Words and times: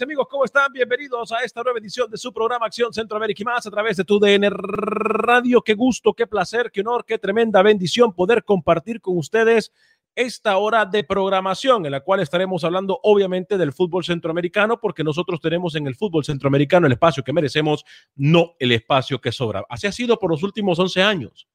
Amigos, 0.00 0.26
¿cómo 0.30 0.44
están? 0.44 0.72
Bienvenidos 0.72 1.32
a 1.32 1.40
esta 1.44 1.62
nueva 1.62 1.78
edición 1.78 2.10
de 2.10 2.16
su 2.16 2.32
programa 2.32 2.64
Acción 2.64 2.92
Centroamérica 2.94 3.42
y 3.42 3.44
más 3.44 3.66
a 3.66 3.70
través 3.70 3.98
de 3.98 4.04
tu 4.04 4.18
DN 4.18 4.48
Radio. 4.48 5.60
Qué 5.60 5.74
gusto, 5.74 6.14
qué 6.14 6.26
placer, 6.26 6.70
qué 6.72 6.80
honor, 6.80 7.04
qué 7.04 7.18
tremenda 7.18 7.62
bendición 7.62 8.14
poder 8.14 8.42
compartir 8.42 9.02
con 9.02 9.18
ustedes 9.18 9.70
esta 10.14 10.56
hora 10.56 10.86
de 10.86 11.04
programación 11.04 11.84
en 11.84 11.92
la 11.92 12.00
cual 12.00 12.20
estaremos 12.20 12.64
hablando 12.64 13.00
obviamente 13.02 13.58
del 13.58 13.72
fútbol 13.72 14.02
centroamericano 14.02 14.80
porque 14.80 15.04
nosotros 15.04 15.40
tenemos 15.40 15.74
en 15.74 15.86
el 15.86 15.94
fútbol 15.94 16.24
centroamericano 16.24 16.86
el 16.86 16.92
espacio 16.92 17.22
que 17.22 17.32
merecemos, 17.34 17.84
no 18.14 18.54
el 18.58 18.72
espacio 18.72 19.20
que 19.20 19.30
sobra. 19.30 19.62
Así 19.68 19.86
ha 19.86 19.92
sido 19.92 20.18
por 20.18 20.30
los 20.30 20.42
últimos 20.42 20.78
11 20.78 21.02
años. 21.02 21.48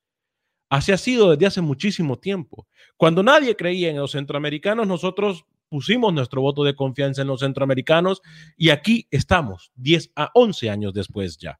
Así 0.69 0.91
ha 0.91 0.97
sido 0.97 1.31
desde 1.31 1.47
hace 1.47 1.61
muchísimo 1.61 2.19
tiempo. 2.19 2.67
Cuando 2.97 3.23
nadie 3.23 3.55
creía 3.55 3.89
en 3.89 3.97
los 3.97 4.11
centroamericanos, 4.11 4.85
nosotros 4.85 5.45
pusimos 5.69 6.13
nuestro 6.13 6.41
voto 6.41 6.63
de 6.63 6.75
confianza 6.75 7.21
en 7.21 7.27
los 7.27 7.41
centroamericanos 7.41 8.21
y 8.55 8.69
aquí 8.69 9.07
estamos, 9.11 9.71
10 9.75 10.11
a 10.15 10.31
11 10.33 10.69
años 10.69 10.93
después 10.93 11.37
ya. 11.37 11.59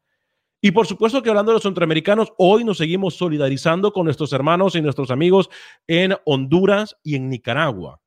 Y 0.61 0.71
por 0.71 0.87
supuesto 0.87 1.21
que 1.21 1.29
hablando 1.29 1.51
de 1.51 1.57
los 1.57 1.63
centroamericanos, 1.63 2.33
hoy 2.37 2.63
nos 2.63 2.77
seguimos 2.77 3.15
solidarizando 3.15 3.93
con 3.93 4.05
nuestros 4.05 4.33
hermanos 4.33 4.75
y 4.75 4.81
nuestros 4.81 5.11
amigos 5.11 5.49
en 5.85 6.15
Honduras 6.25 6.97
y 7.03 7.15
en 7.15 7.29
Nicaragua. 7.29 8.01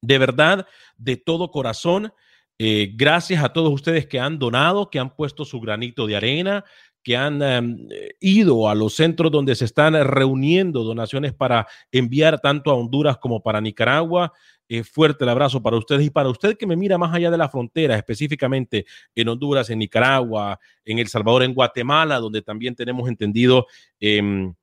De 0.00 0.18
verdad, 0.18 0.66
de 0.96 1.16
todo 1.16 1.50
corazón, 1.50 2.12
eh, 2.58 2.92
gracias 2.94 3.42
a 3.42 3.52
todos 3.52 3.72
ustedes 3.72 4.06
que 4.06 4.20
han 4.20 4.38
donado, 4.38 4.90
que 4.90 5.00
han 5.00 5.14
puesto 5.14 5.44
su 5.44 5.60
granito 5.60 6.06
de 6.06 6.16
arena, 6.16 6.64
que 7.02 7.16
han 7.16 7.42
em, 7.42 7.88
ido 8.20 8.68
a 8.68 8.74
los 8.74 8.94
centros 8.94 9.32
donde 9.32 9.54
se 9.54 9.64
están 9.64 9.94
reuniendo 10.04 10.84
donaciones 10.84 11.32
para 11.32 11.66
enviar 11.90 12.40
tanto 12.40 12.70
a 12.70 12.74
Honduras 12.74 13.18
como 13.18 13.42
para 13.42 13.60
Nicaragua. 13.60 14.32
Eh, 14.70 14.84
fuerte 14.84 15.24
el 15.24 15.30
abrazo 15.30 15.62
para 15.62 15.78
ustedes 15.78 16.04
y 16.04 16.10
para 16.10 16.28
usted 16.28 16.58
que 16.58 16.66
me 16.66 16.76
mira 16.76 16.98
más 16.98 17.14
allá 17.14 17.30
de 17.30 17.38
la 17.38 17.48
frontera, 17.48 17.96
específicamente 17.96 18.84
en 19.14 19.28
Honduras, 19.28 19.70
en 19.70 19.78
Nicaragua, 19.78 20.60
en 20.84 20.98
El 20.98 21.08
Salvador, 21.08 21.42
en 21.42 21.54
Guatemala, 21.54 22.18
donde 22.18 22.42
también 22.42 22.74
tenemos 22.74 23.08
entendido, 23.08 23.66
em, 23.98 24.54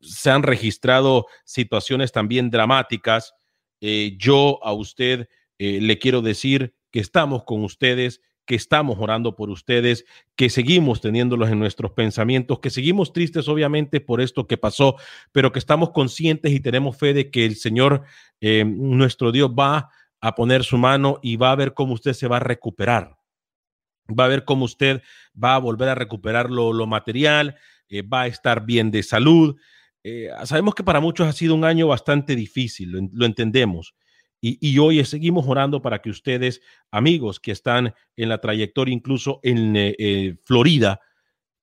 se 0.00 0.30
han 0.30 0.42
registrado 0.42 1.26
situaciones 1.44 2.12
también 2.12 2.50
dramáticas. 2.50 3.34
Eh, 3.80 4.14
yo 4.18 4.60
a 4.62 4.72
usted 4.72 5.28
eh, 5.58 5.80
le 5.80 5.98
quiero 5.98 6.22
decir 6.22 6.74
que 6.90 7.00
estamos 7.00 7.44
con 7.44 7.64
ustedes 7.64 8.20
que 8.50 8.56
estamos 8.56 8.98
orando 8.98 9.36
por 9.36 9.48
ustedes, 9.48 10.04
que 10.34 10.50
seguimos 10.50 11.00
teniéndolos 11.00 11.50
en 11.50 11.60
nuestros 11.60 11.92
pensamientos, 11.92 12.58
que 12.58 12.70
seguimos 12.70 13.12
tristes 13.12 13.46
obviamente 13.46 14.00
por 14.00 14.20
esto 14.20 14.48
que 14.48 14.56
pasó, 14.56 14.96
pero 15.30 15.52
que 15.52 15.60
estamos 15.60 15.90
conscientes 15.90 16.50
y 16.50 16.58
tenemos 16.58 16.96
fe 16.96 17.14
de 17.14 17.30
que 17.30 17.46
el 17.46 17.54
Señor, 17.54 18.02
eh, 18.40 18.64
nuestro 18.64 19.30
Dios, 19.30 19.52
va 19.56 19.90
a 20.20 20.34
poner 20.34 20.64
su 20.64 20.78
mano 20.78 21.20
y 21.22 21.36
va 21.36 21.52
a 21.52 21.54
ver 21.54 21.74
cómo 21.74 21.92
usted 21.92 22.12
se 22.12 22.26
va 22.26 22.38
a 22.38 22.40
recuperar. 22.40 23.18
Va 24.08 24.24
a 24.24 24.28
ver 24.28 24.44
cómo 24.44 24.64
usted 24.64 25.00
va 25.32 25.54
a 25.54 25.58
volver 25.58 25.88
a 25.88 25.94
recuperar 25.94 26.50
lo, 26.50 26.84
material, 26.88 27.56
eh, 27.88 28.02
va 28.02 28.22
a 28.22 28.26
estar 28.26 28.66
bien 28.66 28.90
de 28.90 29.04
salud. 29.04 29.60
Eh, 30.02 30.28
sabemos 30.42 30.74
que 30.74 30.82
para 30.82 30.98
muchos 30.98 31.28
ha 31.28 31.32
sido 31.32 31.54
un 31.54 31.64
año 31.64 31.86
bastante 31.86 32.34
difícil, 32.34 33.10
lo 33.12 33.26
entendemos 33.26 33.94
y, 34.40 34.78
hoy 34.78 35.04
seguimos 35.04 35.46
orando 35.46 35.82
para 35.82 36.00
que 36.00 36.08
ustedes, 36.08 36.62
amigos 36.90 37.40
que 37.40 37.52
están 37.52 37.94
en 38.16 38.28
la 38.30 38.40
trayectoria, 38.40 38.94
incluso 38.94 39.40
en 39.42 39.76
eh, 39.76 39.94
eh, 39.98 40.36
Florida, 40.44 41.00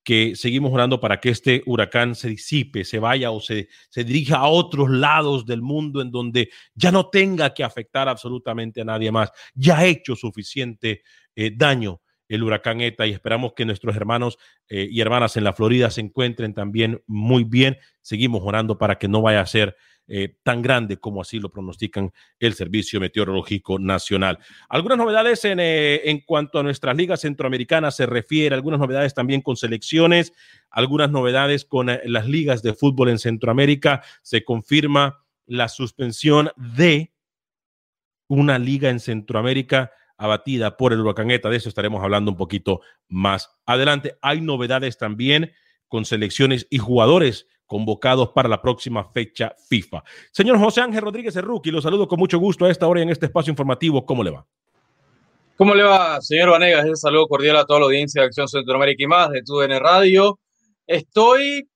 que 0.03 0.35
seguimos 0.35 0.71
orando 0.71 0.99
para 0.99 1.19
que 1.19 1.29
este 1.29 1.63
huracán 1.65 2.15
se 2.15 2.29
disipe, 2.29 2.85
se 2.85 2.99
vaya 2.99 3.31
o 3.31 3.41
se, 3.41 3.67
se 3.89 4.03
dirija 4.03 4.37
a 4.37 4.47
otros 4.47 4.89
lados 4.89 5.45
del 5.45 5.61
mundo 5.61 6.01
en 6.01 6.11
donde 6.11 6.49
ya 6.75 6.91
no 6.91 7.09
tenga 7.09 7.53
que 7.53 7.63
afectar 7.63 8.07
absolutamente 8.07 8.81
a 8.81 8.85
nadie 8.85 9.11
más. 9.11 9.31
Ya 9.55 9.79
ha 9.79 9.85
hecho 9.85 10.15
suficiente 10.15 11.01
eh, 11.35 11.51
daño 11.53 12.01
el 12.29 12.43
huracán 12.43 12.81
ETA 12.81 13.07
y 13.07 13.11
esperamos 13.11 13.53
que 13.53 13.65
nuestros 13.65 13.95
hermanos 13.95 14.37
y 14.69 14.99
hermanas 14.99 15.37
en 15.37 15.45
la 15.45 15.53
Florida 15.53 15.89
se 15.89 16.01
encuentren 16.01 16.53
también 16.53 17.01
muy 17.07 17.45
bien. 17.45 17.77
Seguimos 18.01 18.41
orando 18.43 18.77
para 18.77 18.97
que 18.97 19.07
no 19.07 19.21
vaya 19.21 19.39
a 19.39 19.45
ser 19.45 19.77
eh, 20.07 20.35
tan 20.41 20.61
grande 20.61 20.97
como 20.97 21.21
así 21.21 21.37
lo 21.39 21.49
pronostican 21.49 22.13
el 22.39 22.53
Servicio 22.53 22.99
Meteorológico 23.01 23.77
Nacional. 23.77 24.39
Algunas 24.69 24.97
novedades 24.97 25.43
en, 25.43 25.59
eh, 25.59 26.09
en 26.09 26.21
cuanto 26.21 26.59
a 26.59 26.63
nuestras 26.63 26.95
ligas 26.95 27.21
centroamericanas 27.21 27.97
se 27.97 28.05
refiere, 28.05 28.55
algunas 28.55 28.79
novedades 28.79 29.13
también 29.13 29.41
con 29.41 29.57
selecciones, 29.57 30.31
algunas 30.69 31.11
novedades 31.11 31.65
con 31.65 31.89
eh, 31.89 32.01
las 32.05 32.25
ligas 32.25 32.63
de 32.63 32.73
fútbol 32.73 33.09
en 33.09 33.19
Centroamérica. 33.19 34.01
Se 34.21 34.45
confirma 34.45 35.25
la 35.45 35.67
suspensión 35.67 36.51
de 36.55 37.11
una 38.27 38.59
liga 38.59 38.89
en 38.89 38.99
Centroamérica 38.99 39.91
abatida 40.17 40.77
por 40.77 40.93
el 40.93 41.01
huracán 41.01 41.31
ETA. 41.31 41.49
De 41.49 41.57
eso 41.57 41.69
estaremos 41.69 42.03
hablando 42.03 42.31
un 42.31 42.37
poquito 42.37 42.81
más 43.07 43.49
adelante. 43.65 44.17
Hay 44.21 44.41
novedades 44.41 44.97
también 44.97 45.51
con 45.87 46.05
selecciones 46.05 46.67
y 46.69 46.77
jugadores 46.77 47.47
convocados 47.67 48.29
para 48.29 48.49
la 48.49 48.61
próxima 48.61 49.03
fecha 49.11 49.53
FIFA. 49.69 50.03
Señor 50.31 50.57
José 50.57 50.81
Ángel 50.81 51.01
Rodríguez 51.01 51.35
Rookie, 51.35 51.71
lo 51.71 51.81
saludo 51.81 52.07
con 52.07 52.17
mucho 52.17 52.39
gusto 52.39 52.65
a 52.65 52.71
esta 52.71 52.87
hora 52.87 53.01
en 53.01 53.09
este 53.09 53.27
espacio 53.27 53.51
informativo. 53.51 54.05
¿Cómo 54.05 54.23
le 54.23 54.31
va? 54.31 54.45
¿Cómo 55.57 55.75
le 55.75 55.83
va, 55.83 56.21
señor 56.21 56.51
Vanegas? 56.51 56.85
Un 56.85 56.95
saludo 56.95 57.27
cordial 57.27 57.57
a 57.57 57.65
toda 57.65 57.79
la 57.79 57.85
audiencia 57.87 58.21
de 58.21 58.27
Acción 58.27 58.47
Centroamérica 58.47 59.03
y 59.03 59.07
más 59.07 59.29
de 59.29 59.41
TUDN 59.41 59.79
Radio. 59.79 60.39
Estoy 60.85 61.67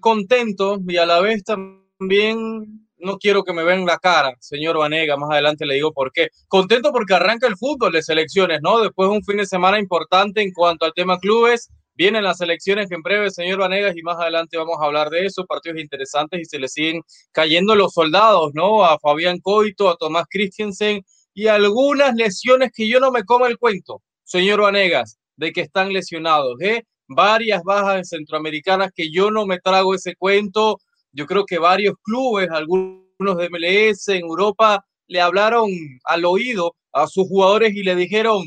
contento 0.00 0.78
y 0.86 0.96
a 0.96 1.06
la 1.06 1.20
vez 1.20 1.42
también 1.42 2.86
no 2.98 3.18
quiero 3.18 3.42
que 3.42 3.52
me 3.52 3.64
vean 3.64 3.84
la 3.84 3.98
cara, 3.98 4.34
señor 4.40 4.78
Vanega. 4.78 5.16
Más 5.16 5.30
adelante 5.30 5.66
le 5.66 5.74
digo 5.74 5.92
por 5.92 6.12
qué. 6.12 6.28
Contento 6.48 6.92
porque 6.92 7.14
arranca 7.14 7.46
el 7.46 7.56
fútbol 7.56 7.92
de 7.92 8.02
selecciones, 8.02 8.60
¿no? 8.62 8.80
Después 8.80 9.10
de 9.10 9.16
un 9.16 9.24
fin 9.24 9.36
de 9.36 9.46
semana 9.46 9.78
importante 9.78 10.40
en 10.40 10.52
cuanto 10.52 10.86
al 10.86 10.94
tema 10.94 11.18
clubes. 11.18 11.70
Vienen 11.96 12.24
las 12.24 12.40
elecciones 12.40 12.90
en 12.90 13.02
breve, 13.02 13.30
señor 13.30 13.60
Vanegas, 13.60 13.96
y 13.96 14.02
más 14.02 14.18
adelante 14.18 14.56
vamos 14.56 14.78
a 14.80 14.86
hablar 14.86 15.10
de 15.10 15.26
eso, 15.26 15.46
partidos 15.46 15.78
interesantes 15.80 16.40
y 16.40 16.44
se 16.44 16.58
le 16.58 16.66
siguen 16.66 17.02
cayendo 17.30 17.76
los 17.76 17.92
soldados, 17.92 18.50
¿no? 18.52 18.84
A 18.84 18.98
Fabián 18.98 19.38
Coito, 19.38 19.88
a 19.88 19.96
Tomás 19.96 20.26
Christensen 20.28 21.04
y 21.34 21.46
algunas 21.46 22.16
lesiones 22.16 22.72
que 22.74 22.88
yo 22.88 22.98
no 22.98 23.12
me 23.12 23.22
como 23.22 23.46
el 23.46 23.58
cuento, 23.58 24.02
señor 24.24 24.62
Vanegas, 24.62 25.18
de 25.36 25.52
que 25.52 25.60
están 25.60 25.92
lesionados, 25.92 26.60
¿eh? 26.62 26.82
Varias 27.06 27.62
bajas 27.62 28.08
centroamericanas 28.08 28.90
que 28.92 29.12
yo 29.12 29.30
no 29.30 29.46
me 29.46 29.60
trago 29.60 29.94
ese 29.94 30.16
cuento. 30.16 30.80
Yo 31.12 31.26
creo 31.26 31.44
que 31.44 31.58
varios 31.58 31.94
clubes, 32.02 32.50
algunos 32.50 33.04
de 33.36 33.50
MLS 33.50 34.08
en 34.08 34.22
Europa, 34.22 34.84
le 35.06 35.20
hablaron 35.20 35.70
al 36.04 36.24
oído 36.24 36.74
a 36.92 37.06
sus 37.06 37.28
jugadores 37.28 37.74
y 37.74 37.84
le 37.84 37.94
dijeron, 37.94 38.42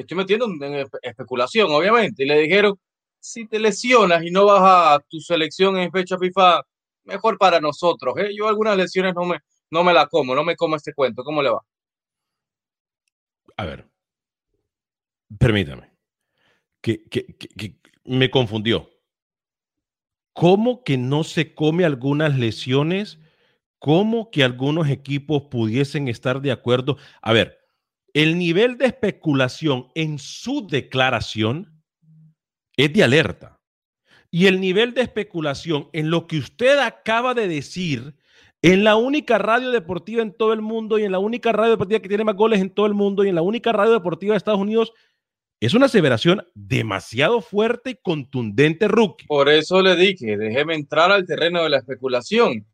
estoy 0.00 0.16
metiendo 0.16 0.46
en 0.46 0.86
especulación, 1.02 1.70
obviamente, 1.70 2.24
y 2.24 2.26
le 2.26 2.38
dijeron, 2.38 2.78
si 3.20 3.46
te 3.46 3.58
lesionas 3.58 4.22
y 4.22 4.30
no 4.30 4.46
vas 4.46 4.62
a 4.62 5.00
tu 5.08 5.20
selección 5.20 5.76
en 5.78 5.90
fecha 5.90 6.16
FIFA, 6.18 6.62
mejor 7.04 7.38
para 7.38 7.60
nosotros. 7.60 8.14
¿eh? 8.18 8.30
Yo 8.36 8.48
algunas 8.48 8.76
lesiones 8.76 9.14
no 9.14 9.24
me, 9.24 9.38
no 9.70 9.84
me 9.84 9.92
la 9.92 10.06
como, 10.06 10.34
no 10.34 10.44
me 10.44 10.56
como 10.56 10.76
este 10.76 10.92
cuento. 10.94 11.22
¿Cómo 11.24 11.42
le 11.42 11.50
va? 11.50 11.62
a 13.58 13.64
ver, 13.64 13.88
permítame, 15.36 15.90
que, 16.80 17.02
me 18.04 18.30
confundió. 18.30 18.88
¿Cómo 20.32 20.84
que 20.84 20.96
no 20.96 21.24
se 21.24 21.54
come 21.54 21.84
algunas 21.84 22.38
lesiones? 22.38 23.18
¿Cómo 23.80 24.30
que 24.30 24.44
algunos 24.44 24.88
equipos 24.88 25.42
pudiesen 25.50 26.06
estar 26.06 26.40
de 26.40 26.52
acuerdo? 26.52 26.96
A 27.20 27.32
ver, 27.32 27.57
el 28.14 28.38
nivel 28.38 28.78
de 28.78 28.86
especulación 28.86 29.88
en 29.94 30.18
su 30.18 30.66
declaración 30.66 31.82
es 32.76 32.92
de 32.92 33.04
alerta. 33.04 33.60
Y 34.30 34.46
el 34.46 34.60
nivel 34.60 34.94
de 34.94 35.02
especulación 35.02 35.88
en 35.92 36.10
lo 36.10 36.26
que 36.26 36.38
usted 36.38 36.78
acaba 36.78 37.34
de 37.34 37.48
decir 37.48 38.14
en 38.60 38.84
la 38.84 38.96
única 38.96 39.38
radio 39.38 39.70
deportiva 39.70 40.22
en 40.22 40.32
todo 40.32 40.52
el 40.52 40.60
mundo 40.60 40.98
y 40.98 41.04
en 41.04 41.12
la 41.12 41.18
única 41.18 41.52
radio 41.52 41.72
deportiva 41.72 42.00
que 42.00 42.08
tiene 42.08 42.24
más 42.24 42.36
goles 42.36 42.60
en 42.60 42.70
todo 42.70 42.86
el 42.86 42.94
mundo 42.94 43.24
y 43.24 43.28
en 43.28 43.34
la 43.34 43.42
única 43.42 43.72
radio 43.72 43.92
deportiva 43.92 44.32
de 44.32 44.38
Estados 44.38 44.60
Unidos, 44.60 44.92
es 45.60 45.74
una 45.74 45.86
aseveración 45.86 46.46
demasiado 46.54 47.40
fuerte 47.40 47.90
y 47.90 47.96
contundente, 47.96 48.86
rookie. 48.86 49.26
Por 49.26 49.48
eso 49.48 49.82
le 49.82 49.96
dije, 49.96 50.36
déjeme 50.36 50.74
entrar 50.74 51.10
al 51.10 51.26
terreno 51.26 51.62
de 51.62 51.70
la 51.70 51.78
especulación. 51.78 52.66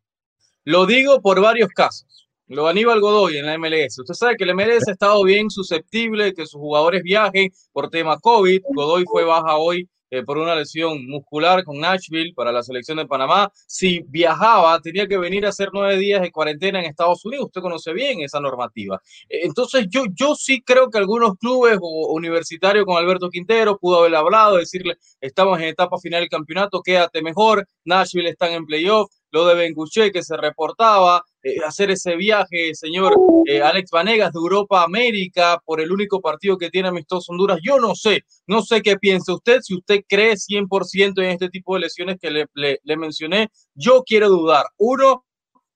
Lo 0.65 0.87
digo 0.87 1.21
por 1.23 1.41
varios 1.41 1.69
casos. 1.69 2.24
Lo 2.47 2.69
Aníbal 2.69 3.01
Godoy 3.01 3.39
en 3.39 3.47
la 3.47 3.57
MLS. 3.57 3.99
Usted 3.99 4.13
sabe 4.13 4.37
que 4.37 4.45
el 4.45 4.55
MLS 4.55 4.87
ha 4.89 4.93
estado 4.93 5.25
bien 5.25 5.49
susceptible 5.51 6.25
de 6.25 6.35
que 6.35 6.45
sus 6.45 6.61
jugadores 6.61 7.03
viajen 7.03 7.51
por 7.73 7.89
tema 7.89 8.19
COVID. 8.21 8.61
Godoy 8.75 9.05
fue 9.11 9.25
baja 9.25 9.57
hoy 9.57 9.89
eh, 10.11 10.23
por 10.23 10.37
una 10.37 10.55
lesión 10.55 11.07
muscular 11.07 11.65
con 11.65 11.81
Nashville 11.81 12.35
para 12.37 12.53
la 12.53 12.63
selección 12.63 12.99
de 12.99 13.07
Panamá. 13.07 13.51
Si 13.67 14.03
viajaba, 14.09 14.79
tenía 14.81 15.07
que 15.07 15.17
venir 15.17 15.47
a 15.47 15.49
hacer 15.49 15.71
nueve 15.73 15.97
días 15.97 16.21
de 16.21 16.31
cuarentena 16.31 16.81
en 16.81 16.85
Estados 16.85 17.25
Unidos. 17.25 17.47
Usted 17.47 17.63
conoce 17.63 17.95
bien 17.95 18.21
esa 18.21 18.41
normativa. 18.41 19.01
Eh, 19.27 19.41
entonces, 19.45 19.87
yo, 19.89 20.03
yo 20.13 20.35
sí 20.35 20.63
creo 20.63 20.91
que 20.91 20.99
algunos 20.99 21.39
clubes 21.39 21.79
o 21.81 22.13
universitarios 22.13 22.85
con 22.85 22.99
Alberto 22.99 23.31
Quintero 23.31 23.79
pudo 23.79 24.01
haber 24.01 24.15
hablado, 24.17 24.59
decirle, 24.59 24.99
estamos 25.19 25.59
en 25.61 25.65
etapa 25.65 25.99
final 25.99 26.21
del 26.21 26.29
campeonato, 26.29 26.83
quédate 26.83 27.23
mejor. 27.23 27.67
Nashville 27.87 28.29
están 28.29 28.53
en 28.53 28.67
playoff 28.67 29.11
lo 29.31 29.47
de 29.47 29.57
Benguche 29.57 30.13
que 30.13 30.23
se 30.23 30.37
reportaba, 30.37 31.25
eh, 31.45 31.59
hacer 31.65 31.91
ese 31.91 32.17
viaje, 32.17 32.75
señor 32.75 33.15
eh, 33.47 33.61
Alex 33.61 33.91
Vanegas 33.91 34.33
de 34.33 34.39
Europa 34.39 34.81
a 34.81 34.85
América 34.85 35.61
por 35.65 35.81
el 35.81 35.93
único 35.93 36.21
partido 36.21 36.59
que 36.59 36.71
tiene 36.71 36.89
amistoso 36.89 37.31
Honduras. 37.31 37.61
Yo 37.63 37.79
no 37.79 37.95
sé, 37.95 38.23
no 38.47 38.63
sé 38.63 38.83
qué 38.83 38.97
piensa 38.97 39.35
usted, 39.35 39.61
si 39.61 39.75
usted 39.75 40.01
cree 40.09 40.35
100% 40.35 41.23
en 41.23 41.31
este 41.31 41.51
tipo 41.51 41.75
de 41.75 41.81
lesiones 41.81 42.17
que 42.21 42.31
le, 42.31 42.47
le 42.83 42.97
mencioné, 42.97 43.51
yo 43.75 44.03
quiero 44.03 44.29
dudar. 44.29 44.65
Uno, 44.79 45.25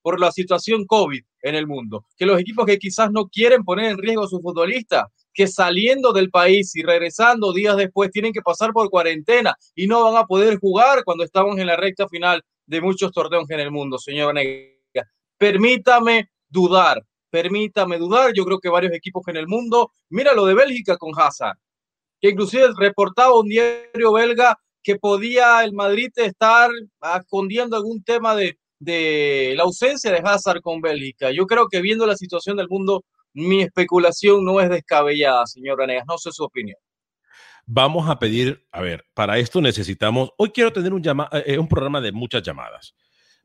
por 0.02 0.20
la 0.20 0.32
situación 0.32 0.86
COVID 0.86 1.22
en 1.42 1.54
el 1.54 1.66
mundo, 1.66 2.06
que 2.16 2.24
los 2.24 2.40
equipos 2.40 2.64
que 2.64 2.78
quizás 2.78 3.10
no 3.12 3.28
quieren 3.28 3.62
poner 3.62 3.90
en 3.90 3.98
riesgo 3.98 4.24
a 4.24 4.28
sus 4.28 4.40
futbolistas, 4.40 5.04
que 5.34 5.46
saliendo 5.46 6.12
del 6.12 6.30
país 6.30 6.74
y 6.76 6.82
regresando 6.82 7.52
días 7.52 7.76
después 7.76 8.10
tienen 8.10 8.32
que 8.32 8.40
pasar 8.40 8.72
por 8.72 8.88
cuarentena 8.88 9.54
y 9.74 9.86
no 9.86 10.02
van 10.02 10.16
a 10.16 10.24
poder 10.24 10.58
jugar 10.58 11.04
cuando 11.04 11.24
estamos 11.24 11.58
en 11.58 11.66
la 11.66 11.76
recta 11.76 12.08
final 12.08 12.42
de 12.66 12.80
muchos 12.80 13.12
torneos 13.12 13.48
en 13.50 13.60
el 13.60 13.70
mundo, 13.70 13.98
señor 13.98 14.28
Vanega. 14.28 14.77
Permítame 15.38 16.30
dudar, 16.48 17.04
permítame 17.30 17.98
dudar. 17.98 18.32
Yo 18.34 18.44
creo 18.44 18.58
que 18.58 18.68
varios 18.68 18.92
equipos 18.92 19.26
en 19.28 19.36
el 19.36 19.46
mundo, 19.46 19.92
mira 20.10 20.34
lo 20.34 20.44
de 20.44 20.54
Bélgica 20.54 20.96
con 20.96 21.12
Hazard, 21.16 21.56
que 22.20 22.30
inclusive 22.30 22.68
reportaba 22.76 23.38
un 23.38 23.48
diario 23.48 24.12
belga 24.12 24.58
que 24.82 24.96
podía 24.96 25.62
el 25.64 25.72
Madrid 25.72 26.10
estar 26.16 26.70
escondiendo 27.20 27.76
algún 27.76 28.02
tema 28.02 28.34
de, 28.34 28.58
de 28.78 29.54
la 29.56 29.62
ausencia 29.62 30.10
de 30.10 30.22
Hazard 30.24 30.60
con 30.60 30.80
Bélgica. 30.80 31.30
Yo 31.30 31.46
creo 31.46 31.68
que 31.68 31.80
viendo 31.80 32.06
la 32.06 32.16
situación 32.16 32.56
del 32.56 32.68
mundo, 32.68 33.04
mi 33.32 33.62
especulación 33.62 34.44
no 34.44 34.60
es 34.60 34.68
descabellada, 34.68 35.46
señor 35.46 35.78
Vanegas. 35.78 36.04
No 36.06 36.18
sé 36.18 36.32
su 36.32 36.44
opinión. 36.44 36.78
Vamos 37.66 38.08
a 38.08 38.18
pedir, 38.18 38.66
a 38.72 38.80
ver, 38.80 39.04
para 39.12 39.38
esto 39.38 39.60
necesitamos, 39.60 40.30
hoy 40.38 40.50
quiero 40.50 40.72
tener 40.72 40.94
un, 40.94 41.02
eh, 41.32 41.58
un 41.58 41.68
programa 41.68 42.00
de 42.00 42.12
muchas 42.12 42.42
llamadas. 42.42 42.94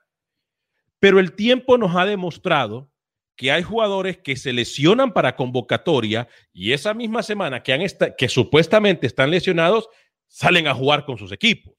Pero 0.98 1.18
el 1.18 1.32
tiempo 1.32 1.78
nos 1.78 1.96
ha 1.96 2.04
demostrado 2.04 2.92
que 3.34 3.50
hay 3.50 3.62
jugadores 3.62 4.18
que 4.18 4.36
se 4.36 4.52
lesionan 4.52 5.14
para 5.14 5.36
convocatoria 5.36 6.28
y 6.52 6.72
esa 6.72 6.92
misma 6.92 7.22
semana 7.22 7.62
que, 7.62 7.72
han 7.72 7.80
que 8.18 8.28
supuestamente 8.28 9.06
están 9.06 9.30
lesionados, 9.30 9.88
salen 10.26 10.68
a 10.68 10.74
jugar 10.74 11.06
con 11.06 11.16
sus 11.16 11.32
equipos. 11.32 11.74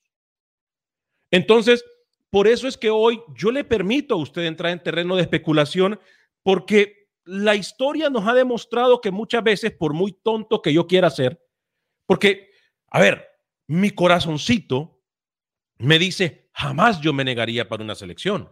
Entonces, 1.30 1.86
por 2.32 2.48
eso 2.48 2.68
es 2.68 2.78
que 2.78 2.90
hoy 2.90 3.22
yo 3.36 3.52
le 3.52 3.64
permito 3.64 4.16
a 4.16 4.18
usted 4.18 4.44
entrar 4.46 4.72
en 4.72 4.82
terreno 4.82 5.16
de 5.16 5.22
especulación 5.22 6.00
porque 6.42 7.10
la 7.24 7.56
historia 7.56 8.10
nos 8.10 8.28
ha 8.28 8.34
demostrado 8.34 9.00
que 9.00 9.12
muchas 9.12 9.44
veces, 9.44 9.72
por 9.72 9.94
muy 9.94 10.14
tonto 10.14 10.62
que 10.62 10.74
yo 10.74 10.88
quiera 10.88 11.12
ser, 11.12 11.40
porque, 12.08 12.50
a 12.88 13.00
ver, 13.00 13.28
mi 13.68 13.92
corazoncito 13.92 15.00
me 15.78 16.00
dice, 16.00 16.50
jamás 16.54 17.00
yo 17.02 17.14
me 17.14 17.24
negaría 17.24 17.70
para 17.70 17.84
una 17.84 17.94
selección. 17.94 18.50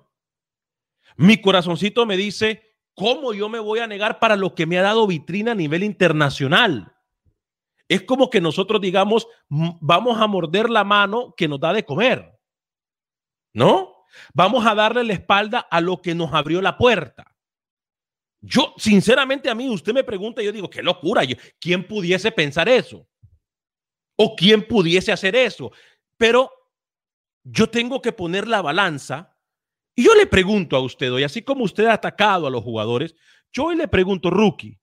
Mi 1.17 1.41
corazoncito 1.41 2.05
me 2.05 2.15
dice, 2.15 2.69
¿Cómo 2.99 3.33
yo 3.33 3.47
me 3.47 3.59
voy 3.59 3.79
a 3.79 3.87
negar 3.87 4.19
para 4.19 4.35
lo 4.35 4.53
que 4.53 4.65
me 4.65 4.77
ha 4.77 4.81
dado 4.81 5.07
vitrina 5.07 5.53
a 5.53 5.55
nivel 5.55 5.83
internacional? 5.83 6.93
Es 7.87 8.01
como 8.01 8.29
que 8.29 8.41
nosotros 8.41 8.81
digamos, 8.81 9.25
vamos 9.47 10.19
a 10.19 10.27
morder 10.27 10.69
la 10.69 10.83
mano 10.83 11.33
que 11.37 11.47
nos 11.47 11.61
da 11.61 11.71
de 11.71 11.85
comer. 11.85 12.37
¿No? 13.53 14.05
Vamos 14.33 14.65
a 14.65 14.75
darle 14.75 15.03
la 15.03 15.13
espalda 15.13 15.59
a 15.59 15.81
lo 15.81 16.01
que 16.01 16.15
nos 16.15 16.33
abrió 16.33 16.61
la 16.61 16.77
puerta. 16.77 17.35
Yo, 18.41 18.73
sinceramente, 18.77 19.49
a 19.49 19.55
mí, 19.55 19.69
usted 19.69 19.93
me 19.93 20.03
pregunta, 20.03 20.41
yo 20.41 20.51
digo, 20.51 20.69
qué 20.69 20.81
locura. 20.81 21.23
¿Quién 21.59 21.87
pudiese 21.87 22.31
pensar 22.31 22.69
eso? 22.69 23.07
¿O 24.15 24.35
quién 24.35 24.67
pudiese 24.67 25.11
hacer 25.11 25.35
eso? 25.35 25.71
Pero 26.17 26.51
yo 27.43 27.69
tengo 27.69 28.01
que 28.01 28.11
poner 28.11 28.47
la 28.47 28.61
balanza 28.61 29.35
y 29.99 30.03
yo 30.03 30.15
le 30.15 30.27
pregunto 30.27 30.77
a 30.77 30.79
usted 30.79 31.11
hoy, 31.11 31.23
así 31.23 31.41
como 31.41 31.65
usted 31.65 31.85
ha 31.85 31.93
atacado 31.93 32.47
a 32.47 32.49
los 32.49 32.63
jugadores, 32.63 33.15
yo 33.51 33.65
hoy 33.65 33.75
le 33.75 33.89
pregunto, 33.89 34.29
rookie, 34.29 34.79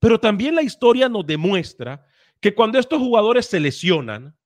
pero 0.00 0.18
también 0.18 0.56
la 0.56 0.62
historia 0.62 1.08
nos 1.08 1.24
demuestra 1.24 2.04
que 2.40 2.52
cuando 2.52 2.76
estos 2.80 2.98
jugadores 2.98 3.46
se 3.46 3.60
lesionan, 3.60 4.36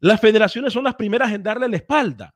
las 0.00 0.20
federaciones 0.20 0.74
son 0.74 0.84
las 0.84 0.96
primeras 0.96 1.32
en 1.32 1.42
darle 1.42 1.66
la 1.66 1.76
espalda. 1.76 2.35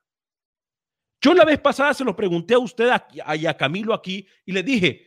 Yo 1.20 1.34
la 1.34 1.44
vez 1.44 1.58
pasada 1.60 1.92
se 1.92 2.04
lo 2.04 2.16
pregunté 2.16 2.54
a 2.54 2.58
usted 2.58 2.90
y 3.12 3.46
a 3.46 3.56
Camilo 3.56 3.92
aquí 3.92 4.26
y 4.46 4.52
le 4.52 4.62
dije, 4.62 5.06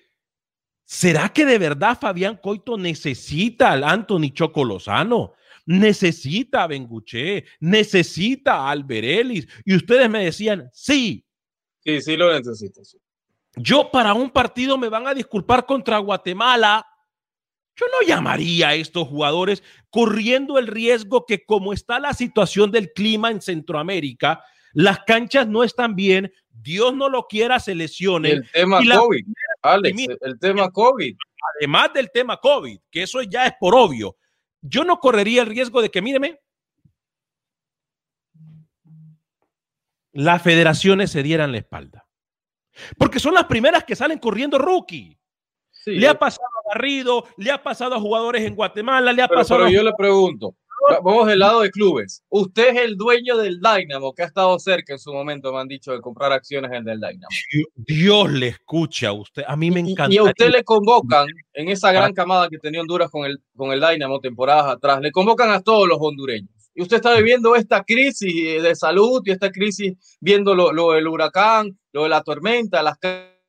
¿será 0.86 1.30
que 1.30 1.46
de 1.46 1.58
verdad 1.58 1.98
Fabián 2.00 2.38
Coito 2.38 2.78
necesita 2.78 3.72
al 3.72 3.84
Anthony 3.84 4.32
Chocolosano? 4.32 5.34
Necesita 5.66 6.64
a 6.64 6.70
necesita 7.60 8.54
a 8.56 8.70
Alberelis. 8.70 9.48
Y 9.66 9.76
ustedes 9.76 10.10
me 10.10 10.26
decían, 10.26 10.70
sí. 10.74 11.26
Sí, 11.80 12.02
sí 12.02 12.18
lo 12.18 12.32
necesita. 12.32 12.82
Yo 13.56 13.90
para 13.92 14.14
un 14.14 14.30
partido 14.30 14.78
me 14.78 14.90
van 14.90 15.08
a 15.08 15.14
disculpar 15.14 15.66
contra 15.66 15.98
Guatemala. 16.00 16.86
Yo 17.76 17.86
no 17.88 18.08
llamaría 18.08 18.70
a 18.70 18.76
estos 18.76 19.08
jugadores 19.08 19.64
corriendo 19.90 20.60
el 20.60 20.68
riesgo 20.68 21.26
que 21.26 21.44
como 21.44 21.74
está 21.74 22.00
la 22.00 22.14
situación 22.14 22.72
del 22.72 22.94
clima 22.94 23.32
en 23.32 23.42
Centroamérica, 23.42 24.44
las 24.74 25.00
canchas 25.06 25.48
no 25.48 25.64
están 25.64 25.96
bien, 25.96 26.34
Dios 26.50 26.96
no 26.96 27.10
lo 27.10 27.28
quiera, 27.28 27.60
se 27.60 27.76
lesionen. 27.76 28.38
El 28.38 28.52
tema 28.52 28.80
COVID, 28.80 29.26
Alex, 29.62 30.08
el 30.22 30.40
tema 30.40 30.70
COVID. 30.70 31.16
Además 31.58 31.94
del 31.94 32.12
tema 32.12 32.38
COVID, 32.38 32.80
que 32.90 33.04
eso 33.04 33.22
ya 33.22 33.46
es 33.46 33.54
por 33.60 33.76
obvio. 33.76 34.18
Yo 34.62 34.84
no 34.84 35.00
correría 35.00 35.42
el 35.42 35.50
riesgo 35.50 35.82
de 35.82 35.92
que, 35.92 36.02
míreme, 36.02 36.40
las 40.14 40.42
federaciones 40.42 41.12
se 41.12 41.22
dieran 41.22 41.52
la 41.52 41.58
espalda. 41.58 42.08
Porque 42.98 43.20
son 43.20 43.34
las 43.34 43.46
primeras 43.46 43.84
que 43.84 43.96
salen 43.96 44.20
corriendo 44.20 44.58
rookie. 44.58 45.20
le 45.86 46.08
ha 46.08 46.18
pasado 46.18 46.48
a 46.48 46.74
Garrido, 46.74 47.28
le 47.38 47.52
ha 47.52 47.62
pasado 47.62 47.96
a 47.96 48.00
jugadores 48.00 48.44
en 48.44 48.56
Guatemala, 48.56 49.12
le 49.12 49.22
ha 49.22 49.28
pasado 49.28 49.62
pero 49.62 49.70
yo 49.70 49.84
le 49.84 49.94
pregunto, 49.98 50.56
vamos 51.04 51.28
del 51.28 51.40
lado 51.40 51.62
de 51.62 51.72
clubes. 51.72 52.24
Usted 52.30 52.70
es 52.70 52.82
el 52.82 52.98
dueño 52.98 53.38
del 53.38 53.60
Dynamo, 53.60 54.14
que 54.14 54.24
ha 54.24 54.26
estado 54.26 54.58
cerca 54.60 54.94
en 54.94 55.00
su 55.00 55.14
momento, 55.14 55.52
me 55.54 55.60
han 55.60 55.68
dicho, 55.68 55.92
de 55.92 56.02
comprar 56.02 56.32
acciones 56.32 56.72
en 56.72 56.88
el 56.88 57.00
Dynamo. 57.00 57.28
Dios, 57.76 58.32
le 58.32 58.48
escucha 58.48 59.10
a 59.10 59.14
usted. 59.14 59.44
A 59.48 59.56
mí 59.56 59.72
me 59.72 59.80
encanta. 59.80 60.14
Y 60.14 60.18
a 60.18 60.24
usted 60.24 60.50
le 60.50 60.64
convocan 60.64 61.28
en 61.54 61.70
esa 61.70 61.92
gran 61.92 62.14
camada 62.14 62.50
que 62.50 62.58
tenía 62.58 62.82
Honduras 62.82 63.10
con 63.10 63.26
el, 63.26 63.40
con 63.56 63.72
el 63.72 63.80
Dynamo 63.80 64.20
temporadas 64.20 64.76
atrás, 64.76 65.00
le 65.02 65.12
convocan 65.12 65.52
a 65.52 65.62
todos 65.62 65.88
los 65.88 65.98
hondureños. 66.00 66.50
Y 66.76 66.82
usted 66.82 66.98
está 66.98 67.16
viviendo 67.16 67.56
esta 67.56 67.84
crisis 67.84 68.62
de 68.62 68.76
salud 68.76 69.22
y 69.26 69.32
esta 69.32 69.52
crisis 69.52 70.18
viendo 70.20 70.56
lo, 70.56 70.74
lo 70.74 70.94
del 70.94 71.08
huracán, 71.08 71.78
lo 71.92 72.04
de 72.04 72.10
la 72.10 72.24
tormenta, 72.24 72.82
las 72.82 72.98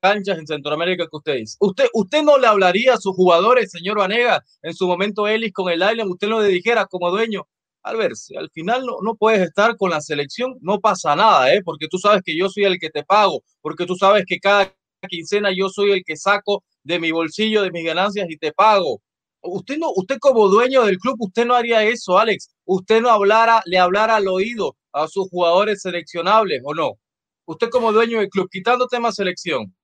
canchas 0.05 0.39
en 0.39 0.47
Centroamérica 0.47 1.07
que 1.11 1.17
usted 1.17 1.37
dice. 1.37 1.57
¿Usted, 1.61 1.87
usted 1.95 2.23
no 2.23 2.37
le 2.37 2.47
hablaría 2.47 2.93
a 2.93 2.99
sus 2.99 3.17
jugadores, 3.17 3.71
señor 3.71 3.97
Vanega, 3.97 4.45
en 4.63 4.75
su 4.75 4.87
momento 4.87 5.27
Ellis 5.27 5.53
con 5.53 5.73
el 5.73 5.81
Island, 5.81 6.11
usted 6.11 6.29
le 6.29 6.49
dijera 6.49 6.85
como 6.85 7.11
dueño, 7.11 7.47
Albert, 7.83 8.15
si 8.17 8.37
al 8.37 8.51
final 8.51 8.85
no, 8.85 8.99
no 9.03 9.15
puedes 9.15 9.41
estar 9.41 9.79
con 9.79 9.89
la 9.89 10.03
selección, 10.03 10.59
no 10.61 10.79
pasa 10.81 11.17
nada, 11.17 11.55
¿eh? 11.55 11.63
porque 11.65 11.89
tú 11.89 11.97
sabes 11.97 12.21
que 12.23 12.37
yo 12.37 12.51
soy 12.51 12.65
el 12.65 12.79
que 12.79 12.91
te 12.91 13.03
pago, 13.03 13.43
porque 13.63 13.87
tú 13.87 13.97
sabes 13.97 14.25
que 14.27 14.39
cada 14.39 14.75
quincena 15.09 15.51
yo 15.57 15.71
soy 15.71 15.93
el 15.93 16.03
que 16.05 16.17
saco 16.17 16.65
de 16.83 16.99
mi 16.99 17.11
bolsillo, 17.11 17.63
de 17.63 17.71
mis 17.71 17.85
ganancias 17.87 18.27
y 18.29 18.37
te 18.37 18.53
pago. 18.53 19.01
Usted 19.41 19.79
no, 19.79 19.91
usted 19.97 20.19
como 20.19 20.49
dueño 20.49 20.85
del 20.85 20.99
club, 20.99 21.17
usted 21.19 21.47
no 21.47 21.55
haría 21.55 21.83
eso, 21.83 22.19
Alex. 22.19 22.51
Usted 22.67 23.01
no 23.01 23.11
hablara, 23.11 23.63
le 23.65 23.79
hablara 23.79 24.17
al 24.17 24.29
oído 24.29 24.77
a 24.93 25.09
sus 25.09 25.29
jugadores 25.31 25.81
seleccionables, 25.81 26.61
¿o 26.65 26.75
no? 26.75 26.99
Usted 27.47 27.69
como 27.71 27.93
dueño 27.93 28.21
del 28.21 28.29
club, 28.29 28.49
quitando 28.51 28.87
tema 28.87 29.13
selección, 29.13 29.75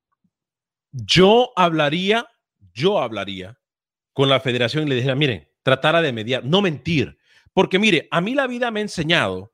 yo 0.93 1.53
hablaría, 1.57 2.27
yo 2.73 2.99
hablaría 3.01 3.59
con 4.13 4.29
la 4.29 4.41
federación 4.41 4.87
y 4.87 4.91
le 4.91 4.97
dijera, 4.97 5.15
miren, 5.15 5.49
tratara 5.63 6.03
de 6.03 6.13
mediar, 6.13 6.45
no 6.45 6.63
mentir, 6.63 7.19
porque 7.53 7.79
mire, 7.79 8.09
a 8.11 8.21
mí 8.21 8.35
la 8.35 8.47
vida 8.47 8.71
me 8.71 8.81
ha 8.81 8.83
enseñado, 8.83 9.53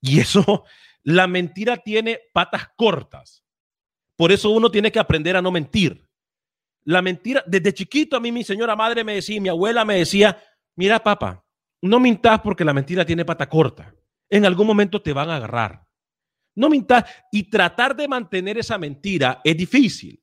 y 0.00 0.20
eso, 0.20 0.64
la 1.02 1.26
mentira 1.26 1.76
tiene 1.78 2.20
patas 2.32 2.68
cortas. 2.76 3.44
Por 4.16 4.32
eso 4.32 4.50
uno 4.50 4.70
tiene 4.70 4.90
que 4.90 4.98
aprender 4.98 5.36
a 5.36 5.42
no 5.42 5.50
mentir. 5.50 6.08
La 6.84 7.02
mentira, 7.02 7.42
desde 7.46 7.74
chiquito 7.74 8.16
a 8.16 8.20
mí 8.20 8.32
mi 8.32 8.44
señora 8.44 8.76
madre 8.76 9.04
me 9.04 9.16
decía, 9.16 9.40
mi 9.40 9.48
abuela 9.48 9.84
me 9.84 9.96
decía, 9.96 10.40
mira 10.76 11.02
papá, 11.02 11.44
no 11.82 12.00
mintas 12.00 12.40
porque 12.40 12.64
la 12.64 12.72
mentira 12.72 13.04
tiene 13.04 13.24
pata 13.24 13.48
corta. 13.48 13.94
En 14.30 14.46
algún 14.46 14.66
momento 14.66 15.02
te 15.02 15.12
van 15.12 15.30
a 15.30 15.36
agarrar. 15.36 15.84
No 16.54 16.70
mintas 16.70 17.04
y 17.30 17.50
tratar 17.50 17.94
de 17.94 18.08
mantener 18.08 18.56
esa 18.58 18.78
mentira 18.78 19.40
es 19.44 19.56
difícil. 19.56 20.22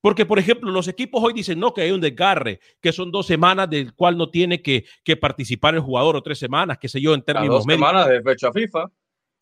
Porque, 0.00 0.26
por 0.26 0.38
ejemplo, 0.38 0.70
los 0.70 0.88
equipos 0.88 1.22
hoy 1.22 1.32
dicen, 1.32 1.58
no, 1.58 1.72
que 1.72 1.82
hay 1.82 1.90
un 1.90 2.00
desgarre, 2.00 2.60
que 2.80 2.92
son 2.92 3.10
dos 3.10 3.26
semanas 3.26 3.68
del 3.70 3.94
cual 3.94 4.16
no 4.16 4.30
tiene 4.30 4.62
que, 4.62 4.84
participar 5.20 5.74
el 5.74 5.80
jugador 5.80 6.16
o 6.16 6.22
tres 6.22 6.38
semanas, 6.38 6.78
qué 6.78 6.88
sé 6.88 7.00
yo, 7.00 7.14
en 7.14 7.22
términos 7.22 7.64
dos 7.64 7.72
semanas 7.72 8.08
de 8.08 8.22
fecha 8.22 8.52
FIFA. 8.52 8.90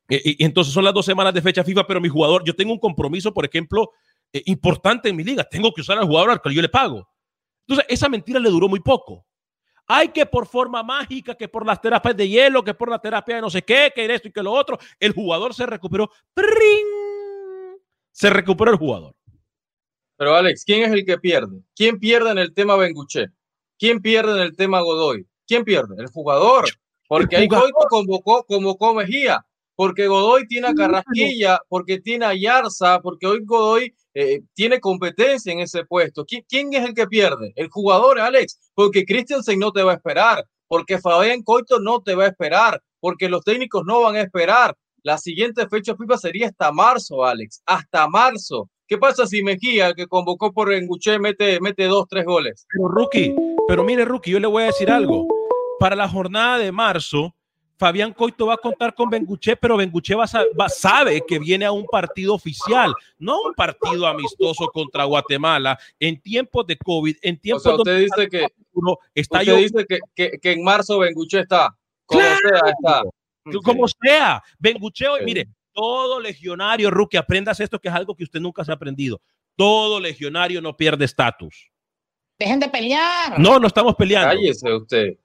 Eh, 0.09 0.21
y, 0.25 0.45
entonces 0.45 0.73
son 0.73 0.85
las 0.85 0.95
dos 0.95 1.07
semanas 1.07 1.35
de 1.35 1.43
fecha 1.43 1.65
FIFA, 1.65 1.87
pero 1.87 2.01
mi 2.01 2.09
jugador, 2.09 2.45
yo 2.45 2.55
tengo 2.55 2.73
un 2.73 2.79
compromiso, 2.79 3.33
por 3.33 3.45
ejemplo, 3.45 3.91
eh, 4.33 4.43
importante 4.47 5.09
en 5.09 5.17
mi 5.17 5.25
liga, 5.25 5.45
tengo 5.45 5.73
que 5.73 5.81
usar 5.81 5.99
al 5.99 6.07
jugador 6.07 6.31
al 6.31 6.41
que 6.41 6.55
yo 6.55 6.63
le 6.63 6.69
pago. 6.69 7.09
Entonces, 7.67 7.87
esa 7.89 8.09
mentira 8.09 8.39
le 8.39 8.51
duró 8.51 8.69
muy 8.69 8.81
poco. 8.81 9.25
Hay 9.87 10.09
que 10.09 10.25
por 10.25 10.47
forma 10.47 10.83
mágica, 10.83 11.35
que 11.35 11.49
por 11.49 11.67
las 11.67 11.81
terapias 11.81 12.17
de 12.17 12.29
hielo, 12.29 12.65
que 12.65 12.73
por 12.73 12.89
la 12.89 12.99
terapia 12.99 13.37
de 13.37 13.41
no 13.43 13.51
sé 13.51 13.63
qué, 13.63 13.93
que 13.95 14.13
esto 14.15 14.29
y 14.29 14.33
que 14.33 14.43
lo 14.43 14.53
otro, 14.53 14.79
el 14.99 15.13
jugador 15.13 15.55
se 15.55 15.67
recuperó. 15.67 16.11
¡Pring! 16.33 16.49
Se 18.11 18.31
recuperó 18.31 18.71
el 18.71 18.79
jugador. 18.79 19.15
Pero 20.17 20.35
Alex, 20.35 20.65
¿quién 20.65 20.85
es 20.85 20.93
el 20.93 21.05
que 21.05 21.19
pierde? 21.19 21.61
¿Quién 21.75 21.99
pierde 21.99 22.31
en 22.31 22.39
el 22.39 22.55
tema 22.55 22.77
Benguche? 22.77 23.27
¿Quién 23.79 24.01
pierde 24.01 24.33
en 24.33 24.41
el 24.41 24.57
tema 24.57 24.81
Godoy? 24.81 25.27
¿Quién 25.47 25.65
pierde? 25.65 25.97
El 25.99 26.09
jugador. 26.09 26.67
Porque 27.09 27.37
ahí 27.37 27.49
Coito 27.49 27.87
convocó, 27.89 28.45
convocó 28.45 28.95
Mejía, 28.95 29.45
porque 29.75 30.07
Godoy 30.07 30.47
tiene 30.47 30.69
a 30.69 30.75
Carrasquilla, 30.75 31.61
porque 31.69 32.01
tiene 32.01 32.25
a 32.25 32.35
Yarza, 32.35 33.01
porque 33.01 33.27
hoy 33.27 33.41
Godoy 33.45 33.95
eh, 34.15 34.43
tiene 34.55 34.81
competencia 34.81 35.53
en 35.53 35.61
ese 35.61 35.85
puesto. 35.85 36.25
¿Quién, 36.25 36.73
es 36.73 36.85
el 36.85 36.95
que 36.95 37.07
pierde? 37.07 37.53
El 37.57 37.69
jugador, 37.69 38.21
Alex, 38.21 38.73
porque 38.75 39.05
Christiansen 39.05 39.59
no 39.59 39.73
te 39.73 39.83
va 39.83 39.93
a 39.93 39.97
esperar, 39.97 40.45
porque 40.69 40.99
Fabián 40.99 41.43
Coito 41.43 41.81
no 41.81 42.03
te 42.03 42.15
va 42.15 42.25
a 42.25 42.29
esperar, 42.29 42.83
porque 43.01 43.29
los 43.29 43.45
técnicos 43.45 43.85
no 43.85 44.01
van 44.01 44.17
a 44.17 44.23
esperar. 44.23 44.77
La 45.03 45.19
siguiente 45.19 45.69
fecha 45.69 45.97
FIFA 45.97 46.17
sería 46.17 46.47
hasta 46.47 46.73
marzo, 46.73 47.25
Alex, 47.25 47.61
hasta 47.67 48.09
marzo. 48.09 48.71
¿Qué 48.87 48.99
pasa 48.99 49.27
si 49.27 49.43
Mejía, 49.43 49.95
que 49.95 50.07
convocó 50.07 50.53
por 50.53 50.73
Enguché, 50.73 51.19
mete, 51.19 51.59
mete 51.61 51.85
dos, 51.85 52.07
tres 52.09 52.25
goles? 52.25 52.67
Pero 52.69 52.89
Rookie, 52.89 53.35
pero 53.67 53.83
mire, 53.83 54.05
Rookie, 54.05 54.33
yo 54.33 54.41
le 54.41 54.47
voy 54.47 54.65
a 54.65 54.67
decir 54.67 54.91
algo. 54.91 55.27
Para 55.79 55.97
la 55.97 56.09
jornada 56.09 56.59
de 56.59 56.71
marzo, 56.71 57.35
Fabián 57.79 58.13
Coito 58.13 58.47
va 58.47 58.55
a 58.55 58.59
contar 58.59 58.95
con 58.95 59.11
Benguché, 59.11 59.57
pero 59.57 59.77
Benguché 59.77 60.15
va, 60.15 60.27
va, 60.59 60.69
sabe 60.69 61.23
que 61.27 61.39
viene 61.39 61.65
a 61.65 61.73
un 61.73 61.87
partido 61.87 62.35
oficial, 62.35 62.95
no 63.19 63.41
un 63.43 63.55
partido 63.55 64.07
amistoso 64.07 64.69
contra 64.69 65.05
Guatemala 65.05 65.79
en 65.99 66.21
tiempos 66.21 66.67
de 66.67 66.77
COVID, 66.77 67.17
en 67.23 67.39
tiempos 67.39 67.67
o 67.67 67.77
usted 67.77 67.99
dice 67.99 68.29
que 68.29 68.47
está 69.15 69.41
usted 69.41 69.57
dice 69.57 69.87
que, 69.87 69.99
que, 70.15 70.39
que, 70.39 70.53
en 70.53 70.63
marzo 70.63 70.99
Benguché 70.99 71.41
está, 71.41 71.75
como 72.07 72.23
sea, 72.23 72.61
está. 72.69 73.03
Como 73.63 73.87
sea, 73.89 74.43
Benguché 74.59 75.09
hoy, 75.09 75.25
mire, 75.25 75.49
todo 75.75 76.21
legionario, 76.21 76.91
Rookie, 76.91 77.17
aprendas 77.17 77.61
esto 77.61 77.81
que 77.81 77.89
es 77.89 77.95
algo 77.95 78.15
que 78.15 78.25
usted 78.25 78.41
nunca 78.41 78.65
se 78.65 78.71
ha 78.71 78.75
aprendido. 78.75 79.21
Todo 79.57 80.01
legionario 80.01 80.63
no 80.63 80.77
pierde 80.77 81.05
estatus. 81.05 81.71
Dejen 82.39 82.61
de 82.61 82.69
pelear. 82.69 83.39
No, 83.39 83.59
no 83.59 83.67
estamos 83.67 83.95
peleando. 83.95 84.35
Cállese 84.35 84.73
usted. 84.73 85.19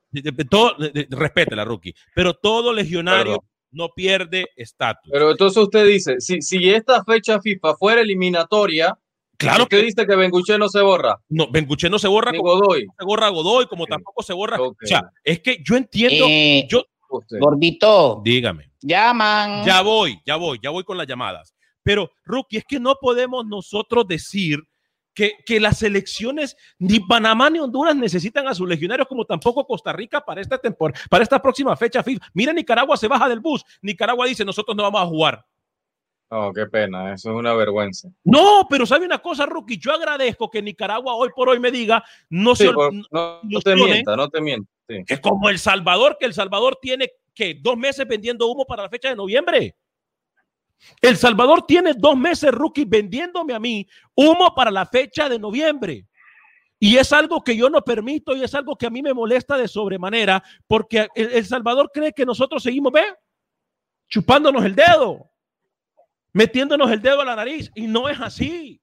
Todo, 0.49 0.75
respétela, 1.09 1.63
Rookie. 1.63 1.93
Pero 2.13 2.33
todo 2.33 2.73
legionario 2.73 3.43
no 3.71 3.89
pierde 3.95 4.47
estatus. 4.55 5.11
Pero 5.11 5.31
entonces 5.31 5.61
usted 5.61 5.85
dice, 5.85 6.19
si, 6.19 6.41
si 6.41 6.69
esta 6.69 7.03
fecha 7.03 7.39
FIFA 7.39 7.75
fuera 7.75 8.01
eliminatoria, 8.01 8.97
Claro 9.39 9.67
que 9.67 9.77
dice 9.77 10.05
que 10.05 10.15
Benguche 10.17 10.57
no 10.57 10.67
se 10.67 10.81
borra. 10.81 11.17
No, 11.29 11.49
Benguche 11.49 11.89
no 11.89 11.97
se 11.97 12.09
borra 12.09 12.33
como 12.33 12.55
Godoy. 12.55 12.81
se 12.81 13.05
borra 13.05 13.29
Godoy, 13.29 13.67
como 13.67 13.85
tampoco 13.85 14.21
se 14.21 14.33
borra. 14.33 14.61
O 14.61 14.75
sea, 14.81 15.13
es 15.23 15.39
que 15.39 15.63
yo 15.63 15.77
entiendo. 15.77 16.25
Eh, 16.27 16.67
yo, 16.69 16.83
Gordito. 17.09 18.21
Dígame. 18.23 18.71
Llaman. 18.81 19.65
Ya 19.65 19.81
voy, 19.81 20.19
ya 20.25 20.35
voy, 20.35 20.59
ya 20.61 20.69
voy 20.69 20.83
con 20.83 20.97
las 20.97 21.07
llamadas. 21.07 21.53
Pero, 21.83 22.11
Rookie, 22.23 22.57
es 22.57 22.65
que 22.65 22.79
no 22.79 22.95
podemos 22.95 23.45
nosotros 23.45 24.07
decir 24.07 24.59
que, 25.13 25.33
que, 25.45 25.59
las 25.59 25.79
selecciones, 25.79 26.55
ni 26.77 26.99
Panamá 26.99 27.49
ni 27.49 27.59
Honduras 27.59 27.95
necesitan 27.95 28.47
a 28.47 28.53
sus 28.53 28.67
legionarios, 28.67 29.07
como 29.07 29.25
tampoco 29.25 29.65
Costa 29.65 29.91
Rica 29.91 30.23
para 30.23 30.39
esta 30.39 30.57
temporada, 30.57 31.01
para 31.09 31.23
esta 31.23 31.41
próxima 31.41 31.75
fecha 31.75 32.03
FIFA. 32.03 32.25
Mira, 32.33 32.53
Nicaragua 32.53 32.95
se 32.95 33.07
baja 33.07 33.27
del 33.27 33.39
bus. 33.39 33.65
Nicaragua 33.81 34.27
dice: 34.27 34.45
Nosotros 34.45 34.77
no 34.77 34.83
vamos 34.83 35.01
a 35.01 35.05
jugar. 35.07 35.45
Oh, 36.31 36.51
qué 36.53 36.67
pena, 36.67 37.13
eso 37.13 37.31
es 37.31 37.36
una 37.36 37.53
vergüenza. 37.53 38.07
No, 38.24 38.67
pero 38.69 38.86
sabe 38.86 39.05
una 39.05 39.17
cosa, 39.17 39.48
Rookie, 39.48 39.77
yo 39.79 39.91
agradezco 39.91 40.50
que 40.50 40.62
Nicaragua 40.62 41.15
hoy 41.15 41.29
por 41.36 41.50
hoy 41.50 41.59
me 41.59 41.71
diga, 41.71 42.03
no 42.29 42.55
Sí, 42.55 42.65
se 42.67 42.71
por- 42.74 42.93
no- 42.93 43.03
no, 43.09 43.39
no 43.43 43.59
te 43.62 43.75
mienta, 43.75 44.15
no 44.15 44.29
te 44.29 44.39
mienta. 44.41 44.69
sí. 44.88 45.03
que 45.07 45.19
como 45.19 45.50
El 45.50 45.57
Salvador, 45.57 46.17
que 46.19 46.25
El 46.27 46.33
Salvador 46.36 46.77
tiene 46.81 47.09
que 47.33 47.55
dos 47.59 47.77
meses 47.77 48.07
vendiendo 48.07 48.48
humo 48.48 48.65
para 48.65 48.83
la 48.83 48.89
fecha 48.89 49.09
de 49.09 49.15
noviembre. 49.15 49.75
El 51.01 51.17
Salvador 51.17 51.63
tiene 51.65 51.93
dos 51.98 52.15
meses, 52.15 52.51
Rookie, 52.51 52.86
vendiéndome 52.86 53.53
a 53.53 53.59
mí 53.59 53.88
humo 54.15 54.53
para 54.55 54.69
la 54.71 54.86
fecha 54.86 55.27
de 55.29 55.39
noviembre. 55.39 56.05
Y 56.79 56.95
es 56.98 57.12
algo 57.12 57.43
que 57.43 57.57
yo 57.57 57.69
no 57.69 57.81
permito 57.81 58.36
y 58.36 58.43
es 58.43 58.53
algo 58.55 58.77
que 58.77 58.86
a 58.86 58.89
mí 58.89 59.01
me 59.01 59.13
molesta 59.13 59.57
de 59.57 59.67
sobremanera 59.67 60.41
porque 60.67 61.07
El, 61.15 61.31
El 61.33 61.45
Salvador 61.45 61.89
cree 61.93 62.13
que 62.13 62.25
nosotros 62.25 62.62
seguimos, 62.63 62.93
ve, 62.93 63.03
chupándonos 64.07 64.63
el 64.63 64.75
dedo, 64.75 65.28
metiéndonos 66.33 66.91
el 66.91 67.01
dedo 67.01 67.21
a 67.21 67.25
la 67.25 67.36
nariz 67.36 67.71
y 67.75 67.88
no 67.88 68.09
es 68.09 68.19
así. 68.19 68.81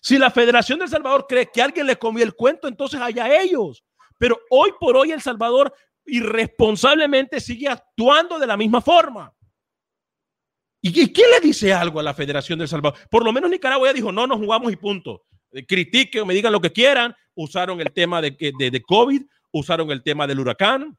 Si 0.00 0.18
la 0.18 0.30
Federación 0.30 0.78
de 0.78 0.84
El 0.84 0.90
Salvador 0.90 1.26
cree 1.28 1.50
que 1.52 1.62
alguien 1.62 1.86
le 1.86 1.96
comió 1.96 2.24
el 2.24 2.34
cuento, 2.34 2.68
entonces 2.68 3.00
allá 3.00 3.40
ellos. 3.40 3.84
Pero 4.18 4.38
hoy 4.50 4.70
por 4.78 4.96
hoy 4.96 5.12
El 5.12 5.20
Salvador 5.20 5.74
irresponsablemente 6.06 7.40
sigue 7.40 7.68
actuando 7.68 8.38
de 8.38 8.46
la 8.46 8.56
misma 8.56 8.80
forma. 8.80 9.32
¿Y 10.80 11.12
quién 11.12 11.30
le 11.30 11.40
dice 11.40 11.72
algo 11.72 12.00
a 12.00 12.02
la 12.02 12.14
Federación 12.14 12.58
de 12.58 12.64
El 12.64 12.68
Salvador? 12.68 12.98
Por 13.10 13.24
lo 13.24 13.32
menos 13.32 13.50
Nicaragua 13.50 13.88
ya 13.88 13.92
dijo, 13.94 14.12
no 14.12 14.26
nos 14.26 14.38
jugamos 14.38 14.72
y 14.72 14.76
punto. 14.76 15.24
Eh, 15.52 15.66
Critiquen, 15.66 16.26
me 16.26 16.34
digan 16.34 16.52
lo 16.52 16.60
que 16.60 16.72
quieran. 16.72 17.14
Usaron 17.34 17.80
el 17.80 17.92
tema 17.92 18.20
de, 18.20 18.36
de, 18.58 18.70
de 18.70 18.82
COVID, 18.82 19.22
usaron 19.52 19.90
el 19.90 20.02
tema 20.02 20.26
del 20.26 20.40
huracán, 20.40 20.96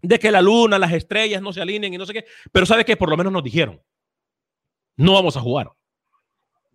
de 0.00 0.18
que 0.18 0.30
la 0.30 0.40
luna, 0.40 0.78
las 0.78 0.92
estrellas 0.92 1.42
no 1.42 1.52
se 1.52 1.60
alineen 1.60 1.94
y 1.94 1.98
no 1.98 2.06
sé 2.06 2.12
qué. 2.12 2.24
Pero 2.52 2.66
¿sabe 2.66 2.84
qué? 2.84 2.96
Por 2.96 3.10
lo 3.10 3.16
menos 3.16 3.32
nos 3.32 3.42
dijeron, 3.42 3.82
no 4.98 5.14
vamos 5.14 5.34
a 5.36 5.40
jugar. 5.40 5.70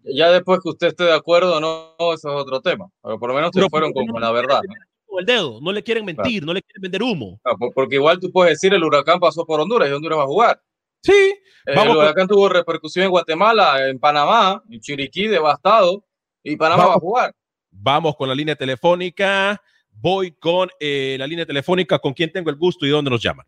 Ya 0.04 0.32
después 0.32 0.60
que 0.62 0.70
usted 0.70 0.88
esté 0.88 1.04
de 1.06 1.14
acuerdo, 1.14 1.62
no, 1.62 1.94
eso 2.14 2.30
es 2.30 2.42
otro 2.42 2.60
tema. 2.62 2.90
Pero 3.02 3.20
por 3.20 3.30
lo 3.30 3.36
menos 3.36 3.52
se 3.54 3.60
Pero 3.60 3.70
fueron 3.70 3.94
con, 3.94 4.06
con 4.08 4.22
la 4.22 4.32
verdad. 4.32 4.62
¿no? 4.68 4.74
Con 5.06 5.20
El 5.20 5.26
dedo, 5.26 5.60
no 5.62 5.72
le 5.72 5.84
quieren 5.84 6.04
mentir, 6.04 6.44
no 6.46 6.54
le 6.54 6.62
quieren 6.62 6.82
vender 6.82 7.04
humo. 7.04 7.40
Por- 7.60 7.74
Porque 7.74 7.96
igual 7.96 8.20
tú 8.20 8.32
puedes 8.32 8.54
decir 8.54 8.74
el 8.74 8.84
huracán 8.84 9.20
pasó 9.20 9.46
por 9.46 9.60
Honduras 9.62 9.88
y 9.90 9.94
Honduras 9.94 10.18
va 10.20 10.24
a 10.24 10.28
jugar. 10.28 10.62
Sí, 11.04 11.36
El 11.66 11.76
Vamos 11.76 11.96
con- 11.96 12.04
huracán 12.06 12.28
tuvo 12.28 12.50
repercusión 12.50 13.06
en 13.06 13.12
Guatemala, 13.12 13.88
en 13.88 14.00
Panamá, 14.00 14.62
en 14.70 14.80
Chiriquí 14.82 15.28
devastado 15.28 16.04
y 16.44 16.56
Panamá 16.58 16.84
Vamos. 16.84 16.96
va 16.96 16.98
a 16.98 17.00
jugar. 17.02 17.36
Vamos 17.72 18.16
con 18.18 18.28
la 18.28 18.36
línea 18.36 18.56
telefónica. 18.56 19.62
Voy 19.92 20.32
con 20.34 20.70
eh, 20.80 21.16
la 21.20 21.28
línea 21.28 21.46
telefónica 21.46 22.00
con 22.00 22.14
quien 22.14 22.32
tengo 22.32 22.50
el 22.50 22.56
gusto 22.58 22.86
y 22.86 22.90
dónde 22.90 23.12
nos 23.12 23.22
llaman. 23.22 23.46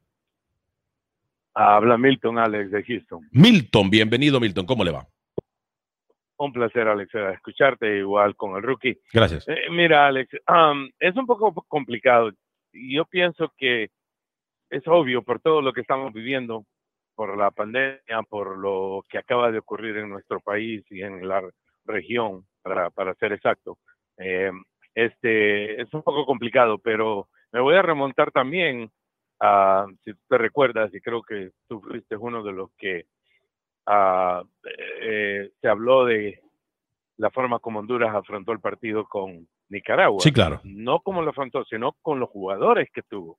Habla 1.56 1.98
Milton 1.98 2.38
Alex 2.38 2.70
de 2.70 2.84
Houston. 2.84 3.28
Milton, 3.32 3.90
bienvenido 3.90 4.42
Milton, 4.42 4.66
¿cómo 4.66 4.84
le 4.84 4.92
va? 4.92 5.08
Un 6.38 6.52
placer, 6.52 6.86
Alex, 6.86 7.16
eh, 7.16 7.32
escucharte 7.34 7.98
igual 7.98 8.36
con 8.36 8.58
el 8.58 8.64
rookie. 8.64 9.00
Gracias. 9.14 9.48
Eh, 9.48 9.70
mira, 9.72 10.06
Alex, 10.06 10.30
um, 10.50 10.90
es 11.00 11.16
un 11.16 11.26
poco 11.26 11.54
complicado. 11.70 12.32
Yo 12.74 13.06
pienso 13.06 13.54
que 13.58 13.90
es 14.70 14.84
obvio 14.86 15.22
por 15.22 15.40
todo 15.40 15.62
lo 15.62 15.72
que 15.72 15.80
estamos 15.80 16.12
viviendo, 16.12 16.66
por 17.16 17.38
la 17.38 17.52
pandemia, 17.52 18.22
por 18.28 18.58
lo 18.58 19.06
que 19.08 19.18
acaba 19.18 19.50
de 19.50 19.60
ocurrir 19.60 19.96
en 19.96 20.10
nuestro 20.10 20.42
país 20.42 20.84
y 20.90 21.04
en 21.04 21.26
la 21.26 21.42
región, 21.86 22.46
para, 22.62 22.90
para 22.90 23.14
ser 23.16 23.32
exacto. 23.32 23.78
Eh, 24.18 24.52
este, 24.94 25.82
es 25.82 25.94
un 25.94 26.04
poco 26.04 26.26
complicado, 26.26 26.80
pero 26.80 27.30
me 27.54 27.62
voy 27.62 27.76
a 27.76 27.82
remontar 27.82 28.32
también 28.32 28.92
a, 29.40 29.86
si 30.04 30.12
te 30.30 30.38
recuerdas, 30.38 30.94
y 30.94 31.02
creo 31.02 31.22
que 31.22 31.52
tú 31.68 31.82
fuiste 31.82 32.16
uno 32.16 32.44
de 32.44 32.52
los 32.54 32.72
que 32.78 33.06
eh, 35.02 35.52
se 35.62 35.68
habló 35.68 36.06
de 36.06 36.40
la 37.18 37.30
forma 37.32 37.60
como 37.60 37.80
Honduras 37.80 38.14
afrontó 38.14 38.52
el 38.52 38.60
partido 38.60 39.06
con 39.06 39.48
Nicaragua. 39.70 40.20
Sí, 40.22 40.32
claro. 40.32 40.60
No 40.64 41.00
como 41.00 41.22
lo 41.22 41.30
afrontó, 41.32 41.64
sino 41.66 41.94
con 42.02 42.20
los 42.20 42.30
jugadores 42.30 42.90
que 42.94 43.02
tuvo. 43.04 43.38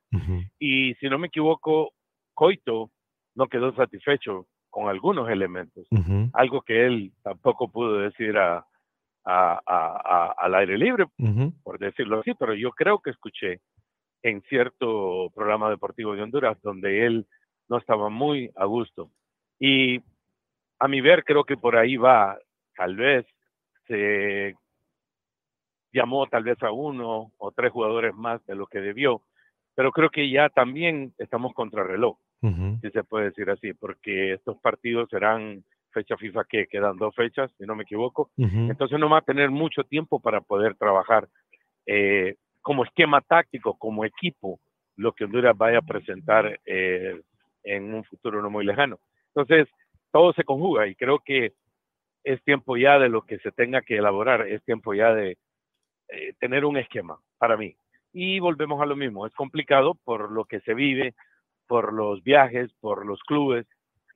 Y 0.58 0.94
si 0.94 1.08
no 1.08 1.18
me 1.18 1.26
equivoco, 1.28 1.92
Coito 2.34 2.90
no 3.34 3.46
quedó 3.48 3.74
satisfecho 3.74 4.46
con 4.70 4.88
algunos 4.88 5.28
elementos, 5.30 5.86
algo 6.34 6.60
que 6.62 6.84
él 6.86 7.12
tampoco 7.22 7.68
pudo 7.70 7.98
decir 7.98 8.36
a, 8.36 8.58
a- 9.24 9.60
a- 9.66 10.02
a- 10.04 10.34
al 10.38 10.54
aire 10.54 10.76
libre, 10.78 11.06
por 11.62 11.78
decirlo 11.78 12.20
así, 12.20 12.32
pero 12.38 12.54
yo 12.54 12.70
creo 12.72 12.98
que 13.00 13.10
escuché 13.10 13.60
en 14.28 14.42
cierto 14.42 15.30
programa 15.34 15.70
deportivo 15.70 16.14
de 16.14 16.22
Honduras 16.22 16.60
donde 16.62 17.06
él 17.06 17.26
no 17.68 17.78
estaba 17.78 18.08
muy 18.08 18.50
a 18.56 18.64
gusto. 18.64 19.10
Y 19.58 20.00
a 20.78 20.88
mi 20.88 21.00
ver, 21.00 21.24
creo 21.24 21.44
que 21.44 21.56
por 21.56 21.76
ahí 21.76 21.96
va, 21.96 22.38
tal 22.76 22.96
vez 22.96 23.24
se 23.86 24.54
llamó 25.92 26.26
tal 26.26 26.42
vez 26.42 26.60
a 26.62 26.72
uno 26.72 27.30
o 27.38 27.52
tres 27.52 27.72
jugadores 27.72 28.14
más 28.14 28.44
de 28.46 28.56
lo 28.56 28.66
que 28.66 28.80
debió, 28.80 29.22
pero 29.74 29.92
creo 29.92 30.10
que 30.10 30.28
ya 30.28 30.48
también 30.48 31.14
estamos 31.18 31.54
contra 31.54 31.84
reloj, 31.84 32.18
si 32.82 32.90
se 32.90 33.04
puede 33.04 33.26
decir 33.26 33.48
así, 33.50 33.72
porque 33.72 34.34
estos 34.34 34.58
partidos 34.58 35.08
serán 35.08 35.64
fecha 35.90 36.16
FIFA 36.16 36.44
que 36.44 36.66
quedan 36.66 36.96
dos 36.96 37.14
fechas, 37.14 37.50
si 37.56 37.64
no 37.64 37.74
me 37.74 37.84
equivoco, 37.84 38.30
entonces 38.36 38.98
no 38.98 39.08
va 39.08 39.18
a 39.18 39.22
tener 39.22 39.50
mucho 39.50 39.84
tiempo 39.84 40.20
para 40.20 40.40
poder 40.40 40.74
trabajar 40.74 41.28
eh, 41.86 42.36
como 42.66 42.82
esquema 42.82 43.20
táctico, 43.20 43.78
como 43.78 44.04
equipo, 44.04 44.58
lo 44.96 45.12
que 45.12 45.22
Honduras 45.22 45.56
vaya 45.56 45.78
a 45.78 45.82
presentar 45.82 46.58
eh, 46.66 47.22
en 47.62 47.94
un 47.94 48.02
futuro 48.02 48.42
no 48.42 48.50
muy 48.50 48.64
lejano. 48.64 48.98
Entonces, 49.28 49.68
todo 50.10 50.32
se 50.32 50.42
conjuga 50.42 50.88
y 50.88 50.96
creo 50.96 51.20
que 51.20 51.52
es 52.24 52.42
tiempo 52.42 52.76
ya 52.76 52.98
de 52.98 53.08
lo 53.08 53.22
que 53.22 53.38
se 53.38 53.52
tenga 53.52 53.82
que 53.82 53.98
elaborar, 53.98 54.48
es 54.48 54.64
tiempo 54.64 54.94
ya 54.94 55.14
de 55.14 55.38
eh, 56.08 56.32
tener 56.40 56.64
un 56.64 56.76
esquema 56.76 57.20
para 57.38 57.56
mí. 57.56 57.76
Y 58.12 58.40
volvemos 58.40 58.82
a 58.82 58.86
lo 58.86 58.96
mismo, 58.96 59.28
es 59.28 59.34
complicado 59.34 59.94
por 60.02 60.32
lo 60.32 60.44
que 60.44 60.58
se 60.62 60.74
vive, 60.74 61.14
por 61.68 61.92
los 61.92 62.24
viajes, 62.24 62.72
por 62.80 63.06
los 63.06 63.20
clubes, 63.20 63.64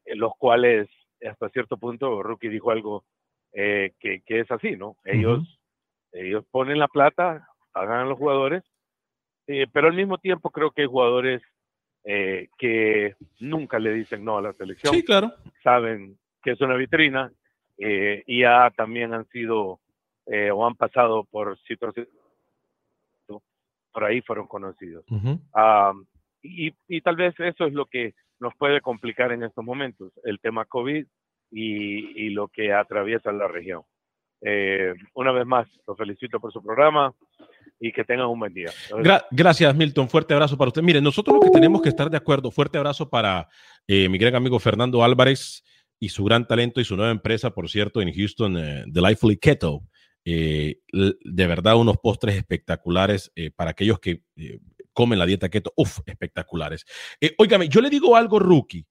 eh, 0.07 0.17
los 0.17 0.33
cuales 0.37 0.89
hasta 1.25 1.51
cierto 1.51 1.77
punto, 1.77 2.21
Rookie 2.21 2.49
dijo 2.49 2.73
algo 2.73 3.05
eh, 3.53 3.93
que, 4.01 4.23
que 4.23 4.41
es 4.41 4.51
así, 4.51 4.73
¿no? 4.73 4.97
Ellos, 5.05 5.61
ellos 6.11 6.45
ponen 6.51 6.81
la 6.81 6.89
plata, 6.89 7.47
pagan 7.73 8.01
a 8.01 8.05
los 8.05 8.19
jugadores, 8.19 8.63
eh, 9.47 9.67
pero 9.73 9.89
al 9.89 9.95
mismo 9.95 10.19
tiempo 10.19 10.51
creo 10.51 10.71
que 10.71 10.83
hay 10.83 10.89
jugadores 10.89 11.43
eh, 12.05 12.49
que 12.59 13.15
nunca 13.41 13.79
le 13.79 13.93
dicen 13.93 14.25
no 14.25 14.39
a 14.39 14.43
la 14.43 14.53
selección, 14.55 14.95
Sí, 14.95 15.05
claro. 15.05 15.33
saben 15.63 16.17
que 16.43 16.53
es 16.53 16.61
una 16.61 16.77
vitrina 16.77 17.31
eh, 17.79 18.23
y 18.27 18.41
ya 18.41 18.71
también 18.77 19.13
han 19.15 19.27
sido 19.29 19.81
eh, 20.27 20.51
o 20.51 20.67
han 20.67 20.75
pasado 20.77 21.25
por 21.25 21.59
situaciones 21.61 22.09
por 23.93 24.05
ahí 24.05 24.21
fueron 24.23 24.47
conocidos. 24.47 25.05
Ah, 25.53 25.93
y, 26.43 26.73
y 26.87 27.01
tal 27.01 27.17
vez 27.17 27.35
eso 27.41 27.65
es 27.67 27.73
lo 27.73 27.87
que 27.87 28.15
nos 28.39 28.55
puede 28.55 28.81
complicar 28.81 29.33
en 29.33 29.43
estos 29.43 29.65
momentos, 29.65 30.13
el 30.23 30.39
tema 30.39 30.65
COVID 30.65 31.05
y, 31.51 32.27
y 32.27 32.31
lo 32.31 32.47
que 32.47 32.73
atraviesa 32.73 33.33
la 33.33 33.49
región. 33.49 33.83
Eh, 34.43 34.95
una 35.15 35.33
vez 35.33 35.45
más, 35.45 35.69
los 35.89 35.97
felicito 35.99 36.39
por 36.39 36.53
su 36.53 36.63
programa 36.63 37.13
y 37.81 37.93
que 37.93 38.05
tengan 38.05 38.27
un 38.27 38.39
buen 38.39 38.53
día. 38.53 38.71
Gra- 38.91 39.25
gracias, 39.31 39.75
Milton. 39.75 40.09
Fuerte 40.09 40.35
abrazo 40.35 40.57
para 40.59 40.69
usted. 40.69 40.83
Mire, 40.83 41.01
nosotros 41.01 41.35
lo 41.35 41.41
que 41.41 41.51
tenemos 41.51 41.81
que 41.81 41.89
estar 41.89 42.11
de 42.11 42.17
acuerdo. 42.19 42.51
Fuerte 42.51 42.77
abrazo 42.77 43.09
para 43.09 43.49
eh, 43.87 44.09
mi 44.09 44.19
gran 44.19 44.35
amigo 44.35 44.59
Fernando 44.59 45.03
Álvarez 45.03 45.65
y 45.99 46.11
su 46.11 46.23
gran 46.25 46.47
talento 46.47 46.81
y 46.81 46.85
su 46.85 46.95
nueva 46.97 47.11
empresa, 47.11 47.51
por 47.51 47.69
cierto, 47.71 48.03
en 48.03 48.13
Houston, 48.13 48.57
eh, 48.59 48.85
Delightfully 48.87 49.39
Keto. 49.39 49.83
Eh, 50.25 50.81
de 50.93 51.47
verdad, 51.47 51.77
unos 51.77 51.97
postres 51.97 52.37
espectaculares 52.37 53.33
eh, 53.35 53.51
para 53.51 53.71
aquellos 53.71 53.99
que 53.99 54.23
comen 54.93 55.19
la 55.19 55.25
dieta 55.25 55.49
keto. 55.49 55.73
Uf, 55.77 56.01
espectaculares. 56.05 56.85
Óigame, 57.39 57.69
yo 57.69 57.81
le 57.81 57.89
digo 57.89 58.15
algo, 58.15 58.39
rookie. 58.39 58.87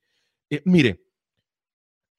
Mire, 0.66 1.04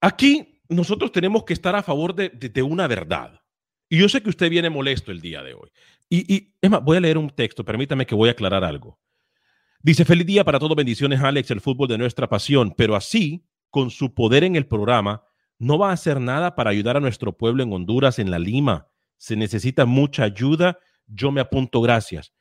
aquí 0.00 0.62
nosotros 0.68 1.10
tenemos 1.10 1.42
que 1.44 1.52
estar 1.54 1.74
a 1.74 1.82
favor 1.82 2.14
de 2.14 2.62
una 2.62 2.86
verdad. 2.86 3.40
Y 3.90 3.98
yo 3.98 4.08
sé 4.08 4.22
que 4.22 4.30
usted 4.30 4.48
viene 4.48 4.70
molesto 4.70 5.10
el 5.10 5.20
día 5.20 5.42
de 5.42 5.52
hoy. 5.52 5.68
Y, 6.08 6.32
y 6.32 6.54
voy 6.82 6.96
a 6.96 7.00
leer 7.00 7.18
un 7.18 7.28
texto, 7.28 7.64
permítame 7.64 8.06
que 8.06 8.14
voy 8.14 8.28
a 8.28 8.32
aclarar 8.32 8.64
algo. 8.64 8.98
Dice, 9.82 10.04
feliz 10.04 10.26
día 10.26 10.44
para 10.44 10.60
todos, 10.60 10.76
bendiciones 10.76 11.20
Alex, 11.20 11.50
el 11.50 11.60
fútbol 11.60 11.88
de 11.88 11.98
nuestra 11.98 12.28
pasión, 12.28 12.72
pero 12.76 12.94
así, 12.94 13.44
con 13.68 13.90
su 13.90 14.14
poder 14.14 14.44
en 14.44 14.54
el 14.54 14.66
programa, 14.66 15.24
no 15.58 15.76
va 15.76 15.90
a 15.90 15.94
hacer 15.94 16.20
nada 16.20 16.54
para 16.54 16.70
ayudar 16.70 16.96
a 16.96 17.00
nuestro 17.00 17.36
pueblo 17.36 17.64
en 17.64 17.72
Honduras, 17.72 18.18
en 18.20 18.30
la 18.30 18.38
Lima. 18.38 18.88
Se 19.16 19.34
necesita 19.34 19.86
mucha 19.86 20.22
ayuda, 20.22 20.78
yo 21.06 21.32
me 21.32 21.40
apunto, 21.40 21.80
gracias. 21.80 22.32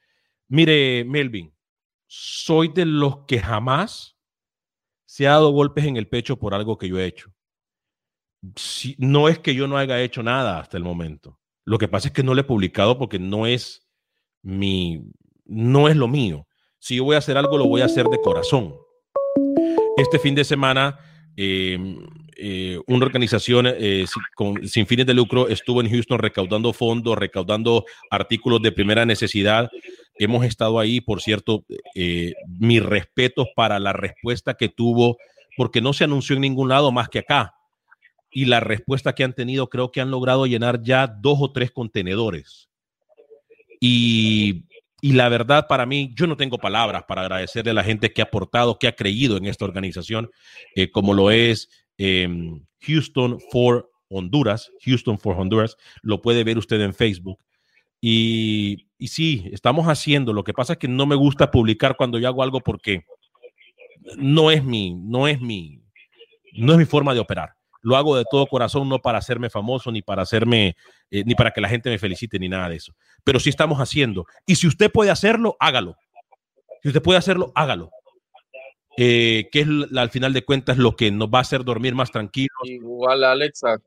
Mire, 0.47 1.03
Melvin, 1.03 1.51
soy 2.05 2.67
de 2.67 2.85
los 2.85 3.25
que 3.25 3.39
jamás 3.39 4.17
se 5.05 5.27
ha 5.27 5.31
dado 5.31 5.51
golpes 5.51 5.85
en 5.85 5.97
el 5.97 6.07
pecho 6.07 6.37
por 6.37 6.53
algo 6.53 6.77
que 6.77 6.87
yo 6.87 6.99
he 6.99 7.05
hecho. 7.05 7.33
No 8.97 9.27
es 9.27 9.39
que 9.39 9.55
yo 9.55 9.67
no 9.67 9.77
haya 9.77 9.99
hecho 10.01 10.21
nada 10.21 10.59
hasta 10.59 10.77
el 10.77 10.83
momento. 10.83 11.38
Lo 11.65 11.77
que 11.77 11.87
pasa 11.87 12.07
es 12.07 12.13
que 12.13 12.23
no 12.23 12.33
lo 12.33 12.41
he 12.41 12.45
publicado 12.45 12.97
porque 12.97 13.19
no 13.19 13.45
es 13.45 13.87
mi, 14.41 15.01
no 15.45 15.87
es 15.87 15.95
lo 15.95 16.07
mío. 16.07 16.47
Si 16.79 16.95
yo 16.95 17.03
voy 17.03 17.15
a 17.15 17.19
hacer 17.19 17.37
algo, 17.37 17.57
lo 17.57 17.67
voy 17.67 17.81
a 17.81 17.85
hacer 17.85 18.05
de 18.07 18.21
corazón. 18.21 18.75
Este 19.97 20.17
fin 20.19 20.35
de 20.35 20.43
semana 20.43 20.99
eh, 21.35 21.77
eh, 22.41 22.79
una 22.87 23.05
organización 23.05 23.65
eh, 23.67 24.05
sin, 24.63 24.87
fines 24.87 25.05
de 25.05 25.13
lucro 25.13 25.49
estuvo 25.49 25.81
en 25.81 25.89
Houston 25.89 26.19
recaudando 26.19 26.71
fondos, 26.71 27.17
recaudando 27.17 27.83
artículos 28.09 28.61
de 28.61 28.71
primera 28.71 29.05
necesidad. 29.05 29.69
Hemos 30.17 30.45
estado 30.45 30.79
ahí, 30.79 31.01
por 31.01 31.21
cierto, 31.21 31.65
eh, 31.95 32.31
mis 32.47 32.81
respetos 32.81 33.47
para 33.57 33.77
la 33.77 33.91
respuesta 33.91 34.53
que 34.53 34.69
tuvo, 34.69 35.17
porque 35.57 35.81
no 35.81 35.91
se 35.91 36.05
anunció 36.05 36.35
en 36.35 36.43
ningún 36.43 36.69
lado 36.69 36.93
más 36.93 37.09
que 37.09 37.19
acá. 37.19 37.55
Y 38.31 38.45
la 38.45 38.59
respuesta 38.59 39.13
que 39.13 39.23
han 39.23 39.33
tenido, 39.33 39.69
creo 39.69 39.91
que 39.91 40.01
han 40.01 40.11
logrado 40.11 40.45
llenar 40.45 40.81
ya 40.81 41.07
dos 41.07 41.39
o 41.41 41.51
tres 41.51 41.71
contenedores. 41.71 42.69
Y 43.79 44.65
y 45.01 45.13
la 45.13 45.29
verdad, 45.29 45.67
para 45.67 45.85
mí, 45.85 46.11
yo 46.13 46.27
no 46.27 46.35
tengo 46.35 46.57
palabras 46.57 47.03
para 47.07 47.21
agradecerle 47.21 47.71
a 47.71 47.75
la 47.75 47.83
gente 47.83 48.11
que 48.11 48.21
ha 48.21 48.25
aportado, 48.25 48.77
que 48.77 48.87
ha 48.87 48.95
creído 48.95 49.37
en 49.37 49.45
esta 49.45 49.65
organización, 49.65 50.29
eh, 50.75 50.91
como 50.91 51.13
lo 51.13 51.31
es 51.31 51.69
em, 51.97 52.65
Houston 52.81 53.39
for 53.51 53.89
Honduras, 54.09 54.71
Houston 54.85 55.17
for 55.17 55.39
Honduras, 55.39 55.77
lo 56.01 56.21
puede 56.21 56.43
ver 56.43 56.57
usted 56.57 56.81
en 56.81 56.93
Facebook. 56.93 57.39
Y, 58.01 58.87
y 58.97 59.07
sí, 59.07 59.49
estamos 59.51 59.87
haciendo, 59.87 60.33
lo 60.33 60.43
que 60.43 60.53
pasa 60.53 60.73
es 60.73 60.79
que 60.79 60.87
no 60.87 61.05
me 61.05 61.15
gusta 61.15 61.51
publicar 61.51 61.95
cuando 61.95 62.17
yo 62.19 62.27
hago 62.27 62.43
algo 62.43 62.61
porque 62.61 63.05
no 64.17 64.51
es 64.51 64.63
mi, 64.63 64.95
no 64.95 65.27
es 65.27 65.39
mi, 65.39 65.81
no 66.53 66.73
es 66.73 66.79
mi 66.79 66.85
forma 66.85 67.13
de 67.13 67.19
operar 67.19 67.58
lo 67.81 67.95
hago 67.95 68.17
de 68.17 68.25
todo 68.29 68.47
corazón, 68.47 68.89
no 68.89 68.99
para 68.99 69.19
hacerme 69.19 69.49
famoso, 69.49 69.91
ni 69.91 70.01
para 70.01 70.23
hacerme, 70.23 70.75
eh, 71.11 71.23
ni 71.25 71.35
para 71.35 71.51
que 71.51 71.61
la 71.61 71.69
gente 71.69 71.89
me 71.89 71.97
felicite, 71.97 72.39
ni 72.39 72.49
nada 72.49 72.69
de 72.69 72.75
eso. 72.75 72.93
Pero 73.23 73.39
sí 73.39 73.49
estamos 73.49 73.79
haciendo. 73.79 74.25
Y 74.45 74.55
si 74.55 74.67
usted 74.67 74.91
puede 74.91 75.11
hacerlo, 75.11 75.55
hágalo. 75.59 75.95
Si 76.81 76.89
usted 76.89 77.01
puede 77.01 77.19
hacerlo, 77.19 77.51
hágalo. 77.55 77.91
Eh, 78.97 79.47
que 79.51 79.61
es 79.61 79.67
al 79.95 80.09
final 80.09 80.33
de 80.33 80.43
cuentas 80.43 80.77
lo 80.77 80.95
que 80.95 81.09
nos 81.09 81.29
va 81.29 81.39
a 81.39 81.41
hacer 81.41 81.63
dormir 81.63 81.95
más 81.95 82.11
tranquilos. 82.11 82.57
Igual, 82.63 83.23
Alexa, 83.23 83.77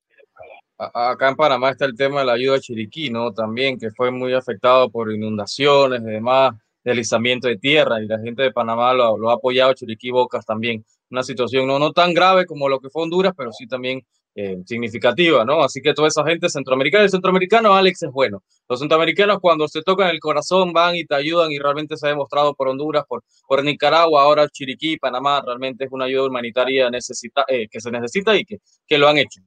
acá 0.79 1.29
en 1.29 1.37
Panamá 1.37 1.71
está 1.71 1.85
el 1.85 1.95
tema 1.95 2.21
de 2.21 2.27
la 2.27 2.33
ayuda 2.33 2.57
a 2.57 2.61
Chiriquí, 2.61 3.11
¿no? 3.11 3.33
También, 3.33 3.79
que 3.79 3.91
fue 3.91 4.11
muy 4.11 4.33
afectado 4.33 4.91
por 4.91 5.13
inundaciones 5.13 6.01
y 6.01 6.07
demás, 6.07 6.55
deslizamiento 6.83 7.47
de 7.47 7.59
tierra, 7.59 8.03
y 8.03 8.07
la 8.07 8.19
gente 8.21 8.43
de 8.43 8.53
Panamá 8.53 8.95
lo, 8.95 9.19
lo 9.19 9.31
ha 9.31 9.35
apoyado, 9.35 9.75
Chiriquí 9.75 10.11
Bocas 10.11 10.47
también 10.47 10.83
una 11.13 11.23
situación 11.23 11.67
no, 11.67 11.79
no 11.79 11.93
tan 11.93 12.13
grave 12.15 12.47
como 12.47 12.69
lo 12.69 12.81
que 12.81 12.91
fue 12.91 13.03
Honduras, 13.03 13.33
pero 13.37 13.53
sí 13.53 13.67
también 13.67 14.03
eh, 14.35 14.57
significativa, 14.65 15.45
¿no? 15.45 15.63
Así 15.63 15.83
que 15.83 15.93
toda 15.93 16.09
esa 16.09 16.25
gente 16.25 16.49
centroamericana, 16.49 17.05
el 17.05 17.11
centroamericano 17.11 17.75
Alex 17.75 18.05
es 18.05 18.11
bueno. 18.11 18.43
Los 18.67 18.81
centroamericanos 18.81 19.39
cuando 19.41 19.69
se 19.69 19.83
tocan 19.83 20.09
el 20.09 20.21
corazón 20.21 20.73
van 20.73 20.97
y 20.97 21.05
te 21.05 21.15
ayudan 21.15 21.53
y 21.53 21.59
realmente 21.59 21.99
se 21.99 22.07
ha 22.07 22.11
demostrado 22.11 22.55
por 22.55 22.69
Honduras, 22.69 23.05
por, 23.07 23.23
por 23.47 23.63
Nicaragua, 23.63 24.23
ahora 24.23 24.49
Chiriquí, 24.49 24.97
Panamá, 24.97 25.43
realmente 25.45 25.85
es 25.85 25.93
una 25.93 26.07
ayuda 26.07 26.29
humanitaria 26.29 26.89
necesita, 26.89 27.45
eh, 27.47 27.69
que 27.71 27.81
se 27.81 27.91
necesita 27.91 28.35
y 28.35 28.45
que, 28.45 28.59
que 28.87 28.97
lo 28.97 29.07
han 29.07 29.19
hecho. 29.19 29.43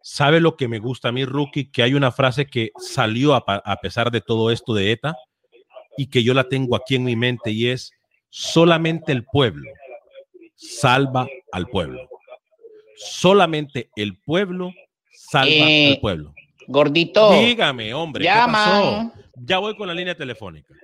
¿Sabe 0.00 0.40
lo 0.40 0.56
que 0.56 0.66
me 0.66 0.78
gusta 0.78 1.10
a 1.10 1.12
mí, 1.12 1.26
Rookie? 1.26 1.70
Que 1.70 1.82
hay 1.82 1.92
una 1.92 2.10
frase 2.10 2.46
que 2.46 2.70
salió 2.78 3.34
a, 3.34 3.44
a 3.46 3.76
pesar 3.76 4.10
de 4.10 4.22
todo 4.22 4.50
esto 4.50 4.72
de 4.74 4.92
ETA 4.92 5.14
y 5.98 6.08
que 6.08 6.24
yo 6.24 6.32
la 6.32 6.48
tengo 6.48 6.74
aquí 6.74 6.94
en 6.94 7.04
mi 7.04 7.16
mente 7.16 7.50
y 7.50 7.68
es 7.68 7.92
solamente 8.30 9.12
el 9.12 9.24
pueblo 9.24 9.70
salva 10.54 11.26
al 11.52 11.66
pueblo. 11.66 12.08
Solamente 12.96 13.90
el 13.96 14.18
pueblo 14.18 14.72
salva 15.10 15.66
al 15.66 15.98
pueblo. 16.00 16.34
Gordito. 16.68 17.32
Dígame, 17.32 17.92
hombre, 17.94 18.24
¿qué 18.24 18.30
pasó? 18.30 19.12
Ya 19.34 19.58
voy 19.58 19.76
con 19.76 19.88
la 19.88 19.94
línea 19.94 20.14
telefónica. 20.14 20.74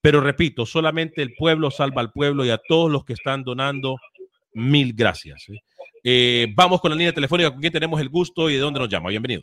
Pero 0.00 0.20
repito, 0.20 0.66
solamente 0.66 1.22
el 1.22 1.34
pueblo 1.34 1.70
salva 1.70 2.00
al 2.00 2.12
pueblo 2.12 2.44
y 2.44 2.50
a 2.50 2.58
todos 2.58 2.90
los 2.90 3.04
que 3.04 3.12
están 3.12 3.44
donando, 3.44 3.96
mil 4.52 4.92
gracias. 4.94 5.48
¿eh? 5.48 5.60
Eh, 6.04 6.46
vamos 6.54 6.80
con 6.80 6.90
la 6.90 6.96
línea 6.96 7.12
telefónica, 7.12 7.50
con 7.50 7.60
quién 7.60 7.72
tenemos 7.72 8.00
el 8.00 8.08
gusto 8.08 8.50
y 8.50 8.54
de 8.54 8.60
dónde 8.60 8.80
nos 8.80 8.88
llama. 8.88 9.10
Bienvenido. 9.10 9.42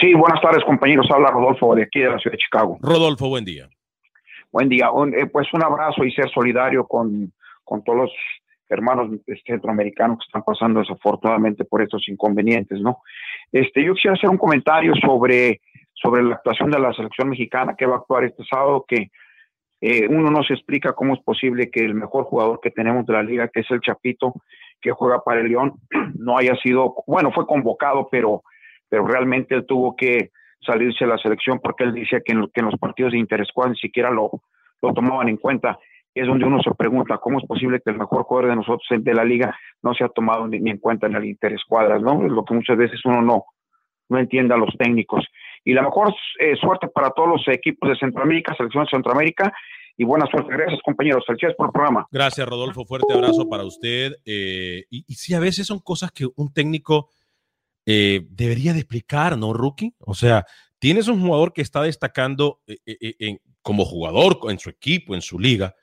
Sí, 0.00 0.14
buenas 0.14 0.40
tardes, 0.40 0.64
compañeros. 0.64 1.06
Habla 1.10 1.30
Rodolfo 1.30 1.74
de 1.74 1.82
aquí 1.82 2.00
de 2.00 2.10
la 2.10 2.18
ciudad 2.18 2.32
de 2.32 2.38
Chicago. 2.38 2.78
Rodolfo, 2.80 3.28
buen 3.28 3.44
día. 3.44 3.68
Buen 4.52 4.68
día. 4.68 4.88
Eh, 5.16 5.26
pues 5.26 5.48
un 5.52 5.64
abrazo 5.64 6.04
y 6.04 6.12
ser 6.12 6.30
solidario 6.30 6.86
con 6.86 7.32
con 7.64 7.82
todos 7.82 7.98
los 7.98 8.12
hermanos 8.68 9.10
este, 9.26 9.40
centroamericanos 9.46 10.18
que 10.18 10.26
están 10.26 10.42
pasando 10.42 10.80
desafortunadamente 10.80 11.64
por 11.64 11.82
estos 11.82 12.08
inconvenientes, 12.08 12.80
¿no? 12.80 12.98
Este, 13.52 13.84
yo 13.84 13.94
quisiera 13.94 14.14
hacer 14.16 14.30
un 14.30 14.38
comentario 14.38 14.94
sobre, 14.96 15.60
sobre 15.92 16.22
la 16.22 16.36
actuación 16.36 16.70
de 16.70 16.78
la 16.78 16.92
selección 16.92 17.28
mexicana 17.28 17.74
que 17.76 17.86
va 17.86 17.96
a 17.96 17.98
actuar 17.98 18.24
este 18.24 18.44
sábado, 18.44 18.84
que 18.86 19.10
eh, 19.80 20.06
uno 20.08 20.30
no 20.30 20.42
se 20.42 20.54
explica 20.54 20.94
cómo 20.94 21.14
es 21.14 21.20
posible 21.20 21.70
que 21.70 21.80
el 21.80 21.94
mejor 21.94 22.24
jugador 22.24 22.60
que 22.62 22.70
tenemos 22.70 23.04
de 23.06 23.12
la 23.12 23.22
liga, 23.22 23.48
que 23.48 23.60
es 23.60 23.70
el 23.70 23.80
Chapito, 23.80 24.34
que 24.80 24.92
juega 24.92 25.22
para 25.22 25.40
el 25.40 25.48
León, 25.48 25.74
no 26.18 26.38
haya 26.38 26.56
sido, 26.56 26.94
bueno, 27.06 27.32
fue 27.32 27.46
convocado, 27.46 28.08
pero, 28.10 28.42
pero 28.88 29.06
realmente 29.06 29.54
él 29.54 29.66
tuvo 29.66 29.94
que 29.94 30.30
salirse 30.64 31.04
de 31.04 31.10
la 31.10 31.18
selección 31.18 31.60
porque 31.62 31.84
él 31.84 31.92
decía 31.92 32.20
que 32.24 32.32
en, 32.32 32.40
los 32.40 32.78
partidos 32.78 33.12
de 33.12 33.18
interescuadra 33.18 33.72
ni 33.72 33.76
siquiera 33.76 34.10
lo, 34.10 34.30
lo 34.80 34.94
tomaban 34.94 35.28
en 35.28 35.36
cuenta 35.36 35.78
es 36.14 36.26
donde 36.26 36.44
uno 36.44 36.62
se 36.62 36.72
pregunta 36.74 37.18
cómo 37.18 37.40
es 37.40 37.46
posible 37.46 37.80
que 37.84 37.90
el 37.90 37.98
mejor 37.98 38.22
jugador 38.22 38.50
de 38.50 38.56
nosotros 38.56 38.86
de 38.90 39.14
la 39.14 39.24
liga 39.24 39.56
no 39.82 39.94
se 39.94 40.04
ha 40.04 40.08
tomado 40.08 40.46
ni, 40.46 40.58
en 40.70 40.78
cuenta 40.78 41.08
en 41.08 41.16
el 41.16 41.24
interescuadras, 41.24 42.00
¿no? 42.00 42.24
Es 42.24 42.30
lo 42.30 42.44
que 42.44 42.54
muchas 42.54 42.76
veces 42.76 43.00
uno 43.04 43.20
no, 43.20 43.44
no 44.08 44.18
entiende 44.18 44.54
a 44.54 44.56
los 44.56 44.72
técnicos. 44.78 45.26
Y 45.64 45.72
la 45.72 45.82
mejor 45.82 46.14
eh, 46.38 46.54
suerte 46.56 46.88
para 46.88 47.10
todos 47.10 47.28
los 47.28 47.48
equipos 47.48 47.90
de 47.90 47.96
Centroamérica, 47.96 48.54
selección 48.54 48.84
de 48.84 48.90
Centroamérica, 48.90 49.52
y 49.96 50.04
buena 50.04 50.26
suerte. 50.26 50.52
Gracias, 50.52 50.80
compañeros. 50.84 51.24
Felicidades 51.26 51.56
por 51.56 51.66
el 51.66 51.72
programa. 51.72 52.06
Gracias, 52.10 52.48
Rodolfo. 52.48 52.84
Fuerte 52.84 53.12
abrazo 53.12 53.48
para 53.48 53.64
usted. 53.64 54.16
Eh, 54.24 54.84
y, 54.90 55.02
sí, 55.14 55.34
a 55.34 55.40
veces 55.40 55.66
son 55.66 55.78
cosas 55.78 56.10
que 56.10 56.26
un 56.34 56.52
técnico 56.52 57.10
eh, 57.86 58.22
debería 58.28 58.72
de 58.72 58.80
explicar, 58.80 59.38
¿no, 59.38 59.52
Rookie? 59.52 59.94
O 60.00 60.14
sea, 60.14 60.46
tienes 60.80 61.06
un 61.06 61.20
jugador 61.20 61.52
que 61.52 61.62
está 61.62 61.80
destacando 61.82 62.60
como 63.62 63.84
jugador 63.84 64.38
en 64.48 64.58
su 64.58 64.68
equipo, 64.68 65.14
en 65.14 65.22
su 65.22 65.38
liga, 65.38 65.74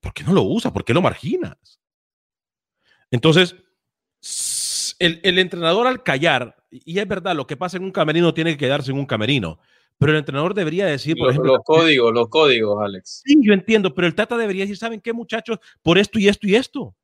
¿Por 0.00 0.12
qué 0.12 0.24
no 0.24 0.32
lo 0.32 0.42
usa? 0.42 0.72
¿Por 0.72 0.84
qué 0.84 0.94
lo 0.94 1.02
marginas? 1.02 1.80
Entonces, 3.10 3.56
el, 4.98 5.38
entrenador 5.38 5.86
al 5.86 6.02
callar, 6.02 6.56
y 6.70 6.98
es 6.98 7.08
verdad, 7.08 7.34
lo 7.34 7.46
que 7.46 7.56
pasa 7.56 7.76
en 7.76 7.84
un 7.84 7.92
camerino 7.92 8.34
tiene 8.34 8.52
que 8.52 8.58
quedarse 8.58 8.90
en 8.90 8.98
un 8.98 9.06
camerino, 9.06 9.58
pero 9.98 10.12
el 10.12 10.18
entrenador 10.18 10.54
debería 10.54 10.86
decir, 10.86 11.16
por 11.16 11.26
los, 11.26 11.32
ejemplo... 11.32 11.54
Los 11.54 11.64
códigos, 11.64 12.12
los 12.12 12.28
códigos, 12.28 12.82
Alex. 12.82 13.22
Sí, 13.24 13.36
yo 13.40 13.52
entiendo, 13.52 13.94
pero 13.94 14.06
el 14.06 14.14
Tata 14.14 14.36
debería 14.36 14.64
decir, 14.64 14.76
¿saben 14.76 15.00
qué, 15.00 15.12
muchachos? 15.12 15.58
Por 15.82 15.98
esto 15.98 16.18
y 16.18 16.28
esto 16.28 16.46
y 16.46 16.54
esto. 16.54 16.94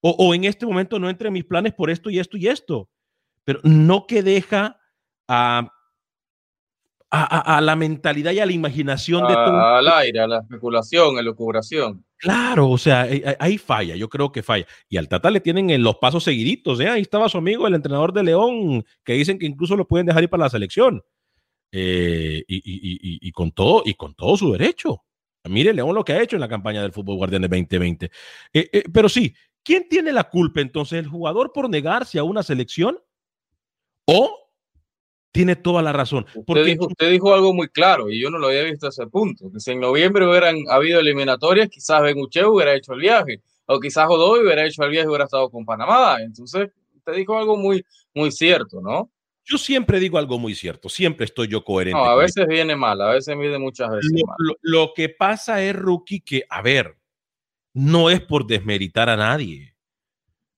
O, 0.00 0.10
o 0.10 0.34
en 0.34 0.44
este 0.44 0.66
momento 0.66 0.98
no 0.98 1.08
entre 1.08 1.28
en 1.28 1.34
mis 1.34 1.44
planes 1.44 1.72
por 1.72 1.88
esto 1.90 2.10
y 2.10 2.18
esto 2.18 2.36
y 2.36 2.48
esto. 2.48 2.90
Pero 3.44 3.60
no 3.62 4.06
que 4.06 4.22
deja 4.22 4.78
a 5.28 5.70
a, 7.14 7.60
la 7.60 7.76
mentalidad 7.76 8.32
y 8.32 8.40
a 8.40 8.46
la 8.46 8.52
imaginación 8.52 9.26
de 9.28 9.34
todo. 9.34 9.60
Al 9.60 9.88
aire, 9.88 10.20
a 10.20 10.26
la 10.26 10.38
especulación, 10.40 11.14
a 11.14 11.16
la 11.16 11.22
lucubración. 11.22 12.04
Claro, 12.24 12.70
o 12.70 12.78
sea, 12.78 13.06
ahí 13.38 13.58
falla, 13.58 13.96
yo 13.96 14.08
creo 14.08 14.32
que 14.32 14.42
falla. 14.42 14.66
Y 14.88 14.96
al 14.96 15.08
Tata 15.10 15.30
le 15.30 15.40
tienen 15.40 15.68
en 15.68 15.82
los 15.82 15.96
pasos 15.96 16.24
seguiditos, 16.24 16.80
¿eh? 16.80 16.88
Ahí 16.88 17.02
estaba 17.02 17.28
su 17.28 17.36
amigo, 17.36 17.66
el 17.66 17.74
entrenador 17.74 18.14
de 18.14 18.22
León, 18.22 18.82
que 19.04 19.12
dicen 19.12 19.38
que 19.38 19.44
incluso 19.44 19.76
lo 19.76 19.86
pueden 19.86 20.06
dejar 20.06 20.22
ir 20.22 20.30
para 20.30 20.44
la 20.44 20.48
selección. 20.48 21.02
Eh, 21.70 22.42
y, 22.48 23.30
con 23.32 23.52
todo, 23.52 23.82
y 23.84 23.92
con 23.92 24.14
todo 24.14 24.38
su 24.38 24.52
derecho. 24.52 25.02
Mire 25.50 25.74
León 25.74 25.94
lo 25.94 26.02
que 26.02 26.14
ha 26.14 26.22
hecho 26.22 26.36
en 26.36 26.40
la 26.40 26.48
campaña 26.48 26.80
del 26.80 26.92
fútbol 26.92 27.16
guardián 27.16 27.42
de 27.42 27.48
2020. 27.48 28.06
Eh, 28.06 28.70
eh, 28.72 28.84
pero 28.90 29.10
sí, 29.10 29.34
¿quién 29.62 29.86
tiene 29.90 30.10
la 30.10 30.24
culpa 30.24 30.62
entonces? 30.62 31.00
¿El 31.00 31.08
jugador 31.08 31.52
por 31.52 31.68
negarse 31.68 32.18
a 32.18 32.24
una 32.24 32.42
selección? 32.42 32.98
¿O 34.06 34.43
tiene 35.34 35.56
toda 35.56 35.82
la 35.82 35.92
razón. 35.92 36.24
Porque 36.46 36.60
usted 36.60 36.64
dijo, 36.64 36.86
usted 36.86 37.10
dijo, 37.10 37.34
algo 37.34 37.52
muy 37.52 37.66
claro 37.66 38.08
y 38.08 38.20
yo 38.20 38.30
no 38.30 38.38
lo 38.38 38.46
había 38.46 38.62
visto 38.62 38.86
a 38.86 38.90
ese 38.90 39.08
punto. 39.08 39.50
Que 39.50 39.58
si 39.58 39.72
en 39.72 39.80
noviembre 39.80 40.28
hubieran 40.28 40.56
habido 40.70 41.00
eliminatorias, 41.00 41.68
quizás 41.68 42.02
Benguche 42.02 42.46
hubiera 42.46 42.72
hecho 42.72 42.92
el 42.92 43.00
viaje, 43.00 43.42
o 43.66 43.80
quizás 43.80 44.06
Godoy 44.06 44.44
hubiera 44.44 44.64
hecho 44.64 44.84
el 44.84 44.90
viaje 44.90 45.06
y 45.06 45.08
hubiera 45.08 45.24
estado 45.24 45.50
con 45.50 45.64
Panamá. 45.64 46.18
Entonces, 46.20 46.70
usted 46.94 47.14
dijo 47.14 47.36
algo 47.36 47.56
muy, 47.56 47.84
muy 48.14 48.30
cierto, 48.30 48.80
¿no? 48.80 49.10
Yo 49.44 49.58
siempre 49.58 49.98
digo 49.98 50.18
algo 50.18 50.38
muy 50.38 50.54
cierto, 50.54 50.88
siempre 50.88 51.24
estoy 51.24 51.48
yo 51.48 51.64
coherente. 51.64 51.98
No, 51.98 52.04
a 52.04 52.14
veces 52.14 52.46
viene 52.46 52.76
mal, 52.76 53.00
a 53.00 53.10
veces 53.10 53.36
viene 53.36 53.58
muchas 53.58 53.90
veces 53.90 54.12
lo, 54.14 54.26
mal. 54.28 54.36
Lo, 54.38 54.54
lo 54.62 54.92
que 54.94 55.08
pasa 55.08 55.64
es, 55.64 55.74
Rookie, 55.74 56.20
que, 56.20 56.44
a 56.48 56.62
ver, 56.62 56.96
no 57.72 58.08
es 58.08 58.20
por 58.20 58.46
desmeritar 58.46 59.10
a 59.10 59.16
nadie 59.16 59.73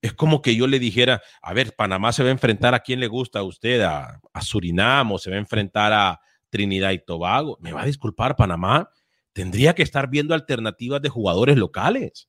es 0.02 0.12
como 0.12 0.42
que 0.42 0.54
yo 0.54 0.66
le 0.66 0.78
dijera, 0.78 1.22
a 1.42 1.52
ver, 1.52 1.74
Panamá 1.74 2.12
se 2.12 2.22
va 2.22 2.28
a 2.28 2.32
enfrentar 2.32 2.74
a 2.74 2.80
quién 2.80 3.00
le 3.00 3.06
gusta 3.06 3.40
a 3.40 3.42
usted, 3.42 3.80
a, 3.80 4.20
a 4.32 4.40
Surinam 4.42 5.12
o 5.12 5.18
se 5.18 5.30
va 5.30 5.36
a 5.36 5.40
enfrentar 5.40 5.92
a 5.92 6.20
Trinidad 6.50 6.92
y 6.92 7.04
Tobago. 7.04 7.58
Me 7.60 7.72
va 7.72 7.82
a 7.82 7.86
disculpar, 7.86 8.36
Panamá 8.36 8.88
tendría 9.32 9.74
que 9.74 9.82
estar 9.82 10.08
viendo 10.08 10.34
alternativas 10.34 11.02
de 11.02 11.10
jugadores 11.10 11.58
locales. 11.58 12.28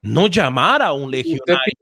No 0.00 0.28
llamar 0.28 0.80
a 0.80 0.92
un 0.92 1.10
legionario. 1.10 1.74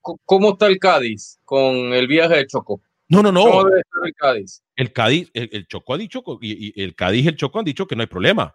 ¿Cómo 0.00 0.52
está 0.52 0.66
el 0.68 0.78
Cádiz 0.78 1.38
con 1.44 1.92
el 1.92 2.06
viaje 2.06 2.36
de 2.36 2.46
Choco? 2.46 2.80
No, 3.08 3.22
no, 3.22 3.30
no. 3.30 3.42
¿Cómo 3.42 3.64
debe 3.64 3.80
estar 3.80 4.06
el 4.06 4.14
Cádiz? 4.14 4.62
El 4.76 4.92
Cádiz, 4.92 5.30
el, 5.34 5.50
el 5.52 5.66
Choco 5.66 5.94
ha 5.94 5.98
dicho, 5.98 6.22
y, 6.40 6.80
y 6.80 6.82
el 6.82 6.94
Cádiz 6.94 7.24
y 7.24 7.28
el 7.28 7.36
Choco 7.36 7.58
han 7.58 7.64
dicho 7.64 7.86
que 7.86 7.96
no 7.96 8.02
hay 8.02 8.06
problema, 8.06 8.54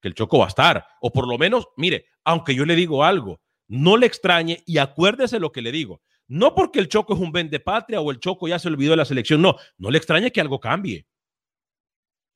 que 0.00 0.08
el 0.08 0.14
Choco 0.14 0.38
va 0.38 0.46
a 0.46 0.48
estar. 0.48 0.86
O 1.00 1.12
por 1.12 1.28
lo 1.28 1.36
menos, 1.36 1.68
mire, 1.76 2.06
aunque 2.24 2.54
yo 2.54 2.64
le 2.64 2.76
digo 2.76 3.04
algo, 3.04 3.40
no 3.72 3.96
le 3.96 4.04
extrañe 4.04 4.62
y 4.66 4.76
acuérdese 4.76 5.40
lo 5.40 5.50
que 5.50 5.62
le 5.62 5.72
digo. 5.72 6.02
No 6.28 6.54
porque 6.54 6.78
el 6.78 6.88
Choco 6.88 7.14
es 7.14 7.20
un 7.20 7.32
vende 7.32 7.58
patria 7.58 8.02
o 8.02 8.10
el 8.10 8.20
Choco 8.20 8.46
ya 8.46 8.58
se 8.58 8.68
olvidó 8.68 8.90
de 8.90 8.98
la 8.98 9.06
selección, 9.06 9.40
no, 9.40 9.56
no 9.78 9.90
le 9.90 9.96
extraña 9.96 10.28
que 10.28 10.42
algo 10.42 10.60
cambie. 10.60 11.06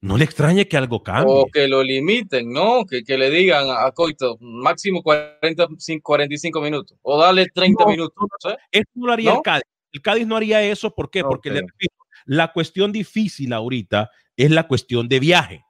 No 0.01 0.17
le 0.17 0.25
extrañe 0.25 0.67
que 0.67 0.79
algo 0.79 1.03
cambie. 1.03 1.35
O 1.35 1.47
que 1.53 1.69
lo 1.69 1.83
limiten, 1.83 2.51
¿no? 2.51 2.87
Que, 2.87 3.05
que 3.05 3.19
le 3.19 3.29
digan 3.29 3.67
a 3.69 3.91
Coito 3.93 4.39
máximo 4.41 5.03
45, 5.03 6.03
45 6.03 6.61
minutos 6.63 6.97
o 7.03 7.21
dale 7.21 7.47
30 7.53 7.85
minutos. 7.87 8.17
¿no? 8.19 8.57
Eso 8.73 8.91
no 8.95 9.07
lo 9.07 9.13
haría 9.13 9.35
el 9.35 9.43
Cádiz. 9.43 9.65
El 9.93 10.01
Cádiz 10.01 10.27
no 10.27 10.37
haría 10.37 10.63
eso. 10.63 10.95
¿Por 10.95 11.11
qué? 11.11 11.23
Porque 11.23 11.51
le 11.51 11.61
repito, 11.61 11.97
la 12.25 12.51
cuestión 12.51 12.93
difícil 12.93 13.53
ahorita 13.53 14.11
es 14.39 14.51
la 14.51 14.67
cuestión 14.67 15.07
de 15.07 15.21
viaje. 15.21 15.65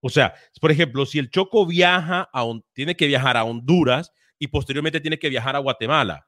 O 0.00 0.08
sea, 0.08 0.34
por 0.60 0.70
ejemplo, 0.70 1.04
si 1.04 1.18
el 1.18 1.30
Choco 1.30 1.66
viaja 1.66 2.28
a, 2.32 2.44
tiene 2.74 2.94
que 2.94 3.08
viajar 3.08 3.36
a 3.36 3.42
Honduras 3.44 4.12
y 4.38 4.48
posteriormente 4.48 5.00
tiene 5.00 5.18
que 5.18 5.28
viajar 5.28 5.56
a 5.56 5.60
Guatemala. 5.60 6.26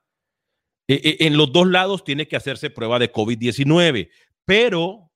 E, 0.88 0.94
e, 0.94 1.26
en 1.26 1.36
los 1.36 1.52
dos 1.52 1.66
lados 1.66 2.04
tiene 2.04 2.28
que 2.28 2.36
hacerse 2.36 2.70
prueba 2.70 2.98
de 2.98 3.12
COVID-19, 3.12 4.08
pero 4.44 5.10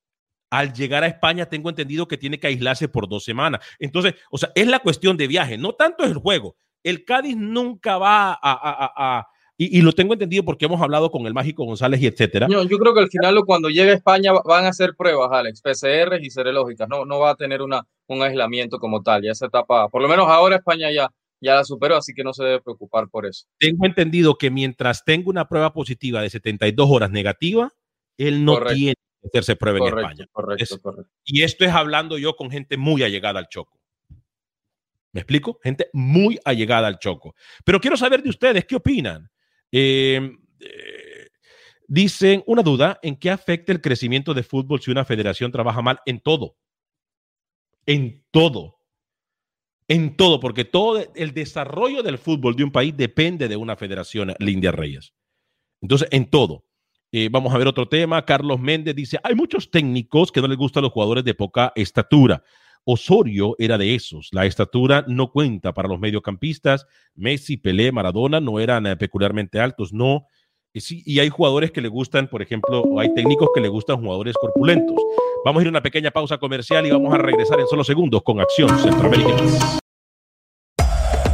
al 0.51 0.73
llegar 0.73 1.05
a 1.05 1.07
España 1.07 1.47
tengo 1.47 1.71
entendido 1.71 2.09
que 2.09 2.19
tiene 2.19 2.41
que 2.41 2.49
aislarse 2.49 2.89
por 2.89 3.09
dos 3.09 3.25
semanas. 3.25 3.65
Entonces, 3.79 4.15
o 4.31 4.39
sea, 4.39 4.51
es 4.55 4.67
la 4.67 4.81
cuestión 4.81 5.17
de 5.17 5.29
viaje, 5.29 5.57
no 5.57 5.75
tanto 5.75 6.05
el 6.05 6.15
juego. 6.15 6.57
El 6.83 7.05
Cádiz 7.05 7.37
nunca 7.37 7.99
va 7.99 8.39
a, 8.43 9.29
y, 9.63 9.83
lo 9.83 9.93
tengo 9.93 10.15
entendido 10.15 10.43
porque 10.43 10.65
hemos 10.65 10.81
hablado 10.81 11.11
con 11.11 11.27
el 11.27 11.35
Mágico 11.35 11.67
González 11.67 12.01
y 12.01 12.07
etcétera. 12.07 12.49
Yo 12.49 12.79
creo 12.79 12.95
que 12.95 13.01
al 13.01 13.11
final 13.11 13.39
cuando 13.45 13.69
llegue 13.69 13.91
a 13.91 13.95
España 13.95 14.33
van 14.33 14.65
a 14.65 14.69
hacer 14.69 14.95
pruebas, 14.97 15.31
Alex, 15.31 15.61
PCR 15.61 16.19
y 16.19 16.31
serológicas. 16.31 16.89
No, 16.89 17.05
no 17.05 17.19
va 17.19 17.33
a 17.33 17.35
tener 17.35 17.61
una, 17.61 17.87
un 18.07 18.23
aislamiento 18.23 18.79
como 18.79 19.03
tal. 19.03 19.23
Ya 19.23 19.33
esa 19.33 19.47
etapa, 19.47 19.91
por 19.91 20.01
lo 20.01 20.09
menos 20.09 20.29
ahora 20.29 20.57
España 20.57 20.91
ya, 20.91 21.11
ya 21.41 21.55
la 21.55 21.65
superó, 21.65 21.97
así 21.97 22.13
que 22.13 22.23
no 22.23 22.33
se 22.33 22.45
debe 22.45 22.61
preocupar 22.61 23.09
por 23.09 23.27
eso. 23.27 23.47
Tengo 23.59 23.87
entendido 23.87 24.37
que 24.37 24.51
mientras 24.51 25.05
tenga 25.05 25.31
una 25.31 25.49
prueba 25.49 25.73
positiva 25.73 26.21
de 26.23 26.31
72 26.31 26.89
horas 26.91 27.11
negativa, 27.11 27.73
él 28.19 28.45
no 28.45 28.61
tiene 28.67 28.95
que 28.95 29.29
hacerse 29.29 29.57
prueba 29.57 29.79
en 29.79 29.99
España. 29.99 30.27
Correcto, 30.31 30.79
correcto. 30.81 31.13
Y 31.25 31.43
esto 31.43 31.65
es 31.65 31.73
hablando 31.73 32.19
yo 32.19 32.37
con 32.37 32.51
gente 32.51 32.77
muy 32.77 33.03
allegada 33.03 33.39
al 33.39 33.49
Choco. 33.49 33.81
¿Me 35.13 35.21
explico? 35.21 35.59
Gente 35.63 35.89
muy 35.93 36.39
allegada 36.45 36.87
al 36.87 36.99
Choco. 36.99 37.35
Pero 37.65 37.81
quiero 37.81 37.97
saber 37.97 38.23
de 38.23 38.31
ustedes, 38.31 38.65
¿qué 38.65 38.77
opinan? 38.77 39.29
Eh, 39.73 40.31
eh, 40.61 41.29
dicen 41.89 42.45
una 42.47 42.63
duda, 42.63 42.99
¿en 43.03 43.17
qué 43.17 43.31
afecta 43.31 43.73
el 43.73 43.81
crecimiento 43.81 44.35
de 44.35 44.43
fútbol 44.43 44.81
si 44.81 44.91
una 44.91 45.05
federación 45.05 45.51
trabaja 45.51 45.83
mal? 45.83 46.01
En 46.07 46.21
todo. 46.21 46.57
En 47.87 48.25
todo. 48.31 48.80
En 49.91 50.17
todo, 50.17 50.39
porque 50.39 50.65
todo 50.65 51.05
el 51.17 51.35
desarrollo 51.35 52.05
del 52.05 52.17
fútbol 52.17 52.55
de 52.55 52.63
un 52.63 52.71
país 52.71 52.97
depende 52.97 53.49
de 53.49 53.57
una 53.57 53.75
federación, 53.75 54.33
Lindia 54.39 54.71
Reyes. 54.71 55.15
Entonces, 55.83 56.07
en 56.13 56.31
todo. 56.31 56.65
Eh, 57.11 57.29
vamos 57.29 57.53
a 57.53 57.59
ver 57.59 57.67
otro 57.67 57.89
tema. 57.89 58.25
Carlos 58.25 58.61
Méndez 58.61 58.95
dice, 58.95 59.19
hay 59.25 59.35
muchos 59.35 59.69
técnicos 59.69 60.31
que 60.31 60.41
no 60.41 60.47
les 60.47 60.57
gustan 60.57 60.85
los 60.85 60.93
jugadores 60.93 61.25
de 61.25 61.35
poca 61.35 61.73
estatura. 61.75 62.45
Osorio 62.85 63.57
era 63.59 63.77
de 63.79 63.97
esos. 63.97 64.29
La 64.31 64.47
estatura 64.47 65.05
no 65.09 65.33
cuenta 65.33 65.75
para 65.75 65.89
los 65.89 65.99
mediocampistas. 65.99 66.87
Messi, 67.17 67.57
Pelé, 67.57 67.91
Maradona 67.91 68.39
no 68.39 68.61
eran 68.61 68.87
eh, 68.87 68.97
peculiarmente 68.97 69.59
altos, 69.59 69.93
no. 69.93 70.27
Y, 70.73 70.83
sí, 70.83 71.03
y 71.05 71.19
hay 71.19 71.31
jugadores 71.31 71.73
que 71.73 71.81
le 71.81 71.89
gustan, 71.89 72.29
por 72.29 72.43
ejemplo, 72.43 72.85
hay 73.01 73.13
técnicos 73.13 73.49
que 73.53 73.61
le 73.61 73.67
gustan 73.67 74.01
jugadores 74.01 74.37
corpulentos. 74.41 74.95
Vamos 75.45 75.59
a 75.59 75.63
ir 75.63 75.67
a 75.67 75.71
una 75.71 75.83
pequeña 75.83 76.13
pausa 76.13 76.39
comercial 76.39 76.87
y 76.87 76.93
vamos 76.93 77.13
a 77.13 77.19
regresar 77.19 77.59
en 77.59 77.67
solo 77.67 77.83
segundos 77.83 78.23
con 78.23 78.39
Acción 78.39 78.69
Centroamérica. 78.79 79.80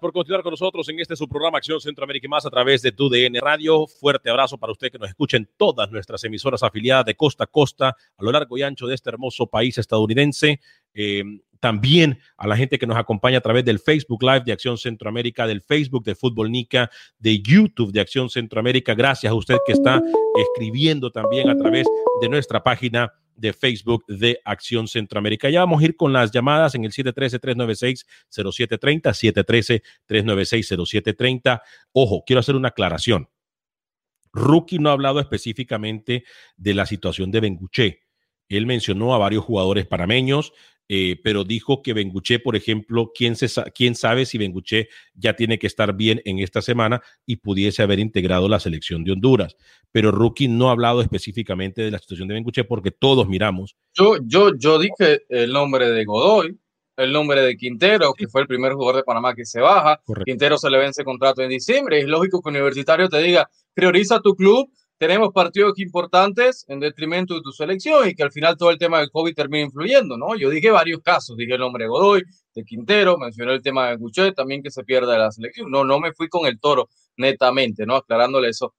Por 0.00 0.14
continuar 0.14 0.42
con 0.42 0.50
nosotros 0.50 0.88
en 0.88 0.98
este 0.98 1.14
su 1.14 1.28
programa 1.28 1.58
Acción 1.58 1.78
Centroamérica 1.78 2.26
y 2.26 2.30
más 2.30 2.46
a 2.46 2.50
través 2.50 2.80
de 2.80 2.90
TUDN 2.90 3.34
Radio. 3.38 3.86
Fuerte 3.86 4.30
abrazo 4.30 4.56
para 4.56 4.72
usted 4.72 4.90
que 4.90 4.98
nos 4.98 5.10
escucha 5.10 5.36
en 5.36 5.46
todas 5.58 5.90
nuestras 5.90 6.24
emisoras 6.24 6.62
afiliadas 6.62 7.04
de 7.04 7.14
costa 7.14 7.44
a 7.44 7.46
costa 7.46 7.88
a 7.90 8.24
lo 8.24 8.32
largo 8.32 8.56
y 8.56 8.62
ancho 8.62 8.86
de 8.86 8.94
este 8.94 9.10
hermoso 9.10 9.46
país 9.46 9.76
estadounidense. 9.76 10.58
Eh, 10.94 11.22
también 11.60 12.18
a 12.38 12.46
la 12.46 12.56
gente 12.56 12.78
que 12.78 12.86
nos 12.86 12.96
acompaña 12.96 13.38
a 13.38 13.40
través 13.42 13.62
del 13.66 13.78
Facebook 13.78 14.22
Live 14.22 14.44
de 14.46 14.52
Acción 14.52 14.78
Centroamérica, 14.78 15.46
del 15.46 15.60
Facebook 15.60 16.04
de 16.04 16.14
Fútbol 16.14 16.50
Nica, 16.50 16.90
de 17.18 17.42
YouTube 17.42 17.92
de 17.92 18.00
Acción 18.00 18.30
Centroamérica. 18.30 18.94
Gracias 18.94 19.30
a 19.30 19.34
usted 19.34 19.56
que 19.66 19.72
está 19.72 20.02
escribiendo 20.34 21.10
también 21.10 21.50
a 21.50 21.58
través 21.58 21.86
de 22.22 22.28
nuestra 22.30 22.62
página 22.62 23.12
de 23.36 23.52
Facebook 23.52 24.04
de 24.06 24.40
Acción 24.44 24.88
Centroamérica. 24.88 25.50
Ya 25.50 25.60
vamos 25.60 25.82
a 25.82 25.84
ir 25.84 25.96
con 25.96 26.12
las 26.12 26.30
llamadas 26.30 26.74
en 26.74 26.84
el 26.84 26.92
713-396-0730, 26.92 29.82
713-396-0730. 30.08 31.60
Ojo, 31.92 32.24
quiero 32.26 32.40
hacer 32.40 32.56
una 32.56 32.68
aclaración. 32.68 33.28
Rookie 34.32 34.78
no 34.78 34.90
ha 34.90 34.92
hablado 34.92 35.20
específicamente 35.20 36.24
de 36.56 36.74
la 36.74 36.86
situación 36.86 37.30
de 37.30 37.40
Benguché. 37.40 38.00
Él 38.48 38.66
mencionó 38.66 39.14
a 39.14 39.18
varios 39.18 39.44
jugadores 39.44 39.86
parameños, 39.86 40.52
eh, 40.88 41.18
pero 41.22 41.44
dijo 41.44 41.82
que 41.82 41.94
Benguché, 41.94 42.38
por 42.38 42.56
ejemplo, 42.56 43.10
¿quién, 43.14 43.36
se, 43.36 43.48
quién 43.74 43.94
sabe 43.94 44.26
si 44.26 44.36
Benguché 44.36 44.88
ya 45.14 45.34
tiene 45.34 45.58
que 45.58 45.66
estar 45.66 45.94
bien 45.94 46.20
en 46.24 46.40
esta 46.40 46.60
semana 46.60 47.02
y 47.26 47.36
pudiese 47.36 47.82
haber 47.82 47.98
integrado 47.98 48.48
la 48.48 48.60
selección 48.60 49.02
de 49.04 49.12
Honduras. 49.12 49.56
Pero 49.92 50.10
Rookie 50.10 50.48
no 50.48 50.68
ha 50.68 50.72
hablado 50.72 51.00
específicamente 51.00 51.82
de 51.82 51.90
la 51.90 51.98
situación 51.98 52.28
de 52.28 52.34
Benguché 52.34 52.64
porque 52.64 52.90
todos 52.90 53.28
miramos. 53.28 53.76
Yo, 53.94 54.16
yo, 54.24 54.50
yo 54.58 54.78
dije 54.78 55.22
el 55.28 55.52
nombre 55.52 55.90
de 55.90 56.04
Godoy, 56.04 56.58
el 56.96 57.12
nombre 57.12 57.40
de 57.42 57.56
Quintero, 57.56 58.12
que 58.12 58.28
fue 58.28 58.42
el 58.42 58.46
primer 58.46 58.74
jugador 58.74 58.96
de 58.96 59.04
Panamá 59.04 59.34
que 59.34 59.44
se 59.44 59.60
baja. 59.60 60.00
Quintero 60.24 60.58
se 60.58 60.70
le 60.70 60.78
vence 60.78 61.02
contrato 61.02 61.42
en 61.42 61.48
diciembre. 61.48 62.00
Es 62.00 62.06
lógico 62.06 62.42
que 62.42 62.50
Universitario 62.50 63.08
te 63.08 63.18
diga, 63.18 63.48
prioriza 63.72 64.20
tu 64.20 64.34
club 64.34 64.68
tenemos 64.98 65.30
partidos 65.32 65.78
importantes 65.78 66.64
en 66.68 66.80
detrimento 66.80 67.34
de 67.34 67.40
tu 67.42 67.52
selección 67.52 68.08
y 68.08 68.14
que 68.14 68.22
al 68.22 68.32
final 68.32 68.56
todo 68.56 68.70
el 68.70 68.78
tema 68.78 69.00
del 69.00 69.10
COVID 69.10 69.34
termina 69.34 69.64
influyendo, 69.64 70.16
¿no? 70.16 70.36
Yo 70.36 70.50
dije 70.50 70.70
varios 70.70 71.00
casos, 71.00 71.36
dije 71.36 71.54
el 71.54 71.60
nombre 71.60 71.84
de 71.84 71.88
Godoy, 71.88 72.22
de 72.54 72.64
Quintero, 72.64 73.18
mencioné 73.18 73.54
el 73.54 73.62
tema 73.62 73.90
de 73.90 73.96
Guchet, 73.96 74.34
también 74.34 74.62
que 74.62 74.70
se 74.70 74.84
pierda 74.84 75.18
la 75.18 75.32
selección. 75.32 75.70
No, 75.70 75.84
no 75.84 75.98
me 76.00 76.12
fui 76.12 76.28
con 76.28 76.46
el 76.46 76.60
toro 76.60 76.88
netamente, 77.16 77.86
¿no? 77.86 77.96
Aclarándole 77.96 78.48
eso, 78.48 78.74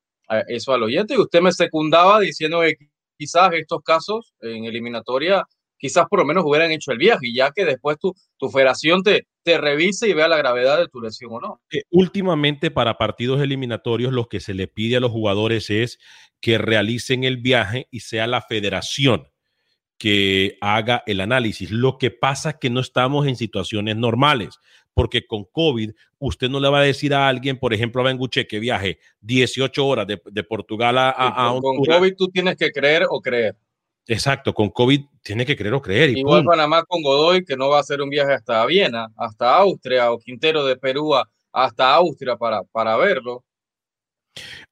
eso 0.48 0.74
al 0.74 0.84
oyente 0.84 1.14
y 1.16 1.18
usted 1.18 1.42
me 1.42 1.52
secundaba 1.52 2.20
diciendo 2.20 2.62
que 2.62 2.76
quizás 3.18 3.52
estos 3.54 3.82
casos 3.84 4.34
en 4.42 4.66
eliminatoria 4.66 5.46
quizás 5.78 6.06
por 6.10 6.20
lo 6.20 6.26
menos 6.26 6.44
hubieran 6.46 6.72
hecho 6.72 6.92
el 6.92 6.98
viaje 6.98 7.28
y 7.28 7.36
ya 7.36 7.52
que 7.52 7.66
después 7.66 7.98
tu, 8.00 8.14
tu 8.38 8.50
federación 8.50 9.04
te, 9.04 9.28
te 9.44 9.58
revise 9.58 10.10
y 10.10 10.14
vea 10.14 10.28
la 10.28 10.38
gravedad 10.38 10.78
de 10.78 10.88
tu 10.88 11.02
lesión 11.02 11.34
o 11.34 11.40
no. 11.40 11.62
Eh, 11.72 11.84
últimamente 11.92 12.72
para 12.72 12.98
partidos 12.98 13.42
eliminatorios 13.42 14.14
lo 14.14 14.28
que 14.28 14.40
se 14.40 14.54
le 14.54 14.68
pide 14.68 14.98
a 14.98 15.00
los 15.00 15.12
jugadores 15.12 15.70
es 15.70 16.00
que 16.40 16.58
realicen 16.58 17.24
el 17.24 17.38
viaje 17.38 17.88
y 17.92 18.02
sea 18.02 18.28
la 18.28 18.42
federación 18.42 19.28
que 19.98 20.58
haga 20.62 21.04
el 21.06 21.22
análisis. 21.22 21.72
Lo 21.72 21.98
que 21.98 22.12
pasa 22.12 22.52
es 22.52 22.56
que 22.60 22.70
no 22.70 22.80
estamos 22.80 23.28
en 23.28 23.36
situaciones 23.36 23.96
normales, 23.96 24.60
porque 24.94 25.26
con 25.26 25.46
COVID 25.46 25.92
usted 26.20 26.50
no 26.50 26.60
le 26.60 26.70
va 26.70 26.80
a 26.80 26.84
decir 26.84 27.14
a 27.14 27.28
alguien, 27.28 27.58
por 27.58 27.74
ejemplo, 27.74 28.02
a 28.02 28.06
Benguche, 28.06 28.48
que 28.48 28.60
viaje 28.60 29.00
18 29.22 29.86
horas 29.86 30.08
de, 30.08 30.22
de 30.26 30.44
Portugal 30.44 30.98
a, 30.98 31.10
a, 31.10 31.50
a 31.50 31.60
Con 31.62 31.78
COVID 31.78 32.14
tú 32.18 32.28
tienes 32.30 32.56
que 32.56 32.72
creer 32.72 33.06
o 33.10 33.22
creer. 33.22 33.56
Exacto, 34.08 34.54
con 34.54 34.70
COVID 34.70 35.02
tiene 35.24 35.46
que 35.46 35.56
creer 35.56 35.74
o 35.74 35.82
creer. 35.82 36.12
Y 36.12 36.20
Igual 36.20 36.44
Panamá 36.46 36.84
con 36.84 37.02
Godoy, 37.02 37.44
que 37.44 37.58
no 37.58 37.70
va 37.70 37.78
a 37.78 37.82
hacer 37.82 38.02
un 38.02 38.10
viaje 38.10 38.34
hasta 38.34 38.66
Viena, 38.66 39.08
hasta 39.18 39.56
Austria, 39.58 40.12
o 40.12 40.20
Quintero 40.20 40.64
de 40.64 40.78
Perú 40.78 41.14
hasta 41.52 41.94
Austria 41.96 42.36
para, 42.36 42.64
para 42.64 42.96
verlo. 42.98 43.44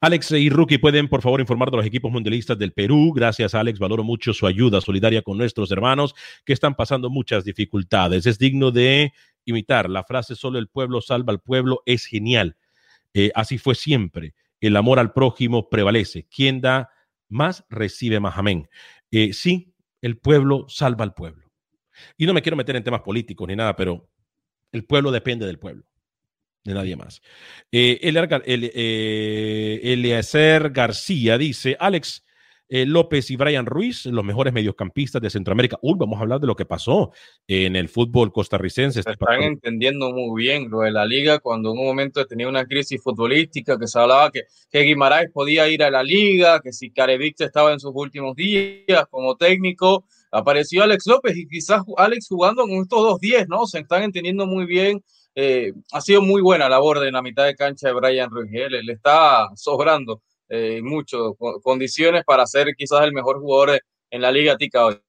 Alex 0.02 0.32
y 0.32 0.50
Rookie 0.50 0.78
pueden, 0.78 1.08
por 1.08 1.22
favor, 1.22 1.40
informar 1.40 1.72
de 1.72 1.78
los 1.78 1.86
equipos 1.86 2.12
mundialistas 2.12 2.58
del 2.58 2.74
Perú. 2.74 3.14
Gracias, 3.16 3.56
Alex. 3.56 3.80
Valoro 3.80 4.04
mucho 4.04 4.34
su 4.34 4.46
ayuda 4.46 4.82
solidaria 4.82 5.22
con 5.22 5.38
nuestros 5.38 5.72
hermanos 5.72 6.14
que 6.46 6.54
están 6.54 6.76
pasando 6.76 7.10
muchas 7.10 7.46
dificultades. 7.46 8.26
Es 8.26 8.38
digno 8.38 8.72
de 8.72 9.14
imitar. 9.46 9.90
La 9.90 10.04
frase 10.04 10.36
solo 10.36 10.60
el 10.60 10.68
pueblo 10.68 11.02
salva 11.02 11.32
al 11.32 11.40
pueblo 11.40 11.82
es 11.86 12.06
genial. 12.06 12.58
Eh, 13.14 13.32
así 13.34 13.58
fue 13.58 13.76
siempre. 13.76 14.34
El 14.60 14.76
amor 14.76 15.00
al 15.00 15.14
prójimo 15.14 15.70
prevalece. 15.70 16.28
Quien 16.34 16.60
da 16.60 16.90
más 17.34 17.66
recibe 17.70 18.20
más. 18.20 18.38
Amén. 18.38 18.70
Eh, 19.12 19.34
sí, 19.34 19.74
el 20.02 20.18
pueblo 20.18 20.66
salva 20.70 21.04
al 21.04 21.14
pueblo. 21.14 21.52
Y 22.18 22.26
no 22.26 22.34
me 22.34 22.42
quiero 22.42 22.56
meter 22.56 22.76
en 22.76 22.84
temas 22.84 23.02
políticos 23.02 23.48
ni 23.48 23.56
nada, 23.56 23.76
pero 23.76 24.10
el 24.72 24.86
pueblo 24.86 25.12
depende 25.12 25.46
del 25.46 25.60
pueblo, 25.60 25.86
de 26.64 26.74
nadie 26.74 26.96
más. 26.96 27.22
Eh, 27.72 28.00
eh, 28.02 29.80
Eliezer 29.84 30.72
García 30.72 31.38
dice, 31.38 31.78
Alex, 31.80 32.26
eh, 32.70 32.86
López 32.86 33.30
y 33.32 33.36
Brian 33.36 33.66
Ruiz, 33.66 34.06
los 34.06 34.24
mejores 34.24 34.54
mediocampistas 34.54 35.22
de 35.22 35.30
Centroamérica. 35.30 35.78
Uy, 35.82 35.96
vamos 35.98 36.18
a 36.18 36.22
hablar 36.22 36.40
de 36.40 36.48
lo 36.48 36.56
que 36.56 36.66
pasó 36.66 37.12
en 37.48 37.76
el 37.76 37.90
fútbol 37.90 38.32
costarricense. 38.32 39.04
Se 39.04 39.12
están 39.12 39.44
entendiendo 39.44 40.12
muy 40.12 40.44
bien 40.44 40.70
lo 40.70 40.80
de 40.80 40.92
la 40.92 41.06
liga 41.06 41.40
cuando 41.40 41.72
en 41.72 41.80
un 41.80 41.86
momento 41.86 42.26
tenía 42.26 42.48
una 42.48 42.66
crisis 42.66 43.02
futbolística 43.02 43.78
que 43.78 43.88
se 43.88 44.00
hablaba 44.00 44.32
que, 44.32 44.44
que 44.72 44.80
Guimaraes 44.82 45.32
podía 45.32 45.68
ir 45.68 45.84
a 45.84 45.92
la 45.92 46.04
liga, 46.04 46.60
que 46.62 46.74
si 46.74 46.92
Carevic 46.92 47.42
estaba 47.42 47.74
en 47.74 47.80
sus 47.80 47.92
últimos 47.94 48.36
días 48.36 49.06
como 49.10 49.36
técnico, 49.36 50.06
apareció 50.32 50.84
Alex 50.84 51.06
López 51.06 51.38
y 51.38 51.48
quizás 51.48 51.84
Alex 51.98 52.28
jugando 52.28 52.64
con 52.64 52.82
estos 52.82 53.02
dos 53.02 53.20
10, 53.20 53.48
¿no? 53.48 53.66
Se 53.68 53.80
están 53.80 54.04
entendiendo 54.04 54.46
muy 54.48 54.66
bien. 54.66 55.04
Eh, 55.36 55.74
ha 55.92 56.02
sido 56.02 56.22
muy 56.22 56.42
buena 56.42 56.70
labor 56.70 57.06
en 57.06 57.14
la 57.14 57.22
mitad 57.22 57.46
de 57.46 57.56
cancha 57.56 57.88
de 57.88 57.94
Brian 57.94 58.30
Ruiz. 58.30 58.52
¿eh? 58.54 58.70
Le, 58.70 58.94
está 58.94 59.50
sobrando 59.56 60.22
eh, 60.56 60.82
mucho 60.84 61.36
condiciones 61.64 62.24
para 62.24 62.46
ser 62.46 62.76
quizás 62.78 63.02
el 63.04 63.12
mejor 63.12 63.40
jugador 63.40 63.82
en 64.12 64.22
la 64.22 64.32
liga 64.32 64.56
tica 64.56 64.86
hoy. 64.86 65.00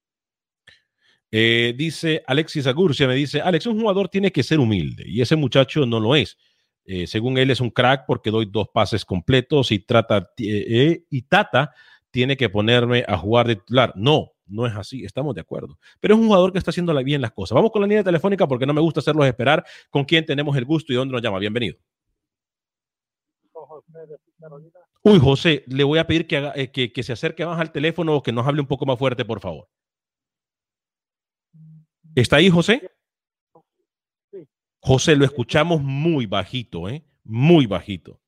Eh, 1.31 1.75
dice 1.77 2.23
Alexis 2.27 2.67
Agurcia, 2.67 3.07
me 3.07 3.15
dice, 3.15 3.41
Alex, 3.41 3.67
un 3.67 3.79
jugador 3.79 4.09
tiene 4.09 4.33
que 4.33 4.43
ser 4.43 4.59
humilde 4.59 5.05
y 5.07 5.21
ese 5.21 5.37
muchacho 5.37 5.85
no 5.85 6.01
lo 6.01 6.15
es. 6.15 6.39
según 7.07 7.37
él 7.39 7.51
es 7.51 7.61
un 7.61 7.71
crack 7.71 8.05
porque 8.07 8.31
doy 8.31 8.47
dos 8.47 8.69
pases 8.73 9.05
completos 9.05 9.71
y, 9.71 9.81
trata, 9.81 10.31
y 10.39 11.23
Tata 11.23 11.75
tiene 12.11 12.37
que 12.37 12.49
ponerme 12.49 13.05
a 13.07 13.19
jugar 13.19 13.47
de 13.47 13.57
titular. 13.57 13.93
No, 13.97 14.33
no 14.47 14.67
es 14.67 14.75
así, 14.75 15.05
estamos 15.05 15.35
de 15.35 15.41
acuerdo. 15.41 15.79
Pero 16.01 16.15
es 16.15 16.21
un 16.21 16.27
jugador 16.27 16.53
que 16.53 16.59
está 16.59 16.71
haciendo 16.71 16.95
bien 17.03 17.21
las 17.21 17.33
cosas. 17.33 17.55
Vamos 17.55 17.71
con 17.71 17.83
la 17.83 17.89
línea 17.89 18.05
telefónica 18.05 18.47
porque 18.47 18.67
no 18.67 18.73
me 18.73 18.81
gusta 18.81 19.01
hacerlos 19.01 19.27
esperar. 19.27 19.65
¿Con 19.91 20.05
quién 20.05 20.25
tenemos 20.25 20.57
el 20.57 20.65
gusto 20.65 20.93
y 20.93 20.97
dónde 20.97 21.13
nos 21.13 21.23
llama? 21.23 21.39
Bienvenido. 21.39 21.77
Uy, 25.07 25.19
José, 25.19 25.65
le 25.67 25.85
voy 25.85 25.99
a 25.99 26.07
pedir 26.07 26.27
que, 26.27 26.51
eh, 26.55 26.71
que, 26.71 27.03
se 27.03 27.13
acerque 27.13 27.45
más 27.45 27.61
al 27.61 27.73
teléfono 27.73 28.17
o 28.17 28.23
que 28.23 28.33
nos 28.33 28.47
hable 28.47 28.63
un 28.63 28.67
poco 28.67 28.87
más 28.87 28.99
fuerte, 28.99 29.25
por 29.25 29.41
favor. 29.41 29.69
¿Está 32.15 32.37
ahí, 32.37 32.49
José? 32.49 32.91
José, 34.81 35.17
lo 35.17 35.25
escuchamos 35.25 35.83
muy 35.83 36.27
bajito, 36.27 36.89
¿eh? 36.89 37.05
Muy 37.23 37.67
bajito. 37.67 38.19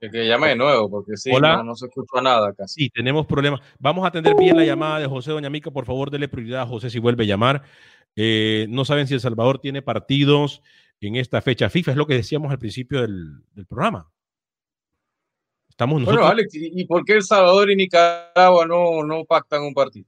Que, 0.00 0.26
llame 0.26 0.48
de 0.48 0.56
nuevo, 0.56 0.90
porque 0.90 1.16
sí, 1.16 1.30
No, 1.30 1.74
se 1.74 1.86
escucha 1.86 2.20
nada 2.20 2.52
casi. 2.52 2.82
Sí, 2.82 2.90
tenemos 2.90 3.26
problemas. 3.26 3.60
Vamos 3.78 4.04
a 4.04 4.08
atender 4.08 4.34
bien 4.36 4.56
la 4.56 4.64
llamada 4.64 5.00
de 5.00 5.06
José 5.06 5.30
Doña 5.30 5.50
Mica. 5.50 5.70
Por 5.70 5.86
favor, 5.86 6.10
dele 6.10 6.28
prioridad 6.28 6.62
a 6.62 6.66
José 6.66 6.90
si 6.90 6.98
vuelve 6.98 7.24
a 7.24 7.26
llamar. 7.28 7.62
Eh, 8.16 8.66
no 8.70 8.84
saben 8.84 9.06
si 9.06 9.14
El 9.14 9.20
Salvador 9.20 9.58
tiene 9.60 9.82
partidos 9.82 10.62
en 11.00 11.16
esta 11.16 11.40
fecha 11.42 11.68
FIFA, 11.68 11.92
es 11.92 11.96
lo 11.96 12.06
que 12.06 12.14
decíamos 12.14 12.50
al 12.50 12.58
principio 12.58 13.02
del, 13.02 13.42
programa. 13.68 14.10
Estamos 15.76 16.00
nosotros... 16.00 16.22
Bueno, 16.22 16.32
Alex, 16.32 16.54
¿y 16.54 16.86
por 16.86 17.04
qué 17.04 17.12
El 17.12 17.22
Salvador 17.22 17.70
y 17.70 17.76
Nicaragua 17.76 18.64
no, 18.66 19.04
no 19.04 19.26
pactan 19.26 19.62
un 19.62 19.74
partido? 19.74 20.06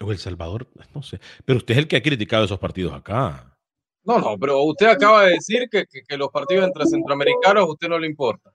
O 0.00 0.12
El 0.12 0.18
Salvador, 0.18 0.68
no 0.94 1.02
sé. 1.02 1.18
Pero 1.44 1.56
usted 1.56 1.72
es 1.72 1.78
el 1.78 1.88
que 1.88 1.96
ha 1.96 2.02
criticado 2.02 2.44
esos 2.44 2.60
partidos 2.60 2.94
acá. 2.94 3.58
No, 4.04 4.20
no, 4.20 4.38
pero 4.38 4.62
usted 4.62 4.86
acaba 4.86 5.24
de 5.24 5.32
decir 5.32 5.68
que, 5.68 5.84
que, 5.84 6.16
los 6.16 6.28
partidos 6.28 6.64
entre 6.64 6.86
centroamericanos 6.86 7.64
a 7.64 7.72
usted 7.72 7.88
no 7.88 7.98
le 7.98 8.06
importa. 8.06 8.52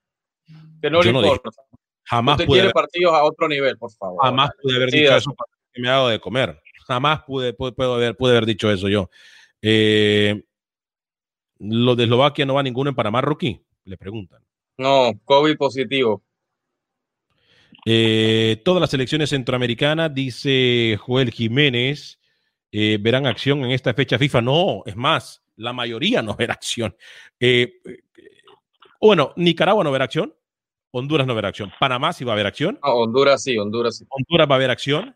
Que 0.82 0.90
no 0.90 1.02
le 1.02 1.10
importa. 1.10 1.50
jamás 2.04 2.40
usted 2.40 2.48
quiere 2.48 2.72
partidos 2.72 3.14
a 3.14 3.24
otro 3.26 3.50
nivel, 3.50 3.78
por 3.78 3.92
favor. 3.92 4.24
Jamás 4.24 4.52
pude 4.62 4.78
haber 4.78 4.92
dicho 4.92 5.14
eso 5.14 5.36
que 5.74 5.82
me 5.82 5.90
hago 5.90 6.08
de 6.08 6.22
comer. 6.22 6.58
Jamás 6.88 7.22
pude, 7.24 7.52
pude, 7.54 7.74
haber, 7.84 8.16
pude 8.16 8.32
haber 8.32 8.46
dicho 8.46 8.72
eso 8.72 8.88
yo. 8.88 9.10
Eh, 9.62 10.42
¿Los 11.60 11.98
de 11.98 12.04
Eslovaquia 12.04 12.46
no 12.46 12.54
va 12.54 12.64
ninguno 12.64 12.90
en 12.90 12.96
Panamá, 12.96 13.20
Rookie? 13.20 13.65
Le 13.86 13.98
preguntan. 13.98 14.44
No, 14.78 15.14
COVID 15.24 15.58
positivo. 15.58 16.24
Eh, 17.86 18.62
todas 18.66 18.82
las 18.82 18.90
selecciones 18.90 19.30
centroamericanas, 19.30 20.14
dice 20.14 20.98
Joel 21.00 21.32
Jiménez, 21.32 22.20
eh, 22.72 22.98
verán 23.00 23.28
acción 23.28 23.64
en 23.64 23.72
esta 23.72 23.94
fecha 23.94 24.18
FIFA. 24.18 24.42
No, 24.42 24.84
es 24.86 24.96
más, 24.96 25.44
la 25.56 25.72
mayoría 25.72 26.24
no 26.24 26.36
verá 26.36 26.54
acción. 26.54 26.96
Eh, 27.40 27.80
bueno, 29.00 29.34
Nicaragua 29.36 29.84
no 29.84 29.92
verá 29.92 30.06
acción, 30.06 30.36
Honduras 30.92 31.28
no 31.28 31.36
verá 31.36 31.50
acción, 31.50 31.72
Panamá 31.80 32.12
sí 32.12 32.26
va 32.26 32.32
a 32.32 32.34
haber 32.34 32.48
acción. 32.48 32.80
Honduras 32.82 33.44
sí, 33.44 33.56
Honduras 33.58 33.98
sí. 33.98 34.06
Honduras 34.10 34.50
va 34.50 34.56
a 34.56 34.58
haber 34.58 34.72
acción. 34.72 35.16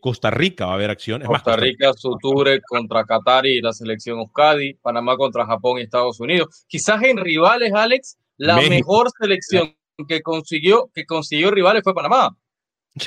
Costa 0.00 0.30
Rica 0.30 0.66
va 0.66 0.72
a 0.72 0.74
haber 0.74 0.90
acción. 0.90 1.22
Costa, 1.22 1.56
Rica, 1.56 1.92
Suture 1.94 2.60
contra 2.62 3.04
Qatar 3.04 3.46
y 3.46 3.60
la 3.60 3.72
selección 3.72 4.18
Euskadi, 4.18 4.74
Panamá 4.74 5.16
contra 5.16 5.46
Japón 5.46 5.78
y 5.78 5.82
Estados 5.82 6.18
Unidos. 6.20 6.64
Quizás 6.66 7.02
en 7.02 7.18
rivales, 7.18 7.72
Alex, 7.72 8.18
la 8.36 8.56
mejor 8.56 9.10
selección 9.18 9.76
que 10.08 10.22
consiguió, 10.22 10.90
que 10.92 11.06
consiguió 11.06 11.50
rivales 11.50 11.82
fue 11.84 11.94
Panamá 11.94 12.36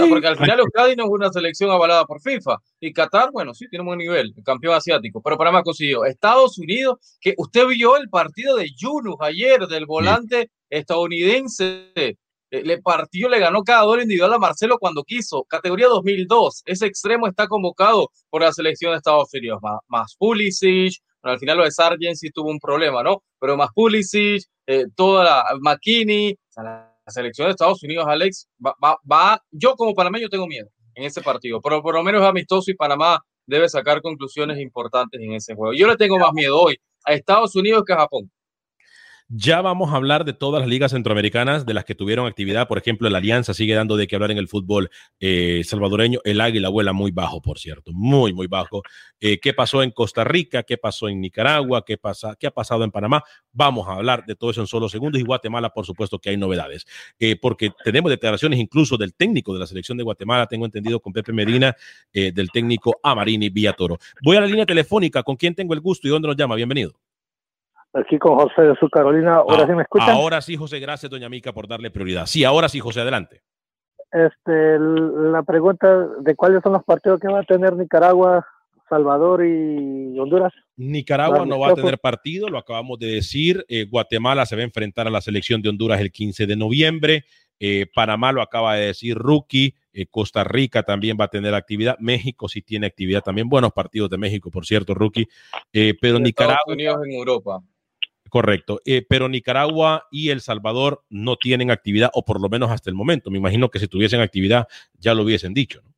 porque 0.09 0.27
al 0.27 0.37
final 0.37 0.59
Euskadi 0.59 0.95
no 0.95 1.05
es 1.05 1.09
una 1.09 1.31
selección 1.31 1.71
avalada 1.71 2.05
por 2.05 2.21
FIFA. 2.21 2.57
Y 2.79 2.93
Qatar, 2.93 3.31
bueno, 3.31 3.53
sí, 3.53 3.67
tiene 3.69 3.81
un 3.81 3.87
buen 3.87 3.99
nivel, 3.99 4.33
campeón 4.43 4.75
asiático. 4.75 5.21
Pero 5.21 5.37
para 5.37 5.51
más 5.51 5.63
consiguió. 5.63 6.05
Estados 6.05 6.57
Unidos, 6.57 6.99
que 7.19 7.33
usted 7.37 7.67
vio 7.67 7.97
el 7.97 8.09
partido 8.09 8.55
de 8.55 8.69
Yunus 8.75 9.15
ayer, 9.19 9.67
del 9.67 9.85
volante 9.85 10.51
estadounidense. 10.69 12.17
Eh, 12.51 12.63
le 12.63 12.81
partió, 12.81 13.29
le 13.29 13.39
ganó 13.39 13.63
cada 13.63 13.83
duelo 13.83 14.03
individual 14.03 14.33
a 14.33 14.39
Marcelo 14.39 14.77
cuando 14.79 15.03
quiso. 15.03 15.43
Categoría 15.43 15.87
2002. 15.87 16.63
Ese 16.65 16.85
extremo 16.87 17.27
está 17.27 17.47
convocado 17.47 18.09
por 18.29 18.41
la 18.41 18.51
selección 18.51 18.91
de 18.91 18.97
Estados 18.97 19.29
Unidos. 19.33 19.59
Más, 19.87 20.15
Pulisic. 20.17 20.93
al 21.21 21.39
final 21.39 21.57
lo 21.57 21.63
de 21.63 21.71
Sargent 21.71 22.15
sí 22.15 22.29
tuvo 22.31 22.49
un 22.49 22.59
problema, 22.59 23.03
¿no? 23.03 23.23
Pero 23.39 23.57
más 23.57 23.69
Pulisic, 23.73 24.43
eh, 24.65 24.85
toda 24.95 25.23
la 25.23 25.45
McKinney, 25.61 26.37
selección 27.07 27.47
de 27.47 27.51
Estados 27.51 27.83
Unidos, 27.83 28.05
Alex, 28.07 28.47
va, 28.65 28.75
va, 29.11 29.41
yo 29.51 29.75
como 29.75 29.93
panameño 29.93 30.29
tengo 30.29 30.47
miedo 30.47 30.69
en 30.95 31.03
ese 31.03 31.21
partido, 31.21 31.61
pero 31.61 31.81
por 31.81 31.95
lo 31.95 32.03
menos 32.03 32.21
es 32.21 32.27
amistoso 32.27 32.71
y 32.71 32.75
Panamá 32.75 33.19
debe 33.45 33.67
sacar 33.67 34.01
conclusiones 34.01 34.59
importantes 34.59 35.19
en 35.19 35.33
ese 35.33 35.55
juego. 35.55 35.73
Yo 35.73 35.87
le 35.87 35.97
tengo 35.97 36.17
más 36.19 36.33
miedo 36.33 36.59
hoy 36.59 36.77
a 37.05 37.13
Estados 37.13 37.55
Unidos 37.55 37.83
que 37.85 37.93
a 37.93 37.97
Japón. 37.97 38.29
Ya 39.31 39.61
vamos 39.61 39.93
a 39.93 39.95
hablar 39.95 40.25
de 40.25 40.33
todas 40.33 40.59
las 40.59 40.67
ligas 40.67 40.89
centroamericanas, 40.89 41.63
de 41.63 41.75
las 41.75 41.85
que 41.85 41.93
tuvieron 41.93 42.25
actividad. 42.25 42.67
Por 42.67 42.79
ejemplo, 42.79 43.07
la 43.11 43.19
Alianza 43.19 43.53
sigue 43.53 43.75
dando 43.75 43.95
de 43.95 44.07
qué 44.07 44.15
hablar 44.15 44.31
en 44.31 44.39
el 44.39 44.47
fútbol 44.47 44.89
eh, 45.19 45.61
salvadoreño. 45.65 46.19
El 46.23 46.41
Águila 46.41 46.69
vuela 46.69 46.93
muy 46.93 47.11
bajo, 47.11 47.39
por 47.39 47.59
cierto, 47.59 47.91
muy, 47.93 48.33
muy 48.33 48.47
bajo. 48.47 48.81
Eh, 49.19 49.39
¿Qué 49.39 49.53
pasó 49.53 49.83
en 49.83 49.91
Costa 49.91 50.23
Rica? 50.23 50.63
¿Qué 50.63 50.79
pasó 50.79 51.09
en 51.09 51.21
Nicaragua? 51.21 51.85
¿Qué, 51.85 51.95
pasa, 51.99 52.35
¿Qué 52.39 52.47
ha 52.47 52.51
pasado 52.51 52.83
en 52.83 52.89
Panamá? 52.89 53.23
Vamos 53.51 53.87
a 53.87 53.97
hablar 53.97 54.25
de 54.25 54.33
todo 54.33 54.49
eso 54.49 54.61
en 54.61 54.67
solo 54.67 54.89
segundos. 54.89 55.21
Y 55.21 55.23
Guatemala, 55.23 55.69
por 55.69 55.85
supuesto, 55.85 56.17
que 56.17 56.31
hay 56.31 56.37
novedades, 56.37 56.87
eh, 57.19 57.35
porque 57.35 57.69
tenemos 57.83 58.09
declaraciones 58.09 58.57
incluso 58.59 58.97
del 58.97 59.13
técnico 59.13 59.53
de 59.53 59.59
la 59.59 59.67
selección 59.67 59.95
de 59.99 60.03
Guatemala, 60.03 60.47
tengo 60.47 60.65
entendido 60.65 60.99
con 61.01 61.13
Pepe 61.13 61.33
Medina, 61.33 61.75
del 62.11 62.49
técnico 62.49 62.99
Amarini 63.03 63.49
Villatoro. 63.49 63.99
Voy 64.23 64.37
a 64.37 64.41
la 64.41 64.47
línea 64.47 64.65
telefónica. 64.65 65.21
¿Con 65.21 65.35
quién 65.35 65.53
tengo 65.53 65.75
el 65.75 65.81
gusto 65.81 66.07
y 66.07 66.09
dónde 66.09 66.27
nos 66.27 66.35
llama? 66.35 66.55
Bienvenido. 66.55 67.08
Aquí 67.93 68.19
con 68.19 68.35
José 68.35 68.61
de 68.61 68.75
su 68.75 68.87
Carolina. 68.89 69.37
¿Ahora 69.37 69.63
ah, 69.63 69.67
sí 69.67 69.73
me 69.73 69.81
escuchan? 69.81 70.09
Ahora 70.11 70.41
sí, 70.41 70.55
José. 70.55 70.79
Gracias, 70.79 71.09
doña 71.09 71.29
Mica, 71.29 71.53
por 71.53 71.67
darle 71.67 71.89
prioridad. 71.89 72.25
Sí, 72.27 72.43
ahora 72.43 72.69
sí, 72.69 72.79
José, 72.79 73.01
adelante. 73.01 73.41
Este, 74.11 74.79
la 74.79 75.43
pregunta 75.43 76.07
de 76.19 76.35
cuáles 76.35 76.61
son 76.63 76.73
los 76.73 76.83
partidos 76.83 77.19
que 77.19 77.27
va 77.27 77.39
a 77.39 77.43
tener 77.43 77.75
Nicaragua, 77.75 78.45
Salvador 78.89 79.45
y 79.45 80.17
Honduras. 80.19 80.51
Nicaragua 80.77 81.45
no 81.45 81.59
va 81.59 81.69
a 81.69 81.75
tener 81.75 81.99
partido, 81.99 82.49
lo 82.49 82.57
acabamos 82.57 82.97
de 82.99 83.07
decir. 83.07 83.65
Eh, 83.69 83.85
Guatemala 83.85 84.45
se 84.45 84.55
va 84.55 84.61
a 84.61 84.65
enfrentar 84.65 85.07
a 85.07 85.11
la 85.11 85.21
selección 85.21 85.61
de 85.61 85.69
Honduras 85.69 86.01
el 86.01 86.11
15 86.11 86.47
de 86.47 86.55
noviembre. 86.55 87.25
Eh, 87.59 87.87
Panamá 87.93 88.31
lo 88.31 88.41
acaba 88.41 88.75
de 88.75 88.87
decir 88.87 89.15
Rookie. 89.15 89.75
Eh, 89.93 90.05
Costa 90.07 90.43
Rica 90.43 90.83
también 90.83 91.17
va 91.19 91.25
a 91.25 91.29
tener 91.29 91.53
actividad. 91.53 91.97
México 91.99 92.47
sí 92.47 92.61
tiene 92.61 92.87
actividad 92.87 93.21
también. 93.21 93.49
Buenos 93.49 93.73
partidos 93.73 94.09
de 94.09 94.17
México, 94.17 94.49
por 94.49 94.65
cierto, 94.65 94.93
Rookie. 94.93 95.27
pero 95.71 96.19
Nicaragua. 96.19 96.61
Unidos 96.67 96.99
en 97.05 97.13
Europa. 97.13 97.61
Correcto, 98.29 98.79
eh, 98.85 99.05
pero 99.07 99.27
Nicaragua 99.29 100.07
y 100.11 100.29
El 100.29 100.41
Salvador 100.41 101.03
no 101.09 101.35
tienen 101.35 101.71
actividad, 101.71 102.09
o 102.13 102.23
por 102.23 102.41
lo 102.41 102.49
menos 102.49 102.71
hasta 102.71 102.89
el 102.89 102.95
momento. 102.95 103.31
Me 103.31 103.37
imagino 103.37 103.69
que 103.69 103.79
si 103.79 103.87
tuviesen 103.87 104.21
actividad 104.21 104.67
ya 104.97 105.13
lo 105.13 105.23
hubiesen 105.23 105.53
dicho. 105.53 105.81
¿no? 105.83 105.89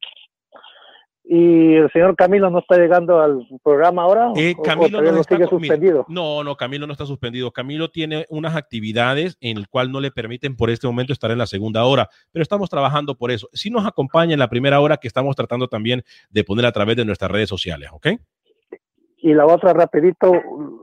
¿Y 1.34 1.76
el 1.76 1.90
señor 1.94 2.14
Camilo 2.18 2.50
no 2.50 2.60
está 2.60 2.76
llegando 2.76 3.22
al 3.22 3.48
programa 3.64 4.04
ahora? 4.04 4.34
Eh, 4.36 4.54
Camilo 4.62 5.02
no 5.02 5.22
está 5.22 5.38
suspendido. 5.48 6.06
No, 6.10 6.44
no, 6.44 6.58
Camilo 6.58 6.86
no 6.86 6.92
está 6.92 7.06
suspendido. 7.06 7.52
Camilo 7.52 7.90
tiene 7.90 8.26
unas 8.28 8.58
actividades 8.58 9.38
en 9.40 9.58
el 9.58 9.70
cual 9.70 9.94
no 9.94 10.02
le 10.02 10.12
permiten 10.12 10.58
por 10.58 10.70
este 10.70 10.88
momento 10.88 11.14
estar 11.14 11.32
en 11.32 11.38
la 11.38 11.48
segunda 11.48 11.86
hora, 11.86 12.10
pero 12.34 12.44
estamos 12.44 12.70
trabajando 12.70 13.16
por 13.16 13.32
eso. 13.32 13.48
Si 13.54 13.70
nos 13.70 13.86
acompaña 13.86 14.34
en 14.34 14.40
la 14.40 14.50
primera 14.50 14.82
hora 14.82 14.98
que 14.98 15.08
estamos 15.08 15.34
tratando 15.38 15.70
también 15.70 16.04
de 16.30 16.44
poner 16.44 16.66
a 16.66 16.74
través 16.74 16.98
de 16.98 17.06
nuestras 17.06 17.32
redes 17.32 17.48
sociales, 17.48 17.90
¿ok? 17.94 18.08
Y 19.22 19.34
la 19.34 19.45
otra, 19.45 19.74
rapidito, 19.74 20.32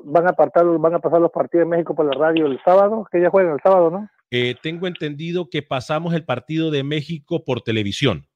van 0.04 0.26
a, 0.26 0.30
apartar, 0.30 0.64
van 0.78 0.94
a 0.94 0.98
pasar 1.00 1.20
los 1.20 1.30
partidos 1.32 1.66
de 1.66 1.70
México 1.70 1.94
por 1.94 2.06
la 2.06 2.12
radio 2.18 2.46
el 2.46 2.60
sábado, 2.64 3.06
que 3.10 3.20
ya 3.20 3.30
juegan 3.30 3.54
el 3.54 3.60
sábado, 3.62 3.90
¿no? 3.90 4.08
eh, 4.30 4.54
tengo 4.62 4.86
entendido 4.86 5.48
que 5.50 5.62
pasamos 5.62 6.12
el 6.14 6.24
partido 6.24 6.70
de 6.70 6.84
México 6.84 7.44
por 7.44 7.62
televisión. 7.62 8.26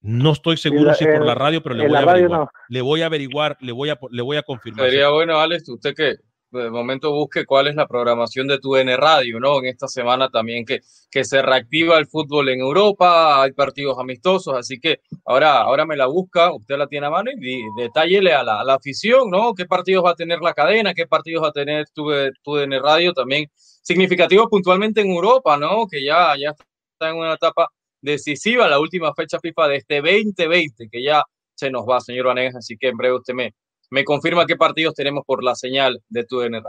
No 0.00 0.32
estoy 0.32 0.56
seguro 0.56 0.84
la- 0.86 0.94
si 0.94 1.04
por 1.04 1.24
la 1.24 1.34
radio, 1.34 1.62
pero 1.62 1.74
le 1.74 1.86
voy 1.86 1.96
a 1.96 2.00
averiguar. 2.00 2.40
no. 2.40 2.50
Le 2.68 2.80
voy 2.82 3.02
a 3.02 3.06
averiguar, 3.06 3.56
le 3.60 3.72
voy 3.72 3.90
a, 3.90 3.98
le 4.10 4.22
voy 4.22 4.36
a 4.36 4.42
confirmar. 4.42 4.86
Sería 4.86 5.08
bueno, 5.10 5.38
Alex, 5.38 5.68
usted 5.68 5.94
que 5.94 6.16
de 6.58 6.70
momento 6.70 7.12
busque 7.12 7.44
cuál 7.44 7.68
es 7.68 7.74
la 7.74 7.86
programación 7.86 8.46
de 8.46 8.58
tu 8.58 8.76
N 8.76 8.96
Radio, 8.96 9.40
¿no? 9.40 9.58
En 9.58 9.66
esta 9.66 9.88
semana 9.88 10.28
también 10.28 10.64
que, 10.64 10.80
que 11.10 11.24
se 11.24 11.42
reactiva 11.42 11.98
el 11.98 12.06
fútbol 12.06 12.48
en 12.48 12.60
Europa, 12.60 13.42
hay 13.42 13.52
partidos 13.52 13.98
amistosos, 13.98 14.54
así 14.56 14.78
que 14.78 15.00
ahora, 15.24 15.60
ahora 15.62 15.84
me 15.86 15.96
la 15.96 16.06
busca, 16.06 16.52
usted 16.52 16.76
la 16.76 16.86
tiene 16.86 17.06
a 17.06 17.10
mano 17.10 17.30
y 17.30 17.62
detállele 17.76 18.32
a 18.32 18.42
la, 18.42 18.60
a 18.60 18.64
la 18.64 18.74
afición, 18.74 19.30
¿no? 19.30 19.54
¿Qué 19.54 19.66
partidos 19.66 20.04
va 20.04 20.10
a 20.10 20.14
tener 20.16 20.40
la 20.40 20.54
cadena? 20.54 20.94
¿Qué 20.94 21.06
partidos 21.06 21.44
va 21.44 21.48
a 21.48 21.52
tener 21.52 21.86
tu, 21.90 22.10
tu 22.42 22.58
N 22.58 22.78
Radio? 22.78 23.12
También 23.12 23.50
significativos 23.54 24.46
puntualmente 24.48 25.00
en 25.00 25.10
Europa, 25.10 25.56
¿no? 25.56 25.86
Que 25.86 26.04
ya, 26.04 26.34
ya 26.38 26.50
está 26.50 27.10
en 27.10 27.16
una 27.16 27.34
etapa 27.34 27.68
decisiva, 28.00 28.68
la 28.68 28.78
última 28.78 29.14
fecha 29.14 29.38
FIFA 29.40 29.68
de 29.68 29.76
este 29.76 29.96
2020, 30.00 30.88
que 30.90 31.02
ya 31.02 31.24
se 31.54 31.70
nos 31.70 31.84
va, 31.88 32.00
señor 32.00 32.26
Vanegas, 32.26 32.56
así 32.56 32.76
que 32.76 32.88
en 32.88 32.96
breve 32.96 33.16
usted 33.16 33.34
me, 33.34 33.54
me 33.90 34.04
confirma 34.04 34.46
qué 34.46 34.56
partidos 34.56 34.94
tenemos 34.94 35.24
por 35.26 35.42
la 35.44 35.54
señal 35.54 36.02
de 36.08 36.24
tu 36.24 36.40
Radio. 36.40 36.62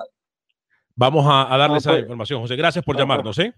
Vamos 0.95 1.25
a, 1.27 1.53
a 1.53 1.57
darle 1.57 1.73
No, 1.73 1.77
esa 1.77 1.91
pues- 1.91 2.01
información, 2.03 2.41
José. 2.41 2.55
Gracias 2.55 2.83
por 2.85 2.95
Ajá. 2.95 3.03
llamarnos, 3.03 3.37
¿eh? 3.39 3.53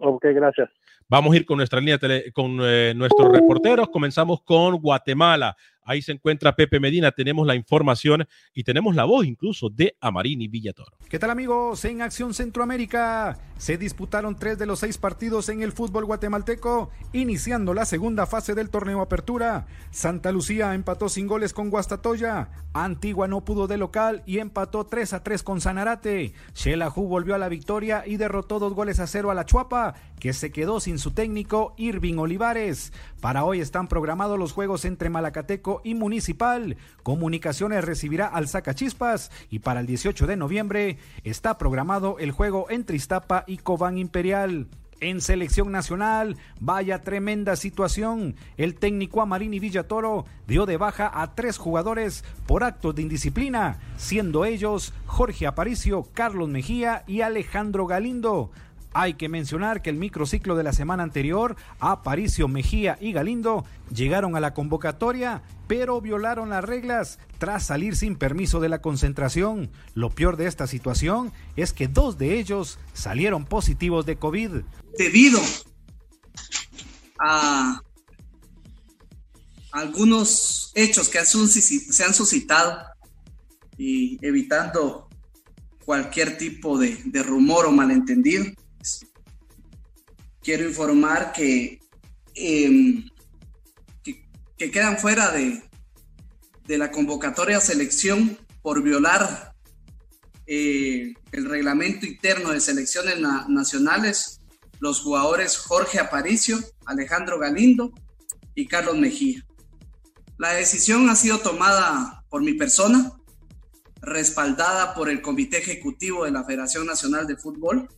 Ok, 0.00 0.24
gracias. 0.34 0.68
Vamos 1.08 1.32
a 1.32 1.36
ir 1.36 1.46
con 1.46 1.56
nuestra 1.58 1.80
línea 1.80 1.98
tele- 1.98 2.32
con 2.32 2.58
eh, 2.62 2.92
nuestros 2.96 3.30
reporteros. 3.30 3.88
Comenzamos 3.88 4.42
con 4.42 4.76
Guatemala. 4.80 5.56
Ahí 5.84 6.00
se 6.00 6.12
encuentra 6.12 6.56
Pepe 6.56 6.80
Medina. 6.80 7.12
Tenemos 7.12 7.46
la 7.46 7.54
información 7.54 8.26
y 8.54 8.64
tenemos 8.64 8.94
la 8.94 9.04
voz 9.04 9.26
incluso 9.26 9.68
de 9.68 9.96
Amarini 10.00 10.48
Villatoro. 10.48 10.96
¿Qué 11.08 11.18
tal 11.18 11.30
amigos? 11.30 11.84
En 11.84 12.00
Acción 12.00 12.32
Centroamérica 12.32 13.38
se 13.58 13.76
disputaron 13.76 14.36
tres 14.36 14.58
de 14.58 14.66
los 14.66 14.80
seis 14.80 14.98
partidos 14.98 15.48
en 15.48 15.62
el 15.62 15.72
fútbol 15.72 16.06
guatemalteco, 16.06 16.90
iniciando 17.12 17.74
la 17.74 17.84
segunda 17.84 18.26
fase 18.26 18.54
del 18.54 18.70
torneo 18.70 19.00
Apertura. 19.00 19.66
Santa 19.90 20.32
Lucía 20.32 20.74
empató 20.74 21.08
sin 21.08 21.26
goles 21.26 21.52
con 21.52 21.70
Guastatoya, 21.70 22.48
Antigua 22.72 23.28
no 23.28 23.44
pudo 23.44 23.66
de 23.66 23.76
local 23.76 24.22
y 24.26 24.38
empató 24.38 24.86
3 24.86 25.12
a 25.12 25.22
3 25.22 25.42
con 25.42 25.60
Sanarate. 25.60 26.32
Xelajú 26.54 27.06
volvió 27.06 27.34
a 27.34 27.38
la 27.38 27.48
victoria 27.48 28.02
y 28.06 28.16
derrotó 28.16 28.58
dos 28.58 28.74
goles 28.74 28.98
a 29.00 29.06
cero 29.06 29.30
a 29.30 29.34
la 29.34 29.46
Chuapa, 29.46 29.94
que 30.18 30.32
se 30.32 30.50
quedó 30.50 30.80
sin 30.80 30.98
su 30.98 31.12
técnico 31.12 31.74
Irving 31.76 32.16
Olivares. 32.16 32.92
Para 33.20 33.44
hoy 33.44 33.60
están 33.60 33.86
programados 33.86 34.38
los 34.38 34.52
juegos 34.52 34.84
entre 34.84 35.10
Malacateco 35.10 35.73
y 35.84 35.94
Municipal. 35.94 36.76
Comunicaciones 37.02 37.84
recibirá 37.84 38.26
al 38.26 38.48
Sacachispas 38.48 39.30
y 39.50 39.58
para 39.60 39.80
el 39.80 39.86
18 39.86 40.26
de 40.26 40.36
noviembre 40.36 40.98
está 41.24 41.58
programado 41.58 42.18
el 42.18 42.30
juego 42.30 42.66
entre 42.70 42.96
Iztapa 42.96 43.44
y 43.46 43.58
Cobán 43.58 43.98
Imperial. 43.98 44.68
En 45.00 45.20
selección 45.20 45.70
nacional, 45.70 46.36
vaya 46.60 47.02
tremenda 47.02 47.56
situación. 47.56 48.36
El 48.56 48.74
técnico 48.74 49.20
Amarini 49.20 49.58
Villatoro 49.58 50.24
dio 50.46 50.66
de 50.66 50.76
baja 50.76 51.10
a 51.12 51.34
tres 51.34 51.58
jugadores 51.58 52.24
por 52.46 52.64
actos 52.64 52.94
de 52.94 53.02
indisciplina, 53.02 53.80
siendo 53.96 54.44
ellos 54.44 54.94
Jorge 55.04 55.46
Aparicio, 55.46 56.08
Carlos 56.14 56.48
Mejía 56.48 57.04
y 57.06 57.20
Alejandro 57.20 57.86
Galindo. 57.86 58.50
Hay 58.96 59.14
que 59.14 59.28
mencionar 59.28 59.82
que 59.82 59.90
el 59.90 59.96
microciclo 59.96 60.54
de 60.54 60.62
la 60.62 60.72
semana 60.72 61.02
anterior, 61.02 61.56
Aparicio, 61.80 62.46
Mejía 62.46 62.96
y 63.00 63.12
Galindo 63.12 63.64
llegaron 63.92 64.36
a 64.36 64.40
la 64.40 64.54
convocatoria, 64.54 65.42
pero 65.66 66.00
violaron 66.00 66.50
las 66.50 66.64
reglas 66.64 67.18
tras 67.38 67.66
salir 67.66 67.96
sin 67.96 68.14
permiso 68.14 68.60
de 68.60 68.68
la 68.68 68.80
concentración. 68.80 69.68
Lo 69.94 70.10
peor 70.10 70.36
de 70.36 70.46
esta 70.46 70.68
situación 70.68 71.32
es 71.56 71.72
que 71.72 71.88
dos 71.88 72.18
de 72.18 72.38
ellos 72.38 72.78
salieron 72.92 73.44
positivos 73.46 74.06
de 74.06 74.16
COVID. 74.16 74.62
debido 74.96 75.40
a 77.18 77.80
algunos 79.72 80.70
hechos 80.76 81.08
que 81.08 81.18
se 81.24 82.04
han 82.04 82.14
suscitado 82.14 82.78
y 83.76 84.24
evitando 84.24 85.08
cualquier 85.84 86.38
tipo 86.38 86.78
de, 86.78 86.96
de 87.06 87.22
rumor 87.24 87.66
o 87.66 87.72
malentendido, 87.72 88.44
quiero 90.44 90.68
informar 90.68 91.32
que, 91.32 91.80
em, 92.34 93.08
que, 94.02 94.24
que 94.56 94.70
quedan 94.70 94.98
fuera 94.98 95.30
de, 95.32 95.62
de 96.66 96.78
la 96.78 96.90
convocatoria 96.90 97.60
selección 97.60 98.38
por 98.62 98.82
violar 98.82 99.54
eh, 100.46 101.14
el 101.32 101.44
reglamento 101.48 102.06
interno 102.06 102.50
de 102.50 102.60
selecciones 102.60 103.18
na- 103.18 103.46
nacionales 103.48 104.40
los 104.80 105.00
jugadores 105.00 105.56
Jorge 105.56 105.98
Aparicio, 105.98 106.58
Alejandro 106.84 107.38
Galindo 107.38 107.92
y 108.54 108.66
Carlos 108.66 108.98
Mejía. 108.98 109.42
La 110.36 110.52
decisión 110.52 111.08
ha 111.08 111.16
sido 111.16 111.38
tomada 111.38 112.22
por 112.28 112.42
mi 112.42 112.52
persona, 112.54 113.12
respaldada 114.02 114.94
por 114.94 115.08
el 115.08 115.22
Comité 115.22 115.58
Ejecutivo 115.58 116.24
de 116.24 116.32
la 116.32 116.44
Federación 116.44 116.86
Nacional 116.86 117.26
de 117.26 117.36
Fútbol. 117.36 117.88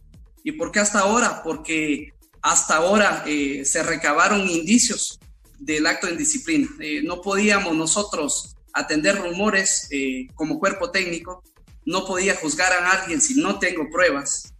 ¿Y 0.44 0.52
por 0.52 0.70
qué 0.70 0.78
hasta 0.78 1.00
ahora? 1.00 1.42
Porque 1.42 2.12
hasta 2.42 2.76
ahora 2.76 3.24
eh, 3.26 3.64
se 3.64 3.82
recabaron 3.82 4.48
indicios 4.48 5.18
del 5.58 5.86
acto 5.86 6.06
de 6.06 6.12
indisciplina. 6.12 6.68
Eh, 6.80 7.02
no 7.02 7.20
podíamos 7.20 7.74
nosotros 7.74 8.56
atender 8.72 9.18
rumores 9.18 9.88
eh, 9.90 10.28
como 10.34 10.58
cuerpo 10.58 10.90
técnico, 10.90 11.42
no 11.84 12.04
podía 12.04 12.34
juzgar 12.34 12.72
a 12.72 12.90
alguien 12.90 13.20
si 13.20 13.40
no 13.40 13.58
tengo 13.58 13.88
pruebas 13.90 14.52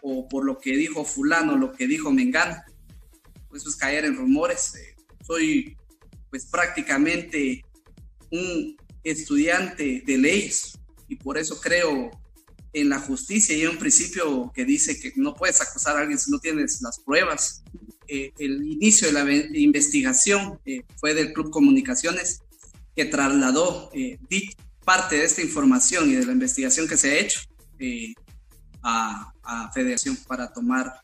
o 0.00 0.28
por 0.28 0.44
lo 0.44 0.58
que 0.58 0.76
dijo 0.76 1.04
fulano, 1.04 1.56
lo 1.56 1.72
que 1.72 1.86
dijo 1.86 2.10
Mengano. 2.10 2.56
Pues 3.48 3.66
es 3.66 3.76
caer 3.76 4.04
en 4.04 4.16
rumores. 4.16 4.72
Soy 5.26 5.76
pues 6.30 6.46
prácticamente 6.46 7.64
un 8.30 8.76
estudiante 9.02 10.02
de 10.04 10.18
leyes 10.18 10.78
y 11.08 11.16
por 11.16 11.38
eso 11.38 11.60
creo 11.60 12.10
en 12.72 12.88
la 12.88 12.98
justicia 13.00 13.54
hay 13.54 13.66
un 13.66 13.78
principio 13.78 14.52
que 14.54 14.64
dice 14.64 15.00
que 15.00 15.12
no 15.16 15.34
puedes 15.34 15.60
acusar 15.60 15.96
a 15.96 16.00
alguien 16.00 16.18
si 16.18 16.30
no 16.30 16.38
tienes 16.38 16.80
las 16.82 16.98
pruebas. 17.00 17.62
Eh, 18.06 18.32
el 18.38 18.66
inicio 18.66 19.06
de 19.08 19.12
la 19.12 19.24
ve- 19.24 19.48
investigación 19.54 20.58
eh, 20.64 20.82
fue 20.98 21.14
del 21.14 21.32
Club 21.32 21.50
Comunicaciones 21.50 22.40
que 22.96 23.04
trasladó 23.04 23.90
eh, 23.94 24.18
parte 24.84 25.16
de 25.16 25.24
esta 25.24 25.42
información 25.42 26.10
y 26.10 26.14
de 26.14 26.24
la 26.26 26.32
investigación 26.32 26.88
que 26.88 26.96
se 26.96 27.10
ha 27.10 27.18
hecho 27.18 27.40
eh, 27.78 28.14
a, 28.82 29.32
a 29.42 29.70
Federación 29.72 30.16
para 30.26 30.52
tomar 30.52 31.02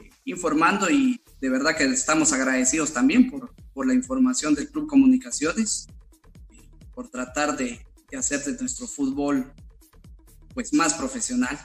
eh, 0.00 0.10
informando 0.24 0.90
y 0.90 1.20
de 1.40 1.48
verdad 1.50 1.76
que 1.76 1.84
estamos 1.84 2.32
agradecidos 2.32 2.92
también 2.92 3.30
por, 3.30 3.54
por 3.74 3.86
la 3.86 3.94
información 3.94 4.54
del 4.54 4.70
Club 4.70 4.86
Comunicaciones, 4.88 5.86
eh, 6.50 6.56
por 6.94 7.08
tratar 7.10 7.56
de, 7.56 7.84
de 8.10 8.16
hacer 8.16 8.42
de 8.44 8.52
nuestro 8.58 8.86
fútbol 8.86 9.52
pues 10.54 10.72
más 10.72 10.94
profesional. 10.94 11.58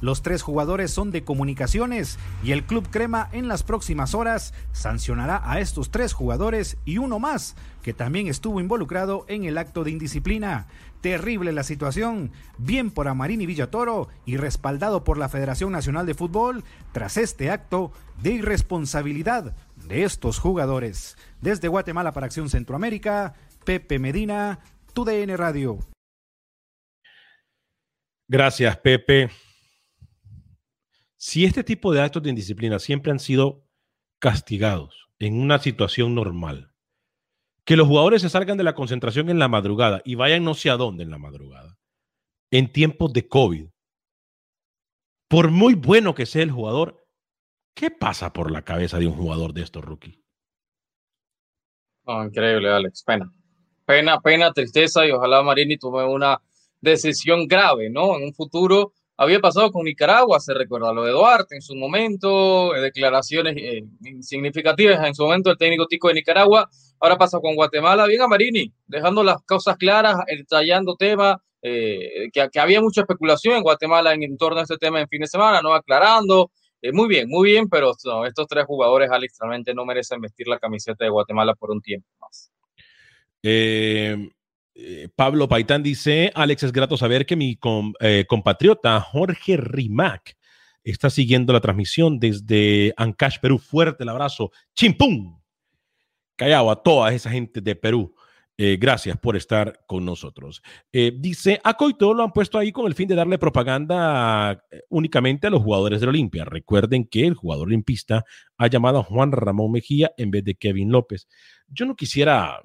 Los 0.00 0.20
tres 0.20 0.42
jugadores 0.42 0.90
son 0.90 1.10
de 1.10 1.24
comunicaciones 1.24 2.18
y 2.42 2.52
el 2.52 2.64
Club 2.64 2.88
Crema 2.90 3.30
en 3.32 3.48
las 3.48 3.62
próximas 3.62 4.14
horas 4.14 4.52
sancionará 4.72 5.40
a 5.50 5.60
estos 5.60 5.90
tres 5.90 6.12
jugadores 6.12 6.76
y 6.84 6.98
uno 6.98 7.18
más 7.18 7.56
que 7.82 7.94
también 7.94 8.26
estuvo 8.26 8.60
involucrado 8.60 9.24
en 9.28 9.44
el 9.44 9.56
acto 9.56 9.84
de 9.84 9.92
indisciplina. 9.92 10.66
Terrible 11.00 11.52
la 11.52 11.62
situación, 11.62 12.30
bien 12.58 12.90
por 12.90 13.08
Amarini 13.08 13.46
Villatoro 13.46 14.08
y 14.26 14.36
respaldado 14.36 15.02
por 15.02 15.16
la 15.16 15.30
Federación 15.30 15.72
Nacional 15.72 16.04
de 16.04 16.14
Fútbol 16.14 16.64
tras 16.92 17.16
este 17.16 17.50
acto 17.50 17.90
de 18.22 18.32
irresponsabilidad 18.32 19.54
de 19.88 20.04
estos 20.04 20.38
jugadores. 20.38 21.16
Desde 21.40 21.68
Guatemala 21.68 22.12
para 22.12 22.26
Acción 22.26 22.50
Centroamérica, 22.50 23.34
Pepe 23.64 23.98
Medina, 23.98 24.58
TUDN 24.92 25.36
Radio. 25.38 25.78
Gracias, 28.28 28.76
Pepe. 28.78 29.30
Si 31.16 31.44
este 31.44 31.62
tipo 31.62 31.92
de 31.92 32.00
actos 32.00 32.22
de 32.22 32.30
indisciplina 32.30 32.78
siempre 32.78 33.12
han 33.12 33.20
sido 33.20 33.66
castigados 34.18 35.08
en 35.18 35.40
una 35.40 35.58
situación 35.58 36.14
normal, 36.14 36.72
que 37.64 37.76
los 37.76 37.88
jugadores 37.88 38.22
se 38.22 38.28
salgan 38.28 38.56
de 38.56 38.64
la 38.64 38.74
concentración 38.74 39.28
en 39.28 39.38
la 39.38 39.48
madrugada 39.48 40.02
y 40.04 40.14
vayan 40.14 40.44
no 40.44 40.54
sé 40.54 40.70
a 40.70 40.76
dónde 40.76 41.04
en 41.04 41.10
la 41.10 41.18
madrugada, 41.18 41.78
en 42.50 42.72
tiempos 42.72 43.12
de 43.12 43.28
COVID, 43.28 43.68
por 45.28 45.50
muy 45.50 45.74
bueno 45.74 46.14
que 46.14 46.26
sea 46.26 46.42
el 46.42 46.50
jugador, 46.50 47.06
¿qué 47.74 47.90
pasa 47.90 48.32
por 48.32 48.50
la 48.50 48.62
cabeza 48.62 48.98
de 48.98 49.06
un 49.06 49.14
jugador 49.14 49.52
de 49.52 49.62
estos 49.62 49.84
rookies? 49.84 50.20
No, 52.06 52.24
increíble, 52.24 52.70
Alex. 52.70 53.02
Pena. 53.02 53.32
Pena, 53.84 54.20
pena, 54.20 54.52
tristeza 54.52 55.06
y 55.06 55.10
ojalá 55.10 55.42
Marini 55.42 55.76
tome 55.76 56.04
una 56.04 56.40
decisión 56.80 57.46
grave, 57.46 57.90
¿no? 57.90 58.16
En 58.16 58.24
un 58.24 58.34
futuro 58.34 58.92
había 59.16 59.40
pasado 59.40 59.70
con 59.72 59.84
Nicaragua, 59.84 60.40
se 60.40 60.52
recuerda 60.52 60.92
lo 60.92 61.04
de 61.04 61.12
Duarte 61.12 61.54
en 61.54 61.62
su 61.62 61.74
momento, 61.74 62.74
eh, 62.76 62.80
declaraciones 62.80 63.54
eh, 63.56 63.82
significativas 64.20 65.04
en 65.06 65.14
su 65.14 65.22
momento 65.22 65.50
el 65.50 65.56
técnico 65.56 65.86
tico 65.86 66.08
de 66.08 66.14
Nicaragua, 66.14 66.68
ahora 67.00 67.16
pasa 67.16 67.38
con 67.40 67.54
Guatemala, 67.54 68.06
bien 68.06 68.20
a 68.20 68.28
Marini, 68.28 68.72
dejando 68.86 69.22
las 69.22 69.42
cosas 69.42 69.76
claras, 69.76 70.16
detallando 70.26 70.96
temas, 70.96 71.36
eh, 71.62 72.28
que, 72.32 72.60
había 72.60 72.80
mucha 72.80 73.00
especulación 73.00 73.56
en 73.56 73.62
Guatemala 73.62 74.12
en, 74.12 74.22
en 74.22 74.36
torno 74.36 74.60
a 74.60 74.62
este 74.62 74.76
tema 74.76 75.00
en 75.00 75.08
fin 75.08 75.22
de 75.22 75.26
semana, 75.26 75.62
no 75.62 75.72
aclarando, 75.72 76.50
eh, 76.82 76.92
muy 76.92 77.08
bien, 77.08 77.28
muy 77.28 77.50
bien, 77.50 77.68
pero 77.68 77.92
estos 78.26 78.46
tres 78.46 78.64
jugadores, 78.64 79.10
Alex, 79.10 79.38
realmente 79.40 79.74
no 79.74 79.84
merecen 79.84 80.20
vestir 80.20 80.46
la 80.46 80.58
camiseta 80.58 81.04
de 81.04 81.10
Guatemala 81.10 81.54
por 81.54 81.70
un 81.70 81.80
tiempo 81.80 82.08
más. 82.20 82.52
Eh, 83.42 84.16
eh, 84.76 85.08
Pablo 85.14 85.48
Paitán 85.48 85.82
dice, 85.82 86.30
Alex, 86.34 86.64
es 86.64 86.72
grato 86.72 86.96
saber 86.96 87.26
que 87.26 87.36
mi 87.36 87.58
compatriota 88.26 89.00
Jorge 89.00 89.56
Rimac 89.56 90.36
está 90.84 91.10
siguiendo 91.10 91.52
la 91.52 91.60
transmisión 91.60 92.20
desde 92.20 92.94
Ancash, 92.96 93.38
Perú. 93.40 93.58
Fuerte 93.58 94.04
el 94.04 94.08
abrazo. 94.08 94.52
¡Chimpum! 94.74 95.40
Callado 96.36 96.70
a 96.70 96.82
toda 96.82 97.12
esa 97.12 97.30
gente 97.30 97.60
de 97.60 97.74
Perú. 97.74 98.14
Eh, 98.58 98.78
gracias 98.80 99.18
por 99.18 99.36
estar 99.36 99.84
con 99.86 100.04
nosotros. 100.06 100.62
Eh, 100.90 101.12
dice, 101.14 101.60
a 101.62 101.74
Coito 101.74 102.14
lo 102.14 102.22
han 102.22 102.32
puesto 102.32 102.58
ahí 102.58 102.72
con 102.72 102.86
el 102.86 102.94
fin 102.94 103.06
de 103.06 103.14
darle 103.14 103.36
propaganda 103.36 104.64
eh, 104.70 104.80
únicamente 104.88 105.46
a 105.46 105.50
los 105.50 105.62
jugadores 105.62 106.00
de 106.00 106.06
Olimpia. 106.06 106.46
Recuerden 106.46 107.06
que 107.06 107.26
el 107.26 107.34
jugador 107.34 107.66
olimpista 107.66 108.24
ha 108.56 108.66
llamado 108.68 109.00
a 109.00 109.02
Juan 109.02 109.32
Ramón 109.32 109.72
Mejía 109.72 110.12
en 110.16 110.30
vez 110.30 110.42
de 110.44 110.54
Kevin 110.54 110.90
López. 110.90 111.28
Yo 111.68 111.84
no 111.84 111.96
quisiera, 111.96 112.62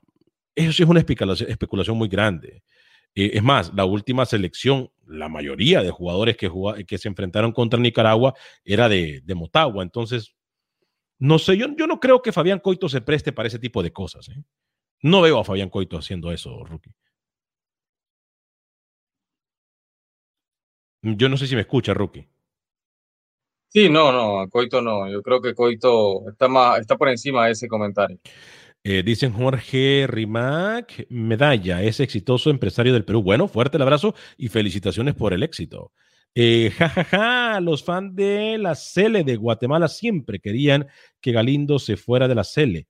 eso 0.56 0.74
sí 0.74 0.84
es 0.84 0.90
una 0.90 1.00
especulación, 1.00 1.98
muy 1.98 2.08
grande. 2.08 2.64
es 3.16 3.44
más, 3.44 3.74
la 3.74 3.86
última 3.86 4.26
selección, 4.26 4.92
la 5.06 5.30
mayoría 5.30 5.82
de 5.82 5.92
jugadores 5.92 6.38
que, 6.38 6.52
que 6.88 6.98
se 6.98 7.08
enfrentaron 7.08 7.52
contra 7.52 7.80
Nicaragua 7.80 8.34
era 8.64 8.90
de, 8.90 9.24
Motagua. 9.36 9.84
Entonces, 9.84 10.36
no 11.20 11.40
sé, 11.40 11.58
yo, 11.58 11.68
no 11.68 12.00
creo 12.00 12.22
que 12.22 12.32
Fabián 12.32 12.60
Coito 12.60 12.90
se 12.90 13.02
preste 13.02 13.32
para 13.32 13.48
ese 13.48 13.60
tipo 13.60 13.84
de 13.84 13.92
cosas. 13.94 14.30
¿eh? 14.30 14.44
No 15.04 15.22
veo 15.22 15.40
a 15.40 15.44
Fabián 15.44 15.70
Coito 15.70 15.98
haciendo 15.98 16.32
eso, 16.32 16.64
Rookie. 16.64 16.94
Yo 21.04 21.30
no 21.30 21.38
sé 21.38 21.48
si 21.48 21.56
me 21.56 21.62
escucha, 21.62 21.94
Rookie. 21.94 22.28
Sí, 23.70 23.90
no, 23.90 24.12
no, 24.12 24.50
Coito 24.50 24.82
no. 24.82 25.10
Yo 25.10 25.22
creo 25.22 25.42
que 25.42 25.56
Coito 25.56 26.30
está, 26.30 26.48
más, 26.48 26.80
está 26.80 26.98
por 26.98 27.10
encima 27.10 27.46
de 27.46 27.54
ese 27.54 27.68
comentario. 27.68 28.20
Eh, 28.84 29.04
dicen 29.04 29.32
Jorge 29.32 30.08
Rimac, 30.08 31.06
medalla, 31.10 31.84
es 31.84 32.00
exitoso 32.00 32.50
empresario 32.50 32.94
del 32.94 33.06
Perú. 33.06 33.22
Bueno, 33.22 33.48
fuerte 33.48 33.78
el 33.78 33.84
abrazo 33.84 34.16
y 34.38 34.48
felicitaciones 34.48 35.14
por 35.16 35.34
el 35.34 35.44
éxito. 35.44 35.92
Eh, 36.34 36.72
ja, 36.78 36.90
ja, 36.90 37.04
ja, 37.04 37.60
los 37.60 37.84
fans 37.84 38.16
de 38.16 38.58
la 38.58 38.74
Cele 38.76 39.24
de 39.24 39.36
Guatemala 39.36 39.88
siempre 39.88 40.40
querían 40.40 40.88
que 41.20 41.32
Galindo 41.32 41.78
se 41.78 41.98
fuera 41.98 42.28
de 42.28 42.36
la 42.36 42.44
Cele 42.44 42.88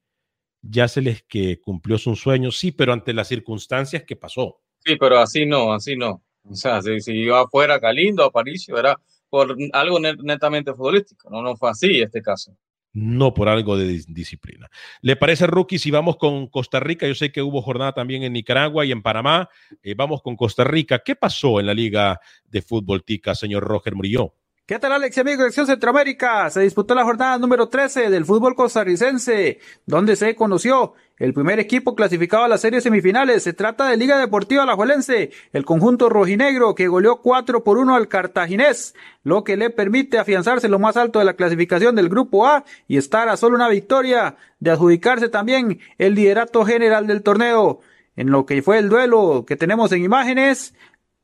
ya 0.62 0.88
se 0.88 1.02
les 1.02 1.24
que 1.24 1.60
cumplió 1.60 1.98
su 1.98 2.16
sueño, 2.16 2.52
sí, 2.52 2.72
pero 2.72 2.94
ante 2.94 3.14
las 3.14 3.28
circunstancias 3.28 4.04
que 4.04 4.16
pasó. 4.16 4.62
Sí, 4.86 4.96
pero 4.96 5.20
así 5.20 5.46
no, 5.46 5.74
así 5.74 5.96
no. 5.96 6.24
O 6.44 6.56
sea, 6.56 6.82
si, 6.82 7.12
iba 7.12 7.48
fuera 7.48 7.80
Galindo, 7.80 8.24
Aparicio, 8.24 8.78
era 8.78 9.00
por 9.30 9.56
algo 9.74 10.00
netamente 10.00 10.74
futbolístico, 10.74 11.30
no, 11.30 11.42
no 11.42 11.56
fue 11.56 11.70
así 11.70 12.02
este 12.02 12.22
caso. 12.22 12.56
No 12.94 13.34
por 13.34 13.48
algo 13.48 13.78
de 13.78 14.04
disciplina. 14.08 14.70
¿Le 15.02 15.16
parece, 15.16 15.48
Rookie, 15.48 15.80
si 15.80 15.92
vamos 15.92 16.18
con 16.18 16.48
Costa 16.48 16.80
Rica? 16.80 17.08
Yo 17.08 17.16
sé 17.16 17.32
que 17.32 17.42
hubo 17.42 17.62
jornada 17.62 17.94
también 17.94 18.24
en 18.24 18.34
Nicaragua 18.34 18.86
y 18.86 18.92
en 18.92 19.02
Panamá. 19.02 19.50
Eh, 19.82 19.94
vamos 19.96 20.22
con 20.22 20.36
Costa 20.36 20.64
Rica. 20.66 21.00
¿Qué 21.00 21.16
pasó 21.16 21.60
en 21.60 21.68
la 21.68 21.74
Liga 21.74 22.20
de 22.44 22.62
Fútbol 22.62 23.04
Tica, 23.04 23.34
señor 23.34 23.64
Roger 23.64 23.96
Murillo? 23.96 24.36
¿Qué 24.66 24.80
tal, 24.80 24.94
Alex 24.94 25.18
y 25.18 25.20
amigos 25.20 25.40
de 25.40 25.48
Acción 25.48 25.68
Centroamérica? 25.68 26.50
Se 26.50 26.62
disputó 26.62 26.96
la 26.96 27.04
jornada 27.04 27.38
número 27.38 27.68
13 27.68 28.10
del 28.10 28.26
fútbol 28.26 28.56
costarricense, 28.56 29.60
donde 29.86 30.16
se 30.16 30.34
conoció 30.34 30.94
el 31.22 31.36
primer 31.36 31.60
equipo 31.60 31.94
clasificado 31.94 32.46
a 32.46 32.48
las 32.48 32.62
series 32.62 32.82
semifinales. 32.82 33.44
Se 33.44 33.54
trata 33.54 33.88
de 33.88 33.96
Liga 33.96 34.18
Deportiva 34.18 34.64
Alajuelense, 34.64 35.30
el 35.54 35.66
conjunto 35.66 36.10
rojinegro 36.10 36.74
que 36.74 36.88
goleó 36.88 37.18
4 37.18 37.64
por 37.64 37.78
1 37.78 37.94
al 37.94 38.08
cartaginés, 38.08 38.96
lo 39.24 39.44
que 39.44 39.56
le 39.56 39.70
permite 39.70 40.18
afianzarse 40.18 40.68
lo 40.68 40.80
más 40.80 40.98
alto 40.98 41.20
de 41.20 41.26
la 41.26 41.36
clasificación 41.36 41.96
del 41.96 42.10
grupo 42.10 42.48
A 42.48 42.66
y 42.88 42.98
estar 42.98 43.30
a 43.30 43.38
solo 43.38 43.56
una 43.56 43.70
victoria 43.70 44.36
de 44.60 44.72
adjudicarse 44.72 45.30
también 45.30 45.80
el 46.00 46.16
liderato 46.16 46.66
general 46.66 47.06
del 47.06 47.22
torneo. 47.22 47.82
En 48.16 48.32
lo 48.32 48.48
que 48.48 48.64
fue 48.64 48.80
el 48.80 48.90
duelo 48.90 49.46
que 49.46 49.56
tenemos 49.56 49.92
en 49.92 50.04
imágenes, 50.04 50.74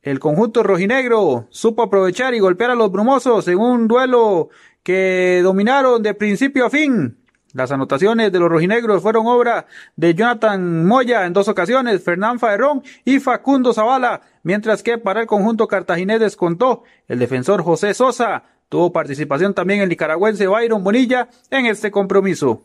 el 0.04 0.20
conjunto 0.20 0.62
rojinegro 0.62 1.48
supo 1.50 1.82
aprovechar 1.82 2.36
y 2.36 2.40
golpear 2.40 2.70
a 2.70 2.76
los 2.76 2.92
brumosos 2.92 3.48
en 3.48 3.58
un 3.58 3.88
duelo 3.88 4.50
que 4.84 5.42
dominaron 5.42 6.04
de 6.04 6.14
principio 6.14 6.68
a 6.68 6.70
fin. 6.70 7.18
Las 7.54 7.72
anotaciones 7.72 8.32
de 8.32 8.40
los 8.40 8.50
rojinegros 8.50 9.02
fueron 9.02 9.26
obra 9.28 9.66
de 9.96 10.14
Jonathan 10.14 10.86
Moya 10.86 11.26
en 11.26 11.34
dos 11.34 11.48
ocasiones, 11.48 12.04
Fernán 12.04 12.40
Faerrón 12.40 12.84
y 13.06 13.20
Facundo 13.20 13.74
Zavala, 13.74 14.22
mientras 14.44 14.84
que 14.84 14.98
para 14.98 15.22
el 15.22 15.28
conjunto 15.28 15.68
cartaginés 15.68 16.20
descontó 16.20 16.84
el 17.08 17.20
defensor 17.20 17.64
José 17.64 17.94
Sosa. 17.94 18.44
Tuvo 18.70 18.92
participación 18.92 19.54
también 19.54 19.82
el 19.82 19.90
nicaragüense 19.90 20.48
Byron 20.48 20.84
Bonilla 20.84 21.30
en 21.50 21.68
este 21.68 21.90
compromiso. 21.90 22.64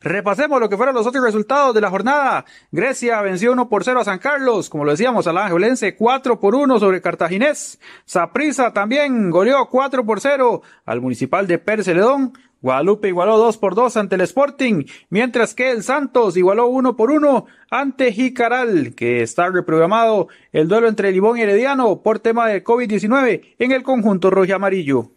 Repasemos 0.00 0.60
lo 0.60 0.68
que 0.68 0.76
fueron 0.76 0.94
los 0.94 1.06
otros 1.06 1.24
resultados 1.24 1.74
de 1.74 1.80
la 1.80 1.90
jornada. 1.90 2.44
Grecia 2.70 3.20
venció 3.22 3.52
1 3.52 3.68
por 3.68 3.82
0 3.82 4.00
a 4.00 4.04
San 4.04 4.18
Carlos, 4.18 4.68
como 4.68 4.84
lo 4.84 4.92
decíamos, 4.92 5.26
al 5.26 5.38
Angelense 5.38 5.96
4 5.96 6.38
por 6.38 6.54
1 6.54 6.78
sobre 6.78 7.00
Cartaginés. 7.00 7.80
Saprisa 8.04 8.72
también 8.72 9.30
goleó 9.30 9.66
4 9.68 10.04
por 10.04 10.20
0 10.20 10.62
al 10.84 11.00
Municipal 11.00 11.46
de 11.46 11.58
Perceledón. 11.58 12.34
Guadalupe 12.62 13.08
igualó 13.08 13.38
2 13.38 13.58
por 13.58 13.74
2 13.74 13.96
ante 13.96 14.14
el 14.14 14.22
Sporting, 14.22 14.84
mientras 15.10 15.54
que 15.54 15.70
el 15.70 15.82
Santos 15.82 16.36
igualó 16.36 16.68
1 16.68 16.96
por 16.96 17.10
1 17.10 17.46
ante 17.70 18.12
Jicaral, 18.12 18.94
que 18.94 19.22
está 19.22 19.50
reprogramado 19.50 20.28
el 20.52 20.66
duelo 20.66 20.88
entre 20.88 21.12
Libón 21.12 21.38
y 21.38 21.42
Herediano 21.42 22.02
por 22.02 22.18
tema 22.18 22.48
de 22.48 22.64
COVID-19 22.64 23.56
en 23.58 23.72
el 23.72 23.82
conjunto 23.82 24.30
rojo 24.30 24.54
amarillo. 24.54 25.12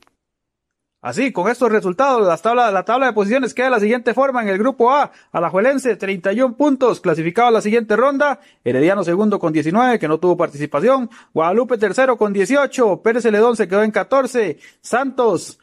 Así, 1.01 1.31
con 1.31 1.49
estos 1.49 1.71
resultados, 1.71 2.27
la 2.27 2.35
tabla, 2.35 2.71
la 2.71 2.83
tabla 2.83 3.05
de 3.05 3.13
posiciones 3.13 3.53
queda 3.53 3.67
de 3.67 3.71
la 3.71 3.79
siguiente 3.79 4.13
forma. 4.13 4.41
En 4.41 4.49
el 4.49 4.57
grupo 4.57 4.91
A, 4.91 5.11
Alajuelense, 5.31 5.95
31 5.95 6.57
puntos, 6.57 6.99
clasificado 6.99 7.47
a 7.47 7.51
la 7.51 7.61
siguiente 7.61 7.95
ronda. 7.95 8.41
Herediano 8.65 9.05
segundo 9.05 9.39
con 9.39 9.53
19, 9.53 9.97
que 9.97 10.09
no 10.09 10.19
tuvo 10.19 10.35
participación. 10.35 11.09
Guadalupe 11.33 11.77
tercero 11.77 12.17
con 12.17 12.33
18. 12.33 13.01
Pérez 13.01 13.23
Celedón 13.23 13.55
se 13.55 13.69
quedó 13.69 13.83
en 13.83 13.91
14. 13.91 14.57
Santos 14.81 15.59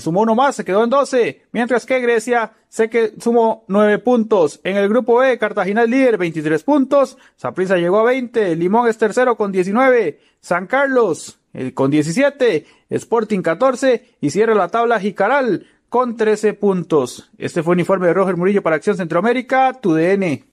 sumó 0.00 0.22
uno 0.22 0.34
más, 0.34 0.56
se 0.56 0.64
quedó 0.64 0.84
en 0.84 0.90
12. 0.90 1.46
Mientras 1.52 1.86
que 1.86 2.00
Grecia 2.00 2.52
se 2.68 2.90
que 2.90 3.14
sumó 3.20 3.64
9 3.68 3.98
puntos. 3.98 4.60
En 4.64 4.76
el 4.76 4.88
grupo 4.88 5.18
B, 5.18 5.38
Cartagena 5.38 5.82
es 5.82 5.90
líder, 5.90 6.18
23 6.18 6.62
puntos. 6.64 7.18
Saprissa 7.36 7.76
llegó 7.76 8.00
a 8.00 8.04
20. 8.04 8.56
Limón 8.56 8.88
es 8.88 8.98
tercero 8.98 9.36
con 9.36 9.52
19. 9.52 10.20
San 10.40 10.66
Carlos 10.66 11.38
eh, 11.54 11.72
con 11.72 11.90
17, 11.90 12.66
Sporting 12.90 13.40
14 13.40 14.16
y 14.20 14.30
cierra 14.30 14.54
la 14.54 14.68
tabla 14.68 15.00
Jicaral 15.00 15.66
con 15.88 16.16
13 16.16 16.54
puntos. 16.54 17.30
Este 17.38 17.62
fue 17.62 17.72
un 17.72 17.80
informe 17.80 18.06
de 18.06 18.14
Roger 18.14 18.36
Murillo 18.36 18.62
para 18.62 18.76
Acción 18.76 18.96
Centroamérica, 18.96 19.72
tu 19.80 19.94
DN. 19.94 20.44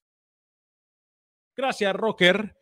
Gracias, 1.56 1.96
Roger. 1.96 2.56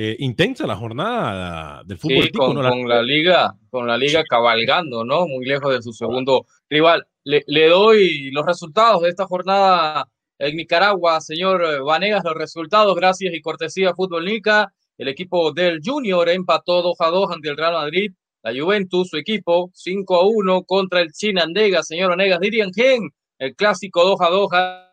Eh, 0.00 0.14
intensa 0.20 0.64
la 0.64 0.76
jornada 0.76 1.82
del 1.84 1.98
fútbol. 1.98 2.22
Sí, 2.22 2.30
con, 2.30 2.88
la... 2.88 3.02
liga, 3.02 3.52
con 3.68 3.88
la 3.88 3.96
liga 3.96 4.22
cabalgando, 4.22 5.04
¿no? 5.04 5.26
Muy 5.26 5.44
lejos 5.44 5.74
de 5.74 5.82
su 5.82 5.92
segundo 5.92 6.46
rival. 6.70 7.04
Le, 7.24 7.42
le 7.48 7.66
doy 7.66 8.30
los 8.30 8.46
resultados 8.46 9.02
de 9.02 9.08
esta 9.08 9.26
jornada 9.26 10.08
en 10.38 10.54
Nicaragua, 10.54 11.20
señor 11.20 11.82
Vanegas, 11.82 12.22
los 12.22 12.34
resultados, 12.34 12.94
gracias 12.94 13.34
y 13.34 13.40
cortesía 13.40 13.92
Fútbol 13.92 14.26
Nica. 14.26 14.72
El 14.98 15.08
equipo 15.08 15.50
del 15.50 15.80
Junior 15.84 16.28
empató 16.28 16.80
2 16.80 16.94
a 17.00 17.08
2 17.08 17.32
ante 17.32 17.48
el 17.48 17.56
Real 17.56 17.72
Madrid. 17.72 18.12
La 18.44 18.52
Juventus, 18.52 19.08
su 19.08 19.16
equipo, 19.16 19.68
5 19.74 20.14
a 20.14 20.28
1 20.28 20.62
contra 20.62 21.00
el 21.00 21.10
Chinandega. 21.10 21.82
Señor 21.82 22.12
Onegas, 22.12 22.38
dirían 22.38 22.72
Gen, 22.72 23.10
el 23.40 23.56
clásico 23.56 24.04
2 24.04 24.20
a 24.20 24.30
2 24.30 24.48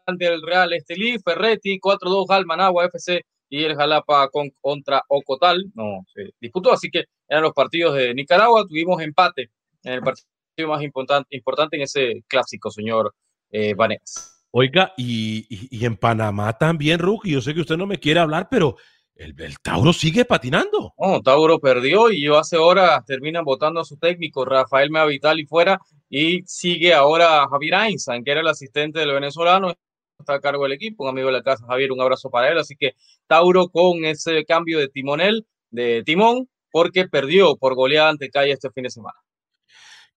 ante 0.08 0.26
el 0.26 0.42
Real 0.42 0.74
Estelí. 0.74 1.20
Ferretti, 1.20 1.78
4 1.78 2.10
a 2.10 2.12
2 2.12 2.30
al 2.32 2.48
Managua 2.48 2.86
FC 2.86 3.22
y 3.50 3.64
el 3.64 3.76
Jalapa 3.76 4.30
con, 4.30 4.52
contra 4.62 5.04
Ocotal. 5.08 5.66
No 5.74 6.06
se 6.14 6.32
disputó, 6.40 6.72
así 6.72 6.90
que 6.90 7.06
eran 7.28 7.44
los 7.44 7.54
partidos 7.54 7.96
de 7.96 8.14
Nicaragua. 8.14 8.66
Tuvimos 8.68 9.02
empate 9.02 9.52
en 9.84 9.94
el 9.94 10.02
partido 10.02 10.26
más 10.68 10.82
importante, 10.82 11.36
importante 11.36 11.76
en 11.78 11.84
ese 11.84 12.24
clásico, 12.28 12.72
señor 12.72 13.14
eh, 13.52 13.74
Vanegas. 13.74 14.32
Oiga, 14.52 14.94
y, 14.96 15.46
y, 15.50 15.86
en 15.86 15.98
Panamá 15.98 16.58
también, 16.58 17.00
Ruggi, 17.00 17.32
yo 17.32 17.42
sé 17.42 17.54
que 17.54 17.60
usted 17.60 17.76
no 17.76 17.86
me 17.86 18.00
quiere 18.00 18.22
hablar, 18.22 18.48
pero 18.50 18.78
el, 19.16 19.36
Tauro 19.62 19.94
sigue 19.94 20.26
patinando. 20.26 20.94
No, 20.98 21.22
Tauro 21.22 21.60
perdió 21.60 22.12
y 22.12 22.24
yo 22.24 22.38
hace 22.38 22.58
horas 22.58 23.06
terminan 23.06 23.46
votando 23.46 23.80
a 23.80 23.86
su 23.86 23.98
técnico, 23.98 24.46
Rafael 24.46 24.92
y 25.38 25.46
fuera, 25.46 25.80
y 26.10 26.42
sigue 26.46 26.94
ahora 26.94 27.48
Javier 27.50 27.74
Einstein, 27.76 28.24
que 28.24 28.32
era 28.32 28.42
el 28.42 28.48
asistente 28.48 29.00
del 29.00 29.14
venezolano, 29.14 29.74
está 30.20 30.36
a 30.36 30.42
cargo 30.42 30.64
del 30.64 30.74
equipo, 30.74 31.04
un 31.04 31.10
amigo 31.10 31.28
de 31.28 31.34
la 31.34 31.44
casa, 31.44 31.66
Javier, 31.68 31.92
un 31.92 32.02
abrazo 32.02 32.30
para 32.30 32.52
él. 32.52 32.58
Así 32.58 32.76
que 32.76 32.94
Tauro 33.28 33.70
con 33.70 34.06
ese 34.06 34.46
cambio 34.46 34.80
de 34.80 34.88
timonel, 34.88 35.46
de 35.70 36.04
timón, 36.04 36.50
porque 36.72 37.08
perdió 37.08 37.58
por 37.58 37.76
goleada 37.76 38.10
ante 38.10 38.30
Calle 38.30 38.52
este 38.52 38.70
fin 38.72 38.84
de 38.84 38.90
semana. 38.90 39.18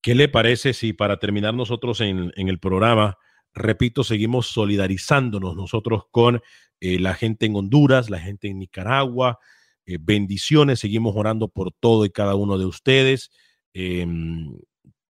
¿Qué 0.01 0.15
le 0.15 0.29
parece 0.29 0.73
si 0.73 0.93
para 0.93 1.19
terminar 1.19 1.55
nosotros 1.55 2.01
en, 2.01 2.33
el 2.37 2.59
programa, 2.59 3.19
repito, 3.53 4.05
seguimos 4.05 4.47
solidarizándonos 4.49 5.57
nosotros 5.57 6.05
con 6.11 6.41
eh, 6.81 7.01
la 7.01 7.15
gente 7.15 7.47
en 7.47 7.57
Honduras, 7.57 8.09
la 8.09 8.21
gente 8.21 8.49
en 8.49 8.61
Nicaragua. 8.61 9.39
Eh, 9.87 9.99
bendiciones, 10.01 10.79
seguimos 10.81 11.17
orando 11.17 11.49
por 11.49 11.73
todo 11.73 12.05
y 12.05 12.11
cada 12.11 12.37
uno 12.37 12.59
de 12.59 12.67
ustedes. 12.67 13.31
Em, 13.73 14.57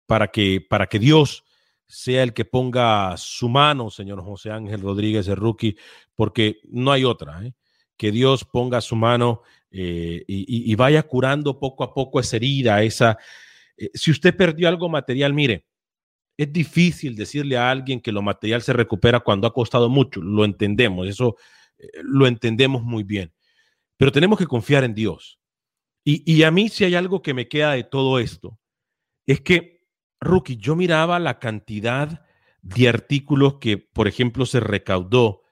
para 0.07 0.29
que, 0.29 0.65
para 0.67 0.87
que 0.87 0.99
Dios 0.99 1.45
sea 1.89 2.23
el 2.23 2.35
que 2.35 2.45
ponga 2.45 3.17
su 3.17 3.49
mano, 3.49 3.91
señor 3.91 4.23
José 4.23 4.51
Ángel 4.51 4.83
Rodríguez, 4.83 5.27
el 5.29 5.37
rookie, 5.37 5.77
porque 6.15 6.61
no 6.69 6.93
hay 6.93 7.05
otra. 7.05 7.45
¿eh? 7.45 7.55
Que 7.97 8.13
Dios 8.13 8.45
ponga 8.45 8.81
su 8.83 8.95
mano 8.95 9.43
eh, 9.71 10.23
y, 10.29 10.75
vaya 10.75 11.03
curando 11.03 11.59
poco 11.59 11.83
a 11.83 11.95
poco 11.95 12.21
esa 12.21 12.37
herida, 12.37 12.83
esa... 12.83 13.17
Eh, 13.77 13.91
si 13.95 14.11
usted 14.11 14.37
perdió 14.37 14.69
algo 14.69 14.89
material, 14.89 15.33
mire, 15.33 15.65
es 16.37 16.53
difícil 16.53 17.17
decirle 17.17 17.57
a 17.57 17.71
alguien 17.71 18.01
que 18.01 18.13
lo 18.13 18.23
material 18.23 18.63
se 18.63 18.75
recupera 18.75 19.21
cuando 19.21 19.47
ha 19.47 19.53
costado 19.53 19.89
mucho, 19.89 20.21
lo 20.21 20.45
entendemos, 20.45 21.09
eso 21.09 21.37
lo 22.03 22.27
entendemos 22.27 22.83
muy 22.83 23.03
bien, 23.03 23.33
pero 23.97 24.13
tenemos 24.13 24.39
que 24.39 24.47
confiar 24.47 24.85
en 24.85 24.95
Dios. 24.95 25.41
Y, 26.05 26.23
y 26.33 26.43
a 26.45 26.51
mí 26.51 26.69
si 26.69 26.85
hay 26.85 26.95
algo 26.95 27.23
que 27.23 27.35
me 27.35 27.49
queda 27.49 27.73
de 27.73 27.85
todo 27.85 28.19
esto, 28.21 28.59
es 29.27 29.41
que 29.41 29.78
Rookie, 30.21 30.57
yo 30.57 30.77
miraba 30.77 31.19
la 31.19 31.39
cantidad 31.39 32.25
de 32.63 32.89
artículos 32.89 33.59
que, 33.61 33.79
por 33.79 34.09
ejemplo, 34.09 34.47
se 34.47 34.61
recaudó 34.61 35.43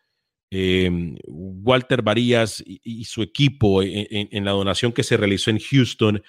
em, 0.51 1.17
Walter 1.27 2.03
Varías 2.03 2.63
y, 2.67 3.05
su 3.05 3.23
equipo 3.23 3.83
en, 3.83 4.45
la 4.45 4.53
donación 4.53 4.93
que 4.93 5.03
se 5.03 5.17
realizó 5.17 5.51
en 5.51 5.59
Houston 5.59 6.23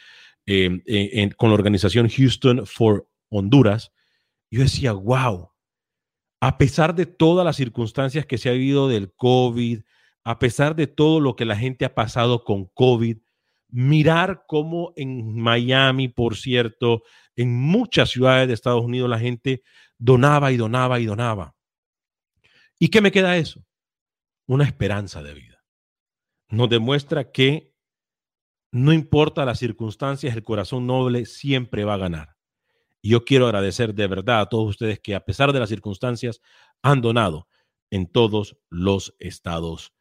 em, 0.46 0.82
con 1.38 1.50
la 1.50 1.56
organización 1.56 2.10
Houston 2.10 2.66
for 2.66 3.10
Honduras. 3.30 3.92
Yo 4.50 4.62
decía, 4.62 4.94
wow, 4.94 5.52
a 6.40 6.58
pesar 6.58 6.96
de 6.96 7.06
todas 7.06 7.46
las 7.46 7.56
circunstancias 7.56 8.26
que 8.26 8.38
se 8.38 8.50
ha 8.50 8.54
vivido 8.54 8.88
del 8.88 9.12
COVID, 9.14 9.82
a 10.24 10.40
pesar 10.40 10.76
de 10.76 10.88
todo 10.88 11.20
lo 11.20 11.36
que 11.36 11.46
la 11.46 11.56
gente 11.56 11.86
ha 11.86 11.96
pasado 11.96 12.44
con 12.44 12.66
COVID, 12.66 13.18
mirar 13.70 14.44
cómo 14.48 14.94
en 14.96 15.36
Miami, 15.40 16.08
por 16.08 16.36
cierto, 16.36 17.04
en 17.38 17.56
muchas 17.56 18.10
ciudades 18.10 18.48
de 18.48 18.56
Estados 18.56 18.84
Unidos 18.84 19.10
la 19.10 19.20
gente 19.20 19.64
donaba 19.98 20.52
y 20.52 20.58
donaba 20.58 21.00
y 21.00 21.06
donaba. 21.06 21.56
¿Y 22.80 22.90
qué 22.90 23.00
me 23.00 23.12
queda 23.12 23.38
eso? 23.38 23.64
Una 24.48 24.66
esperanza 24.66 25.24
de 25.24 25.34
vida. 25.34 25.64
Nos 26.50 26.70
demuestra 26.70 27.32
que 27.32 27.74
no 28.72 28.92
importa 28.92 29.46
las 29.46 29.60
circunstancias, 29.60 30.36
el 30.36 30.44
corazón 30.44 30.88
noble 30.88 31.26
siempre 31.26 31.86
va 31.86 31.94
a 31.94 31.98
ganar. 31.98 32.36
Y 33.02 33.10
yo 33.10 33.24
quiero 33.24 33.46
agradecer 33.46 33.94
de 33.94 34.08
verdad 34.08 34.42
a 34.42 34.50
todos 34.50 34.68
ustedes 34.70 35.00
que 35.00 35.16
a 35.16 35.24
pesar 35.24 35.54
de 35.54 35.60
las 35.60 35.70
circunstancias 35.70 36.42
han 36.82 37.02
donado 37.02 37.48
en 37.92 38.08
todos 38.08 38.58
los 38.70 39.16
Estados 39.20 39.94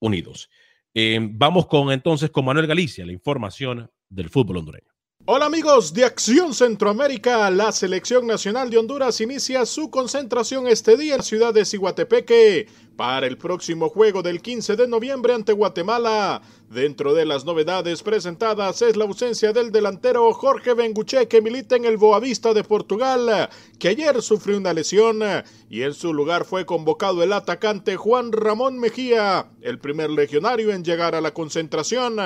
Unidos. 0.00 0.50
Eh, 0.92 1.18
vamos 1.22 1.66
con 1.66 1.92
entonces 1.92 2.30
con 2.30 2.44
Manuel 2.44 2.66
Galicia, 2.66 3.06
la 3.06 3.12
información 3.12 3.90
del 4.08 4.28
fútbol 4.28 4.58
hondureño. 4.58 4.90
Hola 5.26 5.46
amigos 5.46 5.92
de 5.92 6.06
Acción 6.06 6.54
Centroamérica, 6.54 7.50
la 7.50 7.72
selección 7.72 8.26
nacional 8.26 8.70
de 8.70 8.78
Honduras 8.78 9.20
inicia 9.20 9.66
su 9.66 9.90
concentración 9.90 10.66
este 10.66 10.96
día 10.96 11.12
en 11.12 11.18
la 11.18 11.24
ciudad 11.24 11.52
de 11.52 11.66
Ciguatepeque 11.66 12.66
para 12.96 13.26
el 13.26 13.36
próximo 13.36 13.90
juego 13.90 14.22
del 14.22 14.40
15 14.40 14.76
de 14.76 14.88
noviembre 14.88 15.34
ante 15.34 15.52
Guatemala. 15.52 16.40
Dentro 16.70 17.14
de 17.14 17.24
las 17.24 17.44
novedades 17.44 18.04
presentadas 18.04 18.80
es 18.80 18.96
la 18.96 19.04
ausencia 19.04 19.52
del 19.52 19.72
delantero 19.72 20.32
Jorge 20.32 20.72
Benguche 20.72 21.26
que 21.26 21.42
milita 21.42 21.74
en 21.74 21.84
el 21.84 21.96
Boavista 21.96 22.54
de 22.54 22.62
Portugal, 22.62 23.50
que 23.80 23.88
ayer 23.88 24.22
sufrió 24.22 24.56
una 24.56 24.72
lesión 24.72 25.20
y 25.68 25.82
en 25.82 25.94
su 25.94 26.14
lugar 26.14 26.44
fue 26.44 26.66
convocado 26.66 27.24
el 27.24 27.32
atacante 27.32 27.96
Juan 27.96 28.30
Ramón 28.30 28.78
Mejía. 28.78 29.50
El 29.62 29.80
primer 29.80 30.10
legionario 30.10 30.70
en 30.70 30.84
llegar 30.84 31.16
a 31.16 31.20
la 31.20 31.34
concentración 31.34 32.18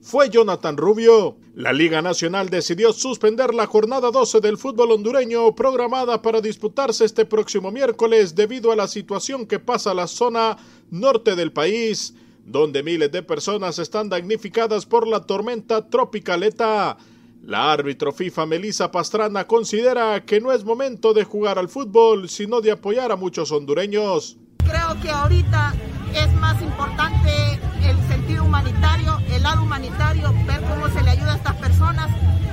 fue 0.00 0.30
Jonathan 0.30 0.76
Rubio. 0.76 1.36
La 1.54 1.72
Liga 1.72 2.02
Nacional 2.02 2.48
decidió 2.48 2.92
suspender 2.92 3.54
la 3.54 3.68
jornada 3.68 4.10
12 4.10 4.40
del 4.40 4.58
fútbol 4.58 4.90
hondureño 4.90 5.54
programada 5.54 6.22
para 6.22 6.40
disputarse 6.40 7.04
este 7.04 7.24
próximo 7.24 7.70
miércoles 7.70 8.34
debido 8.34 8.72
a 8.72 8.76
la 8.76 8.88
situación 8.88 9.46
que 9.46 9.60
pasa 9.60 9.94
la 9.94 10.08
zona 10.08 10.56
norte 10.90 11.36
del 11.36 11.52
país, 11.52 12.14
donde 12.44 12.82
miles 12.82 13.12
de 13.12 13.22
personas 13.22 13.78
están 13.78 14.08
damnificadas 14.08 14.86
por 14.86 15.06
la 15.06 15.20
tormenta 15.20 15.88
tropicaleta. 15.88 16.96
La 17.42 17.72
árbitro 17.72 18.12
FIFA 18.12 18.46
Melissa 18.46 18.90
Pastrana 18.92 19.46
considera 19.46 20.24
que 20.24 20.40
no 20.40 20.52
es 20.52 20.64
momento 20.64 21.12
de 21.12 21.24
jugar 21.24 21.58
al 21.58 21.68
fútbol, 21.68 22.28
sino 22.28 22.60
de 22.60 22.70
apoyar 22.70 23.10
a 23.10 23.16
muchos 23.16 23.50
hondureños. 23.50 24.36
Creo 24.58 25.00
que 25.02 25.10
ahorita 25.10 25.74
es 26.14 26.32
más 26.34 26.62
importante 26.62 27.58
el 27.84 27.96
sentido 28.08 28.44
humanitario, 28.44 29.18
el 29.32 29.42
lado 29.42 29.62
humanitario, 29.62 30.32
ver 30.46 30.60
cómo 30.62 30.88
se 30.88 31.02
le 31.02 31.10
ayuda 31.10 31.32
a 31.32 31.36
estas 31.36 31.56
personas. 31.56 32.10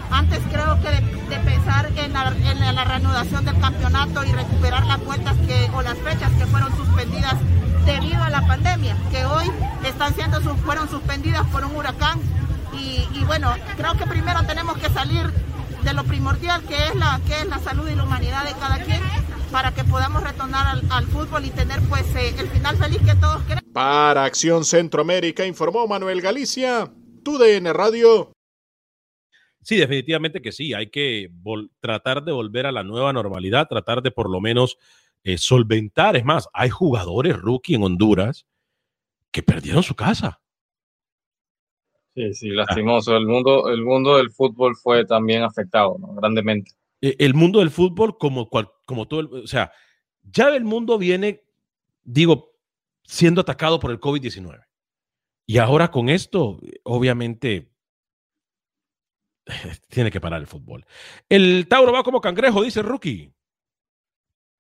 Antes 0.10 0.40
creo 0.52 0.80
que 0.82 0.90
de, 0.90 1.40
pensar 1.70 1.92
en 1.98 2.14
la, 2.14 2.28
en 2.52 2.76
la, 2.76 2.84
reanudación 2.84 3.46
del 3.46 3.60
campeonato 3.60 4.24
y 4.24 4.32
recuperar 4.32 4.86
las 4.86 4.98
cuentas 5.00 5.36
que, 5.46 5.70
o 5.76 5.82
las 5.82 5.98
fechas 6.00 6.32
que 6.38 6.46
fueron 6.48 6.76
suspendidas 6.76 7.36
debido 7.86 8.22
a 8.24 8.30
la 8.30 8.46
pandemia, 8.48 8.98
que 9.12 9.26
hoy 9.26 9.52
están 9.86 10.14
siendo, 10.16 10.42
fueron 10.42 10.90
suspendidas 10.90 11.46
por 11.48 11.64
un 11.66 11.76
huracán. 11.76 12.20
Y, 12.74 13.08
y 13.14 13.24
bueno, 13.26 13.54
creo 13.78 13.94
que 13.94 14.06
primero 14.06 14.44
tenemos 14.44 14.78
que 14.78 14.90
salir 14.90 15.32
de 15.84 15.94
lo 15.94 16.04
primordial 16.04 16.62
que 16.64 16.76
es 16.88 16.96
la, 16.96 17.20
que 17.26 17.40
es 17.40 17.48
la 17.48 17.60
salud 17.60 17.88
y 17.88 17.96
la 17.96 18.04
humanidad 18.04 18.44
de 18.46 18.54
cada 18.54 18.80
quien 18.80 19.02
para 19.52 19.74
que 19.74 19.84
podamos 19.84 20.24
retornar 20.24 20.80
al, 20.90 21.06
fútbol 21.08 21.46
y 21.46 21.50
tener 21.50 21.80
pues 21.90 22.04
eh, 22.16 22.36
el 22.38 22.48
final 22.50 22.78
feliz 22.78 23.00
que 23.00 23.16
todos 23.16 23.42
queremos. 23.44 23.64
Para 23.74 24.26
Acción 24.26 24.66
Centroamérica 24.66 25.46
informó 25.46 25.88
Manuel 25.88 26.22
Galicia, 26.22 26.92
TUDN 27.24 27.74
Radio. 27.74 28.32
Sí, 29.62 29.78
definitivamente 29.78 30.42
que 30.42 30.52
sí. 30.52 30.74
Hay 30.74 30.90
que 30.90 31.32
tratar 31.80 32.24
de 32.24 32.32
volver 32.32 32.66
a 32.66 32.72
la 32.72 32.84
nueva 32.84 33.14
normalidad, 33.14 33.68
tratar 33.68 34.02
de 34.02 34.12
por 34.12 34.30
lo 34.30 34.40
menos 34.40 34.78
eh, 35.24 35.38
solventar. 35.38 36.16
Es 36.16 36.26
más, 36.26 36.48
hay 36.54 36.70
jugadores 36.70 37.38
rookie 37.38 37.76
en 37.76 37.84
Honduras 37.84 38.46
que 39.32 39.44
perdieron 39.44 39.84
su 39.84 39.96
casa. 39.96 40.42
Sí, 42.16 42.34
sí, 42.34 42.50
lastimoso. 42.50 43.16
El 43.16 43.28
mundo, 43.28 43.70
el 43.70 43.84
mundo 43.84 44.18
del 44.18 44.32
fútbol 44.32 44.76
fue 44.76 45.06
también 45.06 45.44
afectado 45.44 45.96
grandemente. 46.16 46.72
E, 47.02 47.16
el 47.20 47.34
mundo 47.34 47.60
del 47.60 47.70
fútbol, 47.70 48.18
como, 48.18 48.50
como 48.86 49.08
todo, 49.08 49.20
el, 49.20 49.28
o 49.28 49.48
sea, 49.48 49.72
ya 50.24 50.50
el 50.50 50.64
mundo 50.64 50.98
viene, 50.98 51.44
digo, 52.04 52.56
siendo 53.04 53.42
atacado 53.42 53.80
por 53.80 53.92
el 53.92 54.00
COVID-19. 54.00 54.66
Y 55.46 55.58
ahora 55.58 55.92
con 55.92 56.10
esto, 56.10 56.60
obviamente, 56.84 57.72
tiene 59.90 60.12
que 60.12 60.22
parar 60.22 60.40
el 60.40 60.48
fútbol. 60.48 60.86
El 61.28 61.68
Tauro 61.68 61.92
va 61.92 62.04
como 62.04 62.22
cangrejo, 62.22 62.64
dice 62.64 62.82
Rookie. 62.82 63.34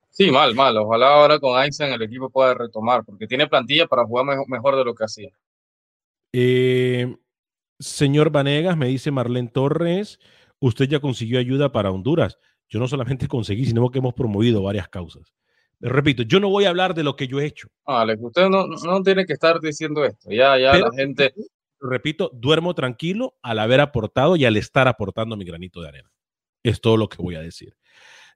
Sí, 0.09 0.31
mal, 0.31 0.53
mal. 0.55 0.75
Ojalá 0.77 1.13
ahora 1.13 1.39
con 1.39 1.61
Einstein 1.61 1.93
el 1.93 2.01
equipo 2.01 2.29
pueda 2.29 2.53
retomar, 2.53 3.05
porque 3.05 3.27
tiene 3.27 3.47
plantilla 3.47 3.87
para 3.87 4.05
jugar 4.05 4.25
mejor, 4.47 4.75
de 4.75 4.83
lo 4.83 4.93
que 4.93 5.05
hacía. 5.05 5.29
Eh, 6.33 7.15
señor 7.79 8.29
Vanegas, 8.29 8.75
me 8.75 8.87
dice 8.87 9.11
Marlene 9.11 9.49
Torres, 9.49 10.19
usted 10.59 10.89
ya 10.89 10.99
consiguió 10.99 11.39
ayuda 11.39 11.71
para 11.71 11.91
Honduras. 11.91 12.37
Yo 12.67 12.79
no 12.79 12.87
solamente 12.87 13.27
conseguí, 13.29 13.65
sino 13.65 13.89
que 13.89 13.99
hemos 13.99 14.13
promovido 14.13 14.61
varias 14.61 14.89
causas. 14.89 15.33
Repito, 15.81 16.23
yo 16.23 16.41
no 16.41 16.49
voy 16.49 16.65
a 16.65 16.69
hablar 16.69 16.93
de 16.93 17.03
lo 17.03 17.15
que 17.15 17.27
yo 17.27 17.39
he 17.39 17.45
hecho. 17.45 17.69
Alex, 17.85 18.21
usted 18.21 18.49
no, 18.49 18.67
no 18.67 19.01
tiene 19.01 19.25
que 19.25 19.33
estar 19.33 19.61
diciendo 19.61 20.03
esto. 20.03 20.29
Ya, 20.29 20.57
ya 20.57 20.77
la 20.77 20.91
gente. 20.91 21.33
Repito, 21.81 22.29
duermo 22.33 22.73
tranquilo 22.73 23.37
al 23.41 23.59
haber 23.59 23.79
aportado 23.79 24.35
y 24.35 24.45
al 24.45 24.57
estar 24.57 24.87
aportando 24.87 25.37
mi 25.37 25.45
granito 25.45 25.81
de 25.81 25.87
arena. 25.87 26.11
Es 26.63 26.81
todo 26.81 26.97
lo 26.97 27.07
que 27.07 27.21
voy 27.21 27.35
a 27.35 27.41
decir. 27.41 27.75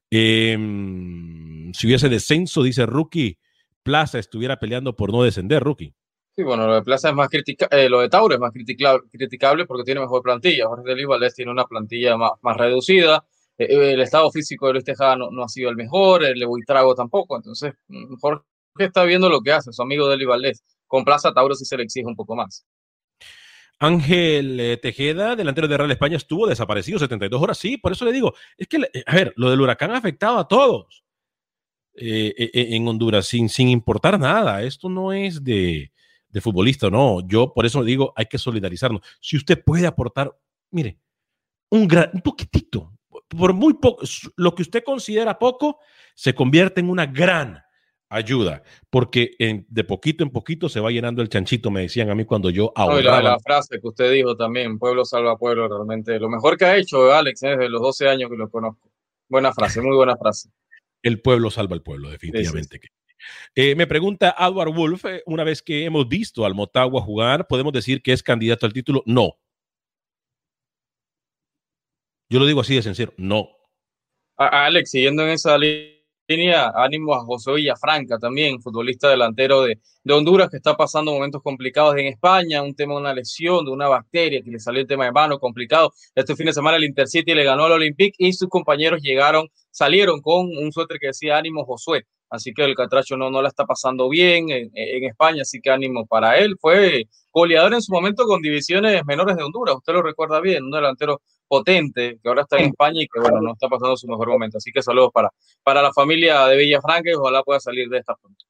Em, 0.10 1.74
si 1.74 1.88
hubiese 1.88 2.08
descenso, 2.08 2.64
dice 2.64 2.86
Rookie, 2.86 3.40
Plaza 3.84 4.20
estuviera 4.20 4.60
peleando 4.60 4.96
por 4.96 5.12
no 5.12 5.24
descender, 5.24 5.64
Rookie. 5.64 5.94
Sí, 6.36 6.42
bueno, 6.42 6.66
lo 6.66 6.76
de 6.76 6.82
Plaza 6.82 7.10
es 7.10 7.16
más 7.16 7.30
criticable, 7.30 7.86
eh, 7.86 7.90
lo 7.90 8.00
de 8.02 8.10
Tauro 8.10 8.34
es 8.34 8.40
más 8.40 8.52
criticable, 8.52 9.66
porque 9.68 9.84
tiene 9.84 10.02
mejor 10.02 10.24
plantilla. 10.24 10.68
Jorge 10.68 10.96
de 10.96 11.06
Valdés 11.06 11.36
tiene 11.36 11.52
una 11.52 11.66
plantilla 11.66 12.18
más, 12.18 12.32
más 12.42 12.58
reducida. 12.58 13.24
Eh, 13.58 13.66
eh, 13.70 13.94
el 13.94 14.02
estado 14.02 14.32
físico 14.32 14.68
de 14.68 14.74
Luis 14.74 14.86
Tejada 14.86 15.16
no, 15.16 15.44
ha 15.44 15.48
sido 15.48 15.70
el 15.70 15.76
mejor, 15.76 16.24
el 16.24 16.44
Buitrago 16.48 16.96
tampoco. 16.96 17.36
Entonces, 17.36 17.74
mm, 17.88 18.16
Jorge 18.20 18.44
está 18.80 19.04
viendo 19.04 19.30
lo 19.30 19.42
que 19.42 19.52
hace, 19.52 19.72
su 19.72 19.82
amigo 19.84 20.08
Deli 20.08 20.26
Valdés. 20.26 20.64
Con 20.88 21.04
Plaza 21.06 21.34
Tauro 21.34 21.54
sí 21.54 21.66
se 21.66 21.78
le 21.78 21.84
exige 21.84 22.08
un 22.08 22.16
poco 22.16 22.36
más. 22.36 22.66
Ángel 23.80 24.80
Tejeda, 24.82 25.36
delantero 25.36 25.68
de 25.68 25.78
Real 25.78 25.92
España, 25.92 26.18
estuvo 26.18 26.48
desaparecido 26.48 27.00
72 27.00 27.42
horas. 27.42 27.58
Sí, 27.58 27.78
por 27.78 27.92
eso 27.92 28.06
le 28.06 28.12
digo, 28.12 28.34
es 28.58 28.68
que, 28.68 28.78
a 29.06 29.16
ver, 29.16 29.34
lo 29.36 29.50
del 29.50 29.62
huracán 29.62 29.92
ha 29.92 29.98
afectado 29.98 30.38
a 30.38 30.48
todos 30.48 31.04
en 31.96 32.88
Honduras, 32.88 33.28
sin, 33.28 33.50
sin 33.50 33.70
importar 33.70 34.20
nada. 34.20 34.64
Esto 34.64 34.90
no 34.90 35.14
es 35.14 35.44
de, 35.44 35.92
de 36.30 36.42
futbolista, 36.42 36.90
no. 36.90 37.26
Yo 37.28 37.54
por 37.54 37.66
eso 37.66 37.84
digo, 37.84 38.14
hay 38.16 38.26
que 38.26 38.38
solidarizarnos. 38.38 39.02
Si 39.22 39.38
usted 39.38 39.64
puede 39.64 39.88
aportar, 39.88 40.36
mire, 40.72 40.98
un, 41.70 41.88
gran, 41.88 42.10
un 42.14 42.22
poquitito, 42.22 42.92
por 43.28 43.54
muy 43.54 43.76
poco, 43.76 44.04
lo 44.36 44.54
que 44.56 44.64
usted 44.64 44.84
considera 44.84 45.40
poco, 45.40 45.80
se 46.16 46.34
convierte 46.34 46.82
en 46.82 46.90
una 46.90 47.06
gran 47.06 47.63
ayuda, 48.14 48.64
porque 48.90 49.36
de 49.40 49.84
poquito 49.84 50.24
en 50.24 50.30
poquito 50.30 50.70
se 50.70 50.80
va 50.80 50.92
llenando 50.92 51.22
el 51.22 51.30
chanchito, 51.30 51.72
me 51.72 51.82
decían 51.82 52.10
a 52.10 52.16
mí 52.16 52.26
cuando 52.26 52.50
yo 52.50 52.72
ahorraba. 52.76 53.22
la, 53.22 53.40
frase 53.40 53.80
que 53.80 53.88
usted 53.88 54.12
dijo 54.12 54.36
también, 54.36 54.78
pueblo 54.78 55.06
salva 55.06 55.38
pueblo, 55.38 55.68
realmente 55.68 56.20
lo 56.20 56.30
mejor 56.30 56.58
que 56.58 56.66
ha 56.66 56.78
hecho 56.78 57.12
Alex 57.12 57.44
¿eh? 57.44 57.50
desde 57.50 57.70
los 57.70 57.82
12 57.82 58.08
años 58.08 58.30
que 58.30 58.38
lo 58.38 58.50
conozco. 58.50 58.90
Buena 59.28 59.54
frase, 59.54 59.82
muy 59.82 59.96
buena 59.96 60.16
frase. 60.18 60.50
El 61.02 61.22
pueblo 61.22 61.52
salva 61.52 61.76
al 61.76 61.82
pueblo, 61.82 62.10
definitivamente. 62.10 62.80
Eh, 63.56 63.76
me 63.76 63.88
pregunta 63.88 64.36
Edward 64.38 64.74
Wolf, 64.74 65.06
eh, 65.06 65.24
una 65.26 65.44
vez 65.44 65.62
que 65.62 65.86
hemos 65.86 66.08
visto 66.08 66.46
al 66.46 66.56
Motagua 66.56 67.02
jugar, 67.02 67.48
¿podemos 67.48 67.74
decir 67.74 68.02
que 68.02 68.14
es 68.14 68.24
candidato 68.24 68.66
al 68.66 68.74
título? 68.74 69.04
No. 69.06 69.38
Yo 72.30 72.40
lo 72.40 72.46
digo 72.46 72.62
así 72.62 72.76
de 72.76 72.82
sencillo, 72.82 73.14
no. 73.18 73.50
Alex, 74.38 74.92
siguiendo 74.92 75.24
en 75.24 75.30
esa 75.30 75.58
línea, 75.58 75.93
ánimo 76.76 77.14
a 77.14 77.24
José 77.24 77.54
Villafranca 77.54 78.18
también, 78.18 78.62
futbolista 78.62 79.10
delantero 79.10 79.64
de, 79.64 79.80
de, 80.04 80.14
Honduras 80.14 80.50
que 80.50 80.58
está 80.58 80.76
pasando 80.76 81.12
momentos 81.12 81.42
complicados 81.42 81.96
en 81.98 82.08
España, 82.08 82.62
un 82.62 82.76
tema 82.76 82.94
de 82.94 83.00
una 83.00 83.14
lesión, 83.14 83.66
de 83.66 83.72
una 83.72 83.88
bacteria 83.88 84.42
que 84.42 84.52
le 84.52 84.60
salió 84.60 84.82
el 84.82 84.88
tema 84.88 85.06
de 85.06 85.12
mano 85.12 85.40
complicado. 85.40 85.94
Este 86.16 86.36
fin 86.36 86.46
de 86.46 86.54
semana 86.54 86.78
el 86.78 86.84
Intercity 86.84 87.34
le 87.34 87.44
ganó 87.44 87.66
al 87.66 87.74
Olympique 87.74 88.16
y 88.18 88.34
sus 88.34 88.50
compañeros 88.50 89.02
llegaron, 89.02 89.48
salieron 89.72 90.22
con 90.22 90.48
un 90.48 90.72
suéter 90.72 90.98
que 91.00 91.08
decía 91.08 91.38
ánimo 91.38 91.66
Josué 91.66 92.06
así 92.34 92.52
que 92.52 92.64
el 92.64 92.74
Catracho 92.74 93.16
no, 93.16 93.30
no 93.30 93.44
la 93.44 93.50
está 93.50 93.64
pasando 93.66 94.10
bien 94.10 94.50
en, 94.50 95.04
España, 95.04 95.44
así 95.44 95.62
que 95.62 95.70
ánimo 95.70 96.08
para 96.08 96.40
él. 96.40 96.56
Fue 96.60 97.08
goleador 97.32 97.76
en 97.76 97.82
su 97.82 97.94
momento 97.94 98.26
con 98.26 98.42
divisiones 98.42 99.06
menores 99.06 99.38
de 99.38 99.44
Honduras, 99.44 99.76
usted 99.76 99.94
lo 99.94 100.02
recuerda 100.02 100.42
bien, 100.42 100.64
un 100.64 100.72
delantero 100.72 101.22
potente 101.48 102.18
que 102.22 102.28
ahora 102.28 102.42
está 102.42 102.58
en 102.58 102.70
España 102.70 103.04
y 103.04 103.08
que 103.08 103.20
bueno, 103.20 103.40
no 103.40 103.54
está 103.54 103.68
pasando 103.70 103.96
su 103.96 104.08
mejor 104.08 104.30
momento. 104.30 104.58
Así 104.58 104.72
que 104.72 104.82
saludos 104.82 105.12
para, 105.14 105.30
para 105.62 105.84
la 105.84 105.94
familia 105.94 106.48
de 106.48 106.58
Villafranca 106.58 107.12
y 107.12 107.14
ojalá 107.14 107.44
pueda 107.44 107.60
salir 107.60 107.88
de 107.88 108.00
esta 108.00 108.16
pronto. 108.16 108.44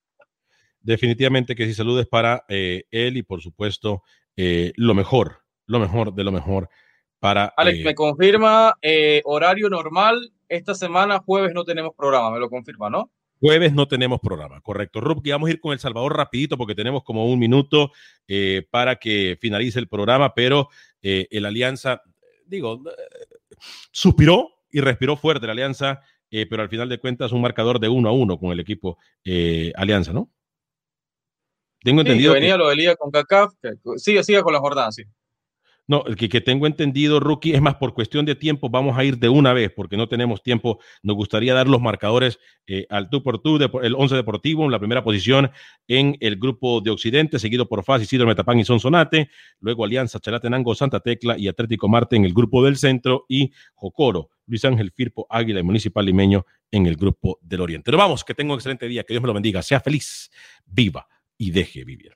Definitivamente 0.80 1.54
que 1.54 1.66
sí, 1.66 1.74
saludes 1.74 2.08
para 2.08 2.46
eh, 2.48 2.84
él 2.90 3.18
y 3.18 3.24
por 3.24 3.42
supuesto 3.42 4.04
eh, 4.38 4.72
lo 4.78 4.94
mejor, 4.94 5.40
lo 5.66 5.80
mejor 5.80 6.14
de 6.14 6.24
lo 6.24 6.32
mejor 6.32 6.70
para... 7.20 7.54
Alex, 7.58 7.80
eh, 7.80 7.84
me 7.84 7.96
confirma 7.96 8.76
horario 9.26 9.70
normal. 9.70 10.32
Esta 10.48 10.74
semana, 10.74 11.20
jueves, 11.20 11.54
no 11.54 11.66
tenemos 11.66 11.94
programa, 11.96 12.32
me 12.32 12.40
lo 12.40 12.50
confirma, 12.50 12.90
¿no? 12.90 13.12
Jueves 13.44 13.74
no 13.74 13.90
tenemos 13.90 14.22
programa, 14.22 14.62
correcto. 14.62 15.02
Rub, 15.02 15.22
vamos 15.22 15.50
a 15.50 15.52
ir 15.52 15.60
con 15.60 15.74
El 15.74 15.80
Salvador 15.80 16.16
rapidito 16.16 16.58
porque 16.58 16.76
tenemos 16.76 17.04
como 17.04 17.30
un 17.30 17.38
minuto 17.38 17.92
eh, 18.26 18.66
para 18.72 18.96
que 18.96 19.38
finalice 19.42 19.80
el 19.80 19.90
programa, 19.90 20.34
pero 20.34 20.70
eh, 21.02 21.28
el 21.30 21.46
Alianza, 21.46 22.02
digo, 22.46 22.82
eh, 22.88 23.26
suspiró 23.92 24.48
y 24.72 24.80
respiró 24.80 25.18
fuerte 25.18 25.46
la 25.46 25.52
Alianza, 25.52 26.00
pero 26.30 26.62
al 26.62 26.70
final 26.70 26.88
de 26.88 27.00
cuentas 27.00 27.34
un 27.34 27.42
marcador 27.42 27.82
de 27.82 27.90
uno 27.90 28.08
a 28.08 28.14
uno 28.14 28.40
con 28.40 28.54
el 28.54 28.62
equipo 28.62 28.98
Alianza, 29.76 30.14
¿no? 30.14 30.32
Tengo 31.82 32.00
entendido. 32.00 32.34
Que 32.34 32.40
venía 32.40 32.56
lo 32.56 32.70
de 32.70 32.78
Liga 32.78 32.96
con 32.96 33.12
CACAF, 33.12 33.56
sigue, 33.98 34.24
sigue 34.24 34.42
con 34.42 34.54
la 34.54 34.60
jornada, 34.60 34.90
sí. 34.94 35.04
No, 35.86 36.06
el 36.08 36.16
que, 36.16 36.30
que, 36.30 36.40
tengo 36.40 36.66
entendido, 36.66 37.20
Rookie, 37.20 37.54
es 37.54 37.62
más 37.62 37.76
por 37.76 37.94
cuestión 37.94 38.26
de 38.26 38.36
tiempo, 38.36 38.70
vamos 38.70 38.98
a 38.98 39.04
ir 39.04 39.18
de 39.18 39.28
una 39.28 39.52
vez 39.52 39.72
porque 39.76 39.98
no 39.98 40.08
tenemos 40.08 40.42
tiempo. 40.42 40.80
Nos 41.02 41.18
gustaría 41.18 41.54
dar 41.54 41.68
los 41.68 41.82
marcadores 41.82 42.40
eh, 42.68 42.86
al 42.90 43.10
tú 43.10 43.22
por 43.22 43.42
tú, 43.42 43.58
el 43.82 43.96
11 43.96 44.16
Deportivo 44.16 44.64
en 44.64 44.72
la 44.72 44.80
primera 44.80 45.04
posición 45.04 45.52
en 45.88 46.16
el 46.22 46.38
grupo 46.38 46.80
de 46.80 46.92
Occidente, 46.92 47.38
seguido 47.38 47.68
por 47.68 47.84
FAS, 47.84 48.04
Isidro 48.04 48.26
Metapán 48.26 48.60
y 48.60 48.66
Sonsonate, 48.66 49.30
luego 49.60 49.84
Alianza, 49.84 50.20
Chalatenango, 50.20 50.74
Santa 50.74 51.02
Tecla 51.02 51.38
y 51.38 51.50
Atlético 51.50 51.90
Marte 51.90 52.16
en 52.16 52.24
el 52.24 52.34
grupo 52.34 52.64
del 52.64 52.78
centro 52.78 53.26
y 53.28 53.52
Jocoro, 53.74 54.30
Luis 54.46 54.64
Ángel 54.64 54.92
Firpo, 54.92 55.28
Águila 55.30 55.60
y 55.60 55.64
Municipal 55.64 56.06
Limeño 56.06 56.46
en 56.72 56.86
el 56.86 56.96
grupo 56.96 57.40
del 57.42 57.60
Oriente. 57.60 57.86
Pero 57.86 57.98
vamos, 57.98 58.24
que 58.24 58.34
tenga 58.34 58.54
un 58.54 58.58
excelente 58.58 58.88
día, 58.88 59.04
que 59.04 59.14
Dios 59.14 59.22
me 59.22 59.28
lo 59.28 59.34
bendiga, 59.34 59.62
sea 59.62 59.82
feliz, 59.82 60.32
viva 60.66 61.08
y 61.38 61.52
deje 61.52 61.84
vivir. 61.84 62.16